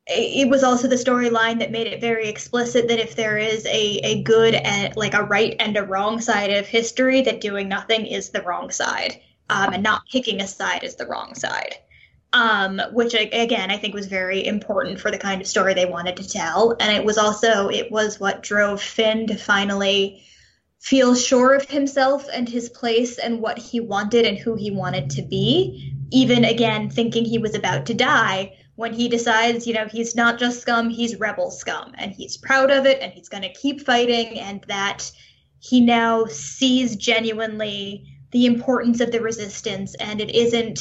it 0.07 0.49
was 0.49 0.63
also 0.63 0.87
the 0.87 0.95
storyline 0.95 1.59
that 1.59 1.71
made 1.71 1.87
it 1.87 2.01
very 2.01 2.27
explicit 2.27 2.87
that 2.87 2.99
if 2.99 3.15
there 3.15 3.37
is 3.37 3.65
a, 3.65 3.99
a 4.03 4.23
good 4.23 4.55
and 4.55 4.95
like 4.95 5.13
a 5.13 5.23
right 5.23 5.55
and 5.59 5.77
a 5.77 5.83
wrong 5.83 6.19
side 6.21 6.51
of 6.51 6.67
history, 6.67 7.21
that 7.21 7.41
doing 7.41 7.67
nothing 7.67 8.05
is 8.05 8.29
the 8.29 8.41
wrong 8.41 8.71
side, 8.71 9.19
um, 9.49 9.73
and 9.73 9.83
not 9.83 10.03
picking 10.11 10.41
a 10.41 10.47
side 10.47 10.83
is 10.83 10.95
the 10.95 11.05
wrong 11.05 11.35
side. 11.35 11.75
Um, 12.33 12.79
which 12.93 13.13
again 13.13 13.71
I 13.71 13.77
think 13.77 13.93
was 13.93 14.07
very 14.07 14.45
important 14.45 15.01
for 15.01 15.11
the 15.11 15.17
kind 15.17 15.41
of 15.41 15.47
story 15.47 15.73
they 15.73 15.85
wanted 15.85 16.15
to 16.15 16.29
tell, 16.29 16.77
and 16.79 16.95
it 16.95 17.03
was 17.03 17.17
also 17.17 17.67
it 17.67 17.91
was 17.91 18.21
what 18.21 18.41
drove 18.41 18.81
Finn 18.81 19.27
to 19.27 19.35
finally 19.35 20.23
feel 20.79 21.13
sure 21.13 21.53
of 21.53 21.69
himself 21.69 22.27
and 22.33 22.47
his 22.47 22.69
place 22.69 23.19
and 23.19 23.41
what 23.41 23.57
he 23.57 23.81
wanted 23.81 24.25
and 24.25 24.37
who 24.37 24.55
he 24.55 24.71
wanted 24.71 25.09
to 25.11 25.21
be, 25.21 25.93
even 26.11 26.45
again 26.45 26.89
thinking 26.89 27.25
he 27.25 27.37
was 27.37 27.53
about 27.53 27.85
to 27.87 27.93
die, 27.93 28.57
when 28.75 28.93
he 28.93 29.09
decides, 29.09 29.67
you 29.67 29.73
know, 29.73 29.85
he's 29.85 30.15
not 30.15 30.39
just 30.39 30.61
scum, 30.61 30.89
he's 30.89 31.19
rebel 31.19 31.51
scum, 31.51 31.93
and 31.97 32.13
he's 32.13 32.37
proud 32.37 32.71
of 32.71 32.85
it 32.85 32.99
and 33.01 33.11
he's 33.11 33.29
going 33.29 33.43
to 33.43 33.53
keep 33.53 33.81
fighting, 33.81 34.39
and 34.39 34.63
that 34.69 35.11
he 35.59 35.81
now 35.81 36.25
sees 36.25 36.95
genuinely 36.95 38.07
the 38.31 38.45
importance 38.45 39.01
of 39.01 39.11
the 39.11 39.21
resistance. 39.21 39.93
And 39.95 40.21
it 40.21 40.33
isn't 40.33 40.79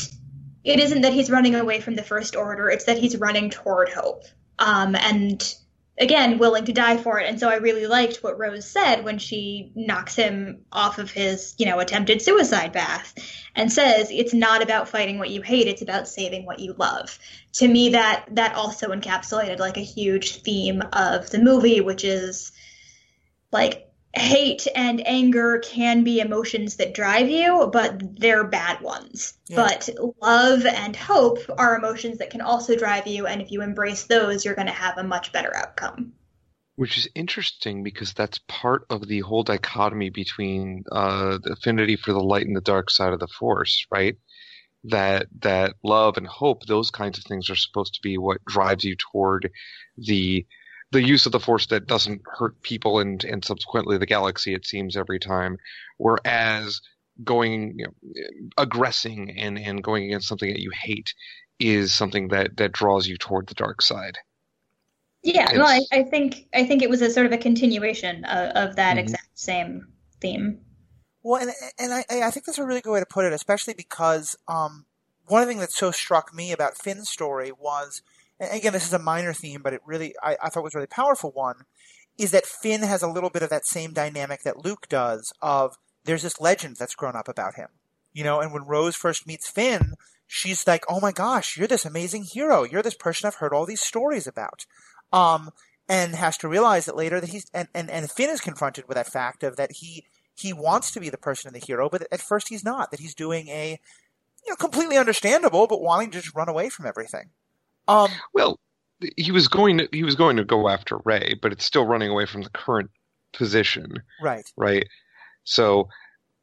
it 0.65 0.81
isn't 0.81 1.03
that 1.03 1.13
he's 1.13 1.31
running 1.31 1.55
away 1.55 1.81
from 1.81 1.95
the 1.95 2.03
first 2.03 2.37
order 2.37 2.69
it's 2.69 2.85
that 2.85 2.99
he's 2.99 3.17
running 3.17 3.51
toward 3.51 3.89
hope. 3.89 4.25
Um, 4.59 4.95
and 4.95 5.55
again 5.99 6.39
willing 6.39 6.65
to 6.65 6.73
die 6.73 6.97
for 6.97 7.21
it. 7.21 7.29
And 7.29 7.39
so 7.39 7.49
i 7.49 7.57
really 7.57 7.87
liked 7.87 8.23
what 8.23 8.39
rose 8.39 8.67
said 8.67 9.05
when 9.05 9.19
she 9.19 9.71
knocks 9.75 10.17
him 10.17 10.65
off 10.73 10.99
of 10.99 11.11
his 11.11 11.55
you 11.59 11.67
know 11.67 11.79
attempted 11.79 12.23
suicide 12.23 12.73
bath 12.73 13.15
and 13.55 13.71
says 13.71 14.09
it's 14.11 14.33
not 14.35 14.63
about 14.63 14.89
fighting 14.89 15.19
what 15.19 15.31
you 15.31 15.43
hate 15.43 15.69
it's 15.69 15.83
about 15.83 16.09
saving 16.09 16.47
what 16.47 16.59
you 16.59 16.75
love. 16.75 17.19
To 17.55 17.69
me 17.69 17.91
that 17.91 18.27
that 18.33 18.55
also 18.55 18.89
encapsulated 18.89 19.59
like 19.59 19.77
a 19.77 19.81
huge 19.81 20.43
theme 20.43 20.83
of 20.93 21.31
the 21.31 21.39
movie 21.39 21.81
which 21.81 22.05
is 22.05 22.53
like 23.53 23.90
hate 24.15 24.67
and 24.75 25.07
anger 25.07 25.61
can 25.65 26.03
be 26.03 26.21
emotions 26.21 26.77
that 26.77 26.95
drive 26.95 27.29
you, 27.29 27.71
but 27.73 28.19
they're 28.19 28.45
bad 28.45 28.81
ones. 28.81 29.35
Yeah. 29.47 29.57
But 29.57 29.89
love 30.21 30.67
and 30.67 30.97
hope 30.97 31.39
are 31.57 31.77
emotions 31.77 32.19
that 32.19 32.31
can 32.31 32.41
also 32.41 32.77
drive 32.77 33.07
you, 33.07 33.27
and 33.27 33.41
if 33.41 33.53
you 33.53 33.63
embrace 33.63 34.05
those, 34.05 34.45
you're 34.45 34.57
going 34.57 34.67
to 34.67 34.73
have 34.73 34.99
a 34.99 35.05
much 35.05 35.33
better 35.33 35.55
outcome. 35.57 36.13
Which 36.75 36.99
is 36.99 37.09
interesting 37.15 37.85
because 37.85 38.13
that's 38.15 38.41
part 38.49 38.87
of 38.91 39.07
the 39.07 39.21
whole 39.21 39.43
dichotomy 39.43 40.11
between 40.11 40.85
uh, 40.91 41.39
the 41.43 41.53
affinity 41.53 41.97
for 41.97 42.13
the 42.13 42.21
light 42.21 42.47
and 42.47 42.57
the 42.57 42.63
dark 42.63 42.91
side 42.91 43.13
of 43.13 43.21
the 43.21 43.29
force, 43.29 43.87
right? 43.93 44.17
That 44.85 45.27
that 45.41 45.75
love 45.85 46.17
and 46.17 46.27
hope, 46.27 46.65
those 46.65 46.91
kinds 46.91 47.19
of 47.19 47.25
things, 47.25 47.51
are 47.51 47.57
supposed 47.57 47.95
to 47.95 48.01
be 48.03 48.17
what 48.17 48.45
drives 48.47 48.83
you 48.83 48.97
toward 48.97 49.51
the 49.99 50.47
the 50.93 51.03
use 51.03 51.27
of 51.27 51.33
the 51.33 51.41
force 51.41 51.67
that 51.67 51.87
doesn't 51.87 52.23
hurt 52.25 52.61
people 52.63 52.99
and 52.99 53.25
and 53.25 53.45
subsequently 53.45 53.99
the 53.99 54.07
galaxy 54.07 54.55
it 54.55 54.67
seems 54.67 54.97
every 54.97 55.19
time. 55.19 55.57
Whereas 55.99 56.81
going 57.23 57.79
you 57.79 57.87
know, 57.87 58.51
aggressing 58.59 59.39
and 59.39 59.59
and 59.59 59.83
going 59.83 60.05
against 60.05 60.29
something 60.29 60.51
that 60.51 60.61
you 60.61 60.71
hate 60.83 61.15
is 61.59 61.93
something 61.93 62.29
that 62.29 62.57
that 62.57 62.73
draws 62.73 63.07
you 63.07 63.17
toward 63.17 63.47
the 63.47 63.55
dark 63.55 63.83
side. 63.83 64.19
Yeah 65.23 65.53
no 65.53 65.65
I, 65.65 65.81
I 65.93 66.03
think 66.05 66.47
i 66.55 66.65
think 66.65 66.83
it 66.83 66.89
was 66.89 67.03
a 67.03 67.11
sort 67.11 67.27
of 67.27 67.33
a 67.33 67.39
continuation 67.39 68.25
of, 68.25 68.51
of 68.57 68.77
that 68.77 68.93
mm-hmm. 68.93 69.01
exact 69.01 69.39
same 69.39 69.89
theme. 70.21 70.61
Well 71.23 71.43
and 71.43 71.51
and 71.79 71.93
i 71.93 72.05
i 72.11 72.31
think 72.31 72.47
that's 72.47 72.59
a 72.59 72.65
really 72.65 72.81
good 72.81 72.93
way 72.93 73.01
to 73.01 73.07
put 73.07 73.27
it 73.27 73.33
especially 73.33 73.75
because 73.75 74.35
um 74.49 74.87
one 75.27 75.43
of 75.43 75.47
the 75.47 75.53
things 75.53 75.61
that 75.61 75.73
so 75.73 75.91
struck 75.91 76.35
me 76.35 76.53
about 76.53 76.79
finn's 76.79 77.11
story 77.11 77.53
was 77.53 78.03
and 78.41 78.51
again, 78.53 78.73
this 78.73 78.87
is 78.87 78.93
a 78.93 78.99
minor 78.99 79.33
theme, 79.33 79.61
but 79.63 79.75
it 79.75 79.83
really, 79.87 80.15
I, 80.23 80.37
I 80.43 80.49
thought 80.49 80.65
was 80.65 80.75
really 80.75 80.87
powerful 80.87 81.31
one, 81.31 81.67
is 82.19 82.31
that 82.31 82.47
Finn 82.47 82.83
has 82.83 83.03
a 83.03 83.09
little 83.09 83.31
bit 83.31 83.43
of 83.43 83.51
that 83.51 83.67
same 83.67 83.93
dynamic 83.93 84.43
that 84.43 84.65
Luke 84.65 84.89
does 84.89 85.33
of 85.43 85.77
there's 86.05 86.23
this 86.23 86.41
legend 86.41 86.77
that's 86.77 86.95
grown 86.95 87.17
up 87.17 87.29
about 87.29 87.55
him. 87.55 87.69
You 88.13 88.25
know, 88.25 88.41
and 88.41 88.53
when 88.53 88.65
Rose 88.65 88.97
first 88.97 89.27
meets 89.27 89.49
Finn, 89.49 89.95
she's 90.27 90.67
like, 90.67 90.85
oh 90.89 91.01
my 91.01 91.13
gosh, 91.13 91.57
you're 91.57 91.69
this 91.69 91.85
amazing 91.85 92.25
hero. 92.25 92.65
You're 92.65 92.83
this 92.83 92.95
person 92.95 93.27
I've 93.27 93.37
heard 93.37 93.53
all 93.53 93.67
these 93.67 93.81
stories 93.81 94.27
about. 94.27 94.65
Um, 95.13 95.51
and 95.89 96.15
has 96.15 96.37
to 96.39 96.49
realize 96.49 96.87
that 96.87 96.97
later 96.97 97.21
that 97.21 97.31
he's, 97.31 97.51
and, 97.53 97.69
and, 97.75 97.91
and 97.91 98.11
Finn 98.11 98.31
is 98.31 98.41
confronted 98.41 98.87
with 98.87 98.95
that 98.95 99.11
fact 99.11 99.43
of 99.43 99.57
that 99.57 99.73
he, 99.73 100.05
he 100.37 100.53
wants 100.53 100.93
to 100.93 101.01
be 101.01 101.11
the 101.11 101.19
person 101.19 101.49
and 101.49 101.61
the 101.61 101.67
hero, 101.67 101.89
but 101.89 102.07
at 102.13 102.21
first 102.21 102.49
he's 102.49 102.65
not, 102.65 102.91
that 102.91 103.01
he's 103.01 103.15
doing 103.15 103.49
a, 103.49 103.81
you 104.45 104.51
know, 104.51 104.57
completely 104.57 104.97
understandable, 104.97 105.67
but 105.67 105.83
wanting 105.83 106.13
to 106.13 106.21
just 106.21 106.35
run 106.35 106.49
away 106.49 106.69
from 106.69 106.87
everything. 106.87 107.31
Um, 107.91 108.11
well, 108.33 108.59
he 109.17 109.33
was 109.33 109.49
going 109.49 109.79
to 109.79 109.89
he 109.93 110.05
was 110.05 110.15
going 110.15 110.37
to 110.37 110.45
go 110.45 110.69
after 110.69 110.99
Rey, 111.05 111.39
but 111.41 111.53
it's 111.53 111.65
still 111.65 111.87
running 111.87 112.11
away 112.11 112.27
from 112.27 112.43
the 112.43 112.51
current 112.51 112.91
position. 113.33 114.03
Right. 114.23 114.49
Right. 114.57 114.87
So 115.45 115.89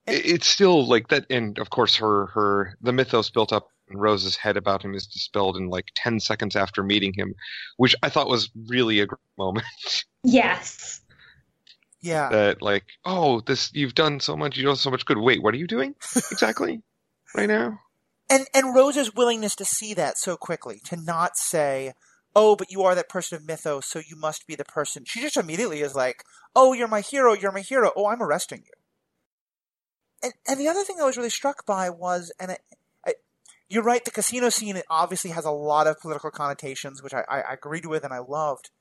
it's 0.06 0.48
still 0.48 0.88
like 0.88 1.10
that 1.10 1.26
and 1.30 1.60
of 1.60 1.70
course 1.70 1.96
her 1.98 2.28
her 2.28 2.78
the 2.82 2.94
mythos 2.94 3.30
built 3.30 3.52
up 3.52 3.68
in 3.90 3.98
Rose's 3.98 4.38
head 4.38 4.56
about 4.56 4.84
him 4.84 4.96
is 4.96 5.06
dispelled 5.06 5.58
in 5.58 5.70
like 5.70 5.86
10 5.96 6.20
seconds 6.20 6.56
after 6.56 6.84
meeting 6.84 7.14
him, 7.14 7.34
which 7.78 7.96
I 8.04 8.10
thought 8.10 8.30
was 8.30 8.50
really 8.68 9.00
a 9.00 9.06
great 9.06 9.20
moment. 9.38 9.66
Yes. 10.24 11.02
Yeah. 12.02 12.30
That 12.30 12.62
like, 12.62 12.86
oh, 13.06 13.42
this 13.42 13.72
you've 13.74 13.96
done 13.96 14.20
so 14.20 14.36
much, 14.36 14.58
you've 14.58 14.66
done 14.66 14.76
so 14.76 14.92
much 14.92 15.06
good. 15.06 15.18
Wait, 15.18 15.42
what 15.42 15.54
are 15.54 15.58
you 15.58 15.68
doing 15.68 15.96
exactly 16.32 16.82
right 17.36 17.48
now? 17.48 17.80
And 18.30 18.48
and 18.54 18.76
Rose's 18.76 19.14
willingness 19.14 19.56
to 19.56 19.66
see 19.66 19.94
that 19.94 20.18
so 20.18 20.36
quickly, 20.36 20.82
to 20.86 20.98
not 20.98 21.38
say, 21.38 21.94
"Oh, 22.36 22.56
but 22.56 22.72
you 22.72 22.84
are 22.84 22.96
that 22.96 23.10
person 23.10 23.38
of 23.38 23.46
mythos, 23.46 23.88
so 23.88 24.00
you 24.00 24.16
must 24.16 24.48
be 24.48 24.56
the 24.56 24.66
person." 24.66 25.06
She 25.06 25.22
just 25.22 25.38
immediately 25.38 25.82
is 25.82 25.96
like, 25.96 26.24
"Oh, 26.56 26.74
you're 26.74 26.88
my 26.88 27.02
hero. 27.02 27.34
You're 27.34 27.52
my 27.52 27.62
hero. 27.62 27.92
Oh, 27.96 28.08
I'm 28.08 28.22
arresting 28.22 28.64
you." 28.66 28.74
And 30.22 30.34
and 30.48 30.60
the 30.60 30.68
other 30.68 30.84
thing 30.84 30.98
I 31.00 31.06
was 31.06 31.18
really 31.18 31.30
struck 31.30 31.66
by 31.66 31.90
was, 31.90 32.34
and 32.40 32.52
I, 32.52 32.58
I, 33.06 33.14
you're 33.70 33.84
right, 33.84 34.04
the 34.04 34.12
casino 34.12 34.50
scene 34.50 34.82
obviously 34.90 35.30
has 35.32 35.46
a 35.46 35.52
lot 35.52 35.88
of 35.88 36.00
political 36.00 36.32
connotations, 36.32 37.02
which 37.02 37.14
I, 37.14 37.24
I 37.30 37.54
agreed 37.54 37.86
with 37.86 38.04
and 38.04 38.14
I 38.14 38.20
loved. 38.20 38.72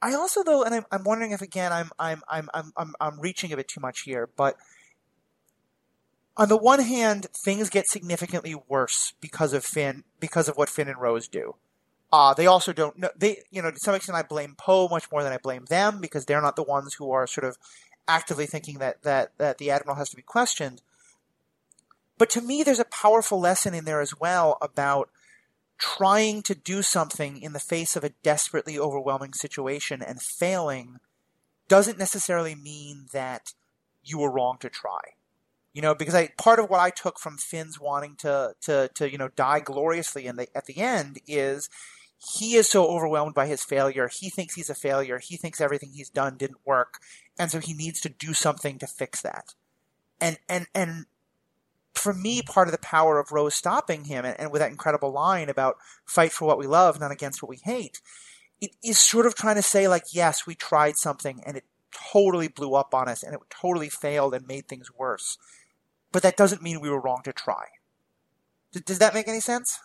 I 0.00 0.14
also 0.14 0.42
though, 0.42 0.64
and 0.64 0.74
I'm, 0.74 0.84
I'm 0.90 1.04
wondering 1.04 1.30
if 1.30 1.42
again 1.42 1.72
I'm 1.72 1.90
I'm 1.98 2.22
I'm 2.28 2.48
I'm 2.52 2.94
I'm 3.00 3.20
reaching 3.20 3.52
a 3.52 3.56
bit 3.56 3.68
too 3.68 3.80
much 3.80 4.00
here, 4.00 4.28
but 4.36 4.56
on 6.36 6.48
the 6.48 6.56
one 6.56 6.80
hand, 6.80 7.26
things 7.34 7.68
get 7.68 7.88
significantly 7.88 8.54
worse 8.68 9.12
because 9.20 9.52
of 9.52 9.64
Finn, 9.64 10.04
because 10.18 10.48
of 10.48 10.56
what 10.56 10.70
Finn 10.70 10.88
and 10.88 11.00
Rose 11.00 11.28
do. 11.28 11.56
Uh, 12.12 12.34
they 12.34 12.46
also 12.46 12.72
don't 12.72 12.98
know, 12.98 13.10
they, 13.16 13.38
you 13.50 13.62
know, 13.62 13.70
to 13.70 13.78
some 13.78 13.94
extent 13.94 14.16
I 14.16 14.22
blame 14.22 14.54
Poe 14.56 14.88
much 14.88 15.10
more 15.10 15.22
than 15.22 15.32
I 15.32 15.38
blame 15.38 15.64
them 15.66 16.00
because 16.00 16.26
they're 16.26 16.42
not 16.42 16.56
the 16.56 16.62
ones 16.62 16.94
who 16.94 17.10
are 17.10 17.26
sort 17.26 17.44
of 17.44 17.56
actively 18.06 18.46
thinking 18.46 18.78
that, 18.78 19.02
that, 19.02 19.32
that 19.38 19.58
the 19.58 19.70
Admiral 19.70 19.96
has 19.96 20.10
to 20.10 20.16
be 20.16 20.22
questioned. 20.22 20.82
But 22.18 22.28
to 22.30 22.42
me, 22.42 22.62
there's 22.62 22.78
a 22.78 22.84
powerful 22.84 23.40
lesson 23.40 23.74
in 23.74 23.84
there 23.84 24.00
as 24.00 24.18
well 24.18 24.58
about 24.60 25.10
trying 25.78 26.42
to 26.42 26.54
do 26.54 26.82
something 26.82 27.40
in 27.40 27.54
the 27.54 27.58
face 27.58 27.96
of 27.96 28.04
a 28.04 28.12
desperately 28.22 28.78
overwhelming 28.78 29.32
situation 29.32 30.02
and 30.02 30.22
failing 30.22 31.00
doesn't 31.68 31.98
necessarily 31.98 32.54
mean 32.54 33.06
that 33.12 33.54
you 34.04 34.18
were 34.18 34.30
wrong 34.30 34.58
to 34.60 34.68
try. 34.68 35.00
You 35.74 35.80
know, 35.80 35.94
because 35.94 36.14
I 36.14 36.28
part 36.36 36.58
of 36.58 36.68
what 36.68 36.80
I 36.80 36.90
took 36.90 37.18
from 37.18 37.38
Finn's 37.38 37.80
wanting 37.80 38.16
to 38.16 38.54
to 38.62 38.90
to 38.94 39.10
you 39.10 39.16
know 39.16 39.28
die 39.28 39.60
gloriously 39.60 40.28
the 40.28 40.48
at 40.54 40.66
the 40.66 40.78
end 40.78 41.18
is 41.26 41.70
he 42.34 42.54
is 42.54 42.68
so 42.68 42.86
overwhelmed 42.86 43.34
by 43.34 43.46
his 43.46 43.64
failure. 43.64 44.08
He 44.08 44.30
thinks 44.30 44.54
he's 44.54 44.70
a 44.70 44.74
failure. 44.74 45.18
He 45.18 45.36
thinks 45.36 45.60
everything 45.60 45.90
he's 45.92 46.10
done 46.10 46.36
didn't 46.36 46.64
work, 46.64 47.00
and 47.38 47.50
so 47.50 47.58
he 47.58 47.74
needs 47.74 48.00
to 48.02 48.08
do 48.08 48.34
something 48.34 48.78
to 48.78 48.86
fix 48.86 49.22
that. 49.22 49.54
And 50.20 50.38
and 50.48 50.66
and 50.74 51.06
for 51.94 52.12
me, 52.14 52.42
part 52.42 52.68
of 52.68 52.72
the 52.72 52.78
power 52.78 53.18
of 53.18 53.32
Rose 53.32 53.54
stopping 53.54 54.04
him, 54.04 54.24
and, 54.24 54.38
and 54.38 54.52
with 54.52 54.60
that 54.60 54.70
incredible 54.70 55.10
line 55.10 55.48
about 55.48 55.78
"fight 56.04 56.32
for 56.32 56.46
what 56.46 56.58
we 56.58 56.66
love, 56.66 57.00
not 57.00 57.10
against 57.10 57.42
what 57.42 57.48
we 57.48 57.60
hate," 57.64 58.00
it 58.60 58.70
is 58.84 58.98
sort 58.98 59.26
of 59.26 59.34
trying 59.34 59.56
to 59.56 59.62
say 59.62 59.88
like, 59.88 60.04
yes, 60.12 60.46
we 60.46 60.54
tried 60.54 60.96
something, 60.96 61.42
and 61.44 61.56
it 61.56 61.64
totally 62.12 62.48
blew 62.48 62.74
up 62.74 62.94
on 62.94 63.08
us, 63.08 63.22
and 63.22 63.34
it 63.34 63.40
totally 63.50 63.88
failed 63.88 64.34
and 64.34 64.46
made 64.46 64.68
things 64.68 64.92
worse 64.94 65.38
but 66.12 66.22
that 66.22 66.36
doesn't 66.36 66.62
mean 66.62 66.80
we 66.80 66.90
were 66.90 67.00
wrong 67.00 67.22
to 67.24 67.32
try. 67.32 67.66
does 68.84 68.98
that 68.98 69.14
make 69.14 69.28
any 69.28 69.40
sense? 69.40 69.78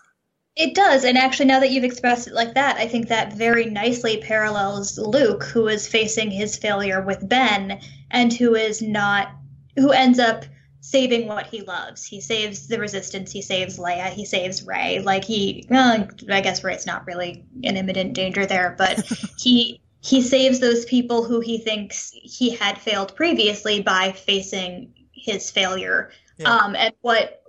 It 0.56 0.74
does, 0.74 1.04
and 1.04 1.18
actually, 1.18 1.46
now 1.46 1.60
that 1.60 1.70
you've 1.70 1.84
expressed 1.84 2.28
it 2.28 2.34
like 2.34 2.56
that, 2.56 2.78
I 2.78 2.88
think 2.88 3.10
that 3.10 3.34
very 3.34 3.66
nicely 3.66 4.18
parallels 4.18 4.98
Luke, 4.98 5.44
who 5.44 5.68
is 5.68 5.88
facing 5.88 6.32
his 6.32 6.58
failure 6.58 7.00
with 7.02 7.30
Ben, 7.30 7.80
and 8.10 8.34
who 8.34 8.56
is 8.56 8.82
not, 8.82 9.30
who 9.76 9.92
ends 9.92 10.18
up 10.18 10.46
saving 10.82 11.28
what 11.28 11.48
he 11.48 11.62
loves. 11.62 12.06
He 12.06 12.22
saves 12.22 12.68
the 12.68 12.80
Resistance, 12.80 13.32
he 13.32 13.42
saves 13.42 13.78
Leia, 13.78 14.10
he 14.10 14.26
saves 14.26 14.64
Rey. 14.64 15.00
Like 15.00 15.26
he, 15.26 15.68
well, 15.70 16.08
I 16.30 16.42
guess 16.42 16.64
Rey's 16.64 16.88
not 16.88 17.06
really 17.06 17.46
in 17.62 17.78
imminent 17.78 18.14
danger 18.14 18.46
there, 18.46 18.74
but 18.78 19.06
he 19.38 19.82
he 20.00 20.22
saves 20.22 20.60
those 20.60 20.86
people 20.86 21.24
who 21.24 21.40
he 21.42 21.58
thinks 21.58 22.12
he 22.14 22.56
had 22.56 22.78
failed 22.78 23.16
previously 23.16 23.82
by 23.82 24.12
facing 24.14 24.94
his 25.28 25.52
failure. 25.52 26.12
Yeah. 26.38 26.50
Um, 26.50 26.76
and 26.76 26.94
what 27.02 27.44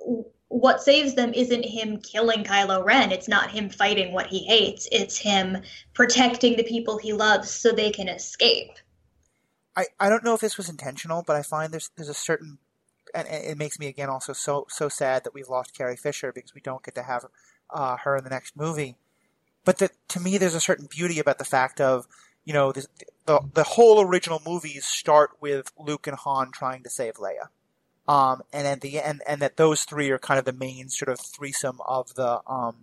what 0.49 0.83
saves 0.83 1.15
them 1.15 1.33
isn't 1.35 1.65
him 1.65 1.99
killing 2.01 2.43
Kylo 2.43 2.85
Ren. 2.85 3.13
It's 3.13 3.29
not 3.29 3.51
him 3.51 3.69
fighting 3.69 4.13
what 4.13 4.27
he 4.27 4.45
hates. 4.45 4.89
It's 4.91 5.17
him 5.17 5.59
protecting 5.95 6.57
the 6.57 6.65
people 6.65 6.99
he 6.99 7.13
loves 7.13 7.51
so 7.51 7.71
they 7.71 7.91
can 7.91 8.09
escape. 8.09 8.73
I, 9.77 9.85
I 10.01 10.09
don't 10.09 10.25
know 10.25 10.35
if 10.35 10.41
this 10.41 10.57
was 10.57 10.69
intentional, 10.69 11.23
but 11.27 11.37
I 11.37 11.43
find 11.43 11.73
there's 11.73 11.91
there's 11.97 12.09
a 12.09 12.15
certain 12.15 12.59
and 13.15 13.27
it 13.29 13.57
makes 13.57 13.79
me 13.79 13.87
again 13.87 14.09
also 14.11 14.33
so 14.33 14.67
so 14.69 14.89
sad 14.89 15.25
that 15.25 15.35
we've 15.35 15.49
lost 15.49 15.77
Carrie 15.77 15.97
Fisher 15.97 16.33
because 16.33 16.55
we 16.55 16.61
don't 16.61 16.83
get 16.83 16.95
to 16.97 17.03
have 17.03 17.25
uh, 17.71 17.97
her 17.99 18.17
in 18.17 18.25
the 18.25 18.31
next 18.31 18.57
movie. 18.57 18.97
But 19.65 19.79
the, 19.79 19.91
to 20.09 20.21
me, 20.21 20.39
there's 20.39 20.55
a 20.55 20.61
certain 20.61 20.87
beauty 20.87 21.19
about 21.19 21.39
the 21.39 21.45
fact 21.45 21.81
of 21.81 22.07
you 22.45 22.55
know 22.55 22.73
the 22.73 22.87
the 23.27 23.65
whole 23.65 24.01
original 24.01 24.41
movies 24.45 24.87
start 24.87 25.33
with 25.41 25.73
Luke 25.79 26.07
and 26.07 26.17
Han 26.17 26.51
trying 26.53 26.83
to 26.83 26.91
save 26.91 27.15
Leia 27.15 27.49
um, 28.09 28.41
and 28.53 28.67
at 28.67 28.81
the 28.81 29.01
end, 29.01 29.23
and 29.29 29.43
that 29.43 29.59
those 29.59 29.85
three 29.85 30.11
are 30.11 30.19
kind 30.19 30.39
of 30.39 30.47
the 30.47 30.53
main 30.53 30.89
sort 30.89 31.11
of 31.11 31.21
threesome 31.21 31.79
of 31.87 32.15
the 32.15 32.41
um, 32.47 32.77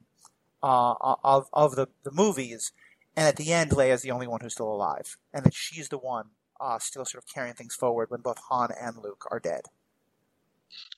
uh, 0.62 0.94
of 1.24 1.50
of 1.52 1.76
the, 1.76 1.88
the 2.04 2.12
movies. 2.12 2.72
And 3.18 3.28
at 3.28 3.38
the 3.38 3.52
end, 3.52 3.72
Leia's 3.72 4.02
the 4.02 4.12
only 4.12 4.28
one 4.28 4.42
who's 4.42 4.54
still 4.54 4.72
alive, 4.72 5.18
and 5.34 5.46
that 5.46 5.54
she's 5.54 5.90
the 5.90 5.98
one 5.98 6.28
uh, 6.60 6.80
still 6.80 7.06
sort 7.06 7.24
of 7.24 7.34
carrying 7.34 7.56
things 7.56 7.74
forward 7.74 8.12
when 8.12 8.22
both 8.22 8.38
Han 8.50 8.70
and 8.80 8.98
Luke 8.98 9.26
are 9.32 9.40
dead. 9.40 9.62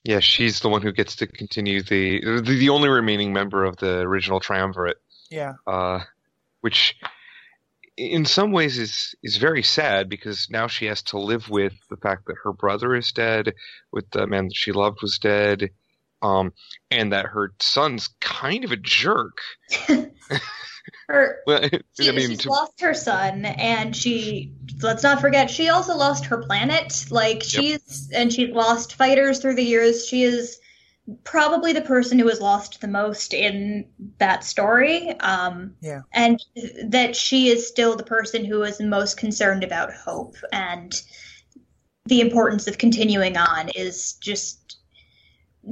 Yeah, 0.03 0.19
she's 0.19 0.59
the 0.59 0.69
one 0.69 0.81
who 0.81 0.91
gets 0.91 1.15
to 1.17 1.27
continue 1.27 1.81
the 1.81 2.41
the, 2.41 2.41
the 2.41 2.69
only 2.69 2.89
remaining 2.89 3.31
member 3.31 3.63
of 3.63 3.77
the 3.77 3.99
original 3.99 4.39
triumvirate. 4.39 4.97
Yeah. 5.29 5.53
Uh, 5.65 6.01
which 6.61 6.97
in 7.97 8.25
some 8.25 8.51
ways 8.51 8.77
is 8.77 9.15
is 9.23 9.37
very 9.37 9.63
sad 9.63 10.07
because 10.07 10.47
now 10.49 10.67
she 10.67 10.85
has 10.85 11.01
to 11.01 11.19
live 11.19 11.49
with 11.49 11.73
the 11.89 11.97
fact 11.97 12.27
that 12.27 12.37
her 12.43 12.53
brother 12.53 12.95
is 12.95 13.11
dead, 13.11 13.53
with 13.91 14.09
the 14.11 14.27
man 14.27 14.45
that 14.45 14.55
she 14.55 14.71
loved 14.71 14.99
was 15.01 15.17
dead, 15.17 15.71
um, 16.21 16.53
and 16.91 17.11
that 17.11 17.25
her 17.25 17.53
son's 17.59 18.09
kind 18.21 18.63
of 18.63 18.71
a 18.71 18.77
jerk. 18.77 19.39
her, 21.07 21.39
well, 21.47 21.67
she, 21.99 22.09
I 22.09 22.11
mean, 22.11 22.29
she's 22.29 22.39
to, 22.39 22.49
lost 22.49 22.79
her 22.81 22.93
son, 22.93 23.45
and 23.45 23.95
she 23.95 24.53
let's 24.81 25.03
not 25.03 25.19
forget 25.19 25.49
she 25.49 25.69
also 25.69 25.95
lost 25.95 26.25
her 26.25 26.37
planet. 26.37 27.07
Like 27.09 27.41
she's 27.41 28.09
yep. 28.11 28.21
and 28.21 28.31
she's 28.31 28.53
lost 28.53 28.93
fighters 28.93 29.39
through 29.39 29.55
the 29.55 29.63
years. 29.63 30.07
She 30.07 30.21
is 30.21 30.59
probably 31.23 31.73
the 31.73 31.81
person 31.81 32.19
who 32.19 32.27
has 32.27 32.41
lost 32.41 32.81
the 32.81 32.87
most 32.87 33.33
in 33.33 33.87
that 34.17 34.43
story. 34.43 35.11
Um, 35.19 35.75
yeah. 35.81 36.01
And 36.13 36.43
that 36.85 37.15
she 37.15 37.47
is 37.49 37.67
still 37.67 37.95
the 37.95 38.03
person 38.03 38.43
who 38.43 38.63
is 38.63 38.79
most 38.79 39.17
concerned 39.17 39.63
about 39.63 39.93
hope 39.93 40.35
and 40.51 40.93
the 42.05 42.21
importance 42.21 42.67
of 42.67 42.77
continuing 42.77 43.37
on 43.37 43.69
is 43.69 44.13
just 44.13 44.77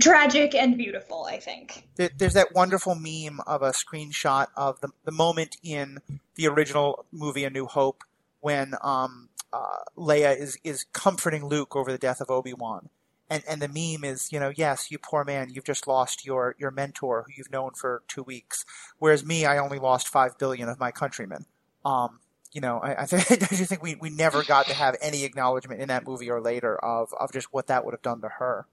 tragic 0.02 0.54
and 0.54 0.78
beautiful, 0.78 1.26
I 1.30 1.40
think. 1.40 1.88
There's 1.96 2.34
that 2.34 2.54
wonderful 2.54 2.96
meme 2.96 3.40
of 3.48 3.62
a 3.62 3.72
screenshot 3.72 4.48
of 4.56 4.80
the, 4.82 4.90
the 5.06 5.12
moment 5.12 5.58
in 5.64 6.00
the 6.36 6.48
original 6.48 7.06
movie 7.12 7.46
A 7.46 7.50
New 7.50 7.66
Hope 7.66 8.04
when 8.42 8.76
um, 8.82 9.30
uh, 9.54 9.80
Leia 9.98 10.38
is, 10.38 10.58
is 10.64 10.86
comforting 10.92 11.46
Luke 11.46 11.76
over 11.76 11.92
the 11.92 11.98
death 11.98 12.20
of 12.20 12.30
Obi 12.30 12.54
Wan 12.54 12.90
and 13.30 13.44
and 13.48 13.62
the 13.62 13.68
meme 13.68 14.04
is 14.04 14.32
you 14.32 14.40
know 14.40 14.52
yes 14.56 14.92
you 14.92 14.98
poor 14.98 15.24
man 15.24 15.50
you've 15.50 15.66
just 15.66 15.88
lost 15.88 16.26
your 16.26 16.56
your 16.60 16.72
mentor 16.72 17.26
who 17.26 17.34
you've 17.36 17.52
known 17.52 17.72
for 17.74 18.04
two 18.08 18.24
weeks. 18.24 18.66
Whereas 18.98 19.26
me 19.26 19.46
I 19.46 19.58
only 19.58 19.80
lost 19.80 20.08
five 20.08 20.38
billion 20.38 20.70
of 20.70 20.80
my 20.80 20.92
countrymen. 20.92 21.46
Um 21.84 22.20
you 22.52 22.62
know 22.62 22.80
I, 22.80 23.04
I, 23.04 23.06
th- 23.06 23.32
I 23.32 23.56
just 23.56 23.70
think 23.70 23.84
we 23.84 23.96
we 23.96 24.10
never 24.10 24.44
got 24.44 24.68
to 24.68 24.74
have 24.74 24.96
any 25.02 25.24
acknowledgement 25.24 25.82
in 25.82 25.88
that 25.88 26.06
movie 26.06 26.30
or 26.30 26.42
later 26.42 26.78
of 26.78 27.14
of 27.20 27.32
just 27.32 27.54
what 27.54 27.68
that 27.68 27.86
would 27.86 27.94
have 27.94 28.02
done 28.02 28.22
to 28.22 28.30
her? 28.30 28.68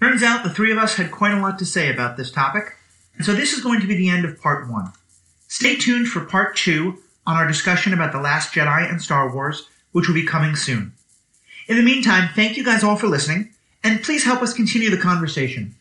Turns 0.00 0.22
out 0.22 0.42
the 0.42 0.50
three 0.50 0.72
of 0.72 0.78
us 0.78 0.94
had 0.94 1.10
quite 1.10 1.34
a 1.34 1.40
lot 1.40 1.58
to 1.58 1.66
say 1.66 1.92
about 1.92 2.16
this 2.16 2.32
topic. 2.32 2.76
And 3.14 3.24
so 3.24 3.34
this 3.34 3.52
is 3.52 3.62
going 3.62 3.80
to 3.80 3.86
be 3.86 3.94
the 3.94 4.08
end 4.08 4.24
of 4.24 4.40
part 4.40 4.68
one. 4.70 4.92
Stay 5.46 5.76
tuned 5.76 6.08
for 6.08 6.24
part 6.24 6.56
two 6.56 6.98
on 7.26 7.36
our 7.36 7.46
discussion 7.46 7.92
about 7.92 8.10
the 8.10 8.18
last 8.18 8.52
Jedi 8.54 8.90
and 8.90 9.00
Star 9.00 9.32
Wars 9.32 9.68
which 9.92 10.08
will 10.08 10.14
be 10.14 10.26
coming 10.26 10.56
soon 10.56 10.92
in 11.68 11.76
the 11.76 11.82
meantime, 11.82 12.30
thank 12.34 12.56
you 12.56 12.64
guys 12.64 12.82
all 12.82 12.96
for 12.96 13.06
listening, 13.06 13.50
and 13.84 14.02
please 14.02 14.24
help 14.24 14.42
us 14.42 14.52
continue 14.52 14.90
the 14.90 14.96
conversation. 14.96 15.74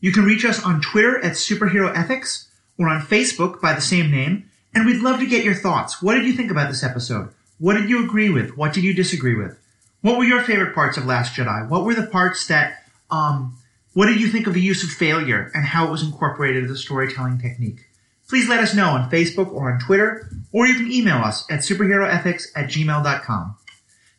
You 0.00 0.12
can 0.12 0.24
reach 0.24 0.44
us 0.44 0.62
on 0.62 0.80
Twitter 0.80 1.18
at 1.18 1.32
Superhero 1.32 1.94
Ethics 1.94 2.48
or 2.78 2.88
on 2.88 3.02
Facebook 3.02 3.60
by 3.60 3.74
the 3.74 3.80
same 3.80 4.10
name, 4.10 4.50
and 4.74 4.86
we'd 4.86 5.02
love 5.02 5.20
to 5.20 5.26
get 5.26 5.44
your 5.44 5.54
thoughts. 5.54 6.02
What 6.02 6.14
did 6.14 6.24
you 6.24 6.32
think 6.32 6.50
about 6.50 6.68
this 6.68 6.82
episode? 6.82 7.30
What 7.58 7.74
did 7.74 7.88
you 7.88 8.04
agree 8.04 8.30
with? 8.30 8.56
What 8.56 8.72
did 8.72 8.84
you 8.84 8.94
disagree 8.94 9.34
with? 9.34 9.58
What 10.02 10.18
were 10.18 10.24
your 10.24 10.42
favorite 10.42 10.74
parts 10.74 10.96
of 10.96 11.06
Last 11.06 11.34
Jedi? 11.34 11.68
What 11.68 11.84
were 11.84 11.94
the 11.94 12.06
parts 12.06 12.46
that, 12.46 12.84
um, 13.10 13.56
what 13.94 14.06
did 14.06 14.20
you 14.20 14.28
think 14.28 14.46
of 14.46 14.54
the 14.54 14.60
use 14.60 14.84
of 14.84 14.90
failure 14.90 15.50
and 15.54 15.64
how 15.64 15.88
it 15.88 15.90
was 15.90 16.02
incorporated 16.02 16.64
as 16.64 16.70
a 16.70 16.76
storytelling 16.76 17.38
technique? 17.38 17.86
Please 18.28 18.48
let 18.48 18.60
us 18.60 18.74
know 18.74 18.90
on 18.90 19.10
Facebook 19.10 19.52
or 19.52 19.72
on 19.72 19.80
Twitter, 19.80 20.30
or 20.52 20.66
you 20.66 20.74
can 20.74 20.90
email 20.90 21.18
us 21.18 21.44
at 21.50 21.60
superheroethics 21.60 22.48
at 22.54 22.66
gmail.com. 22.66 23.56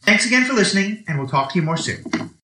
Thanks 0.07 0.25
again 0.25 0.45
for 0.45 0.53
listening, 0.53 1.03
and 1.05 1.19
we'll 1.19 1.27
talk 1.27 1.51
to 1.51 1.59
you 1.59 1.63
more 1.63 1.75
soon. 1.75 2.36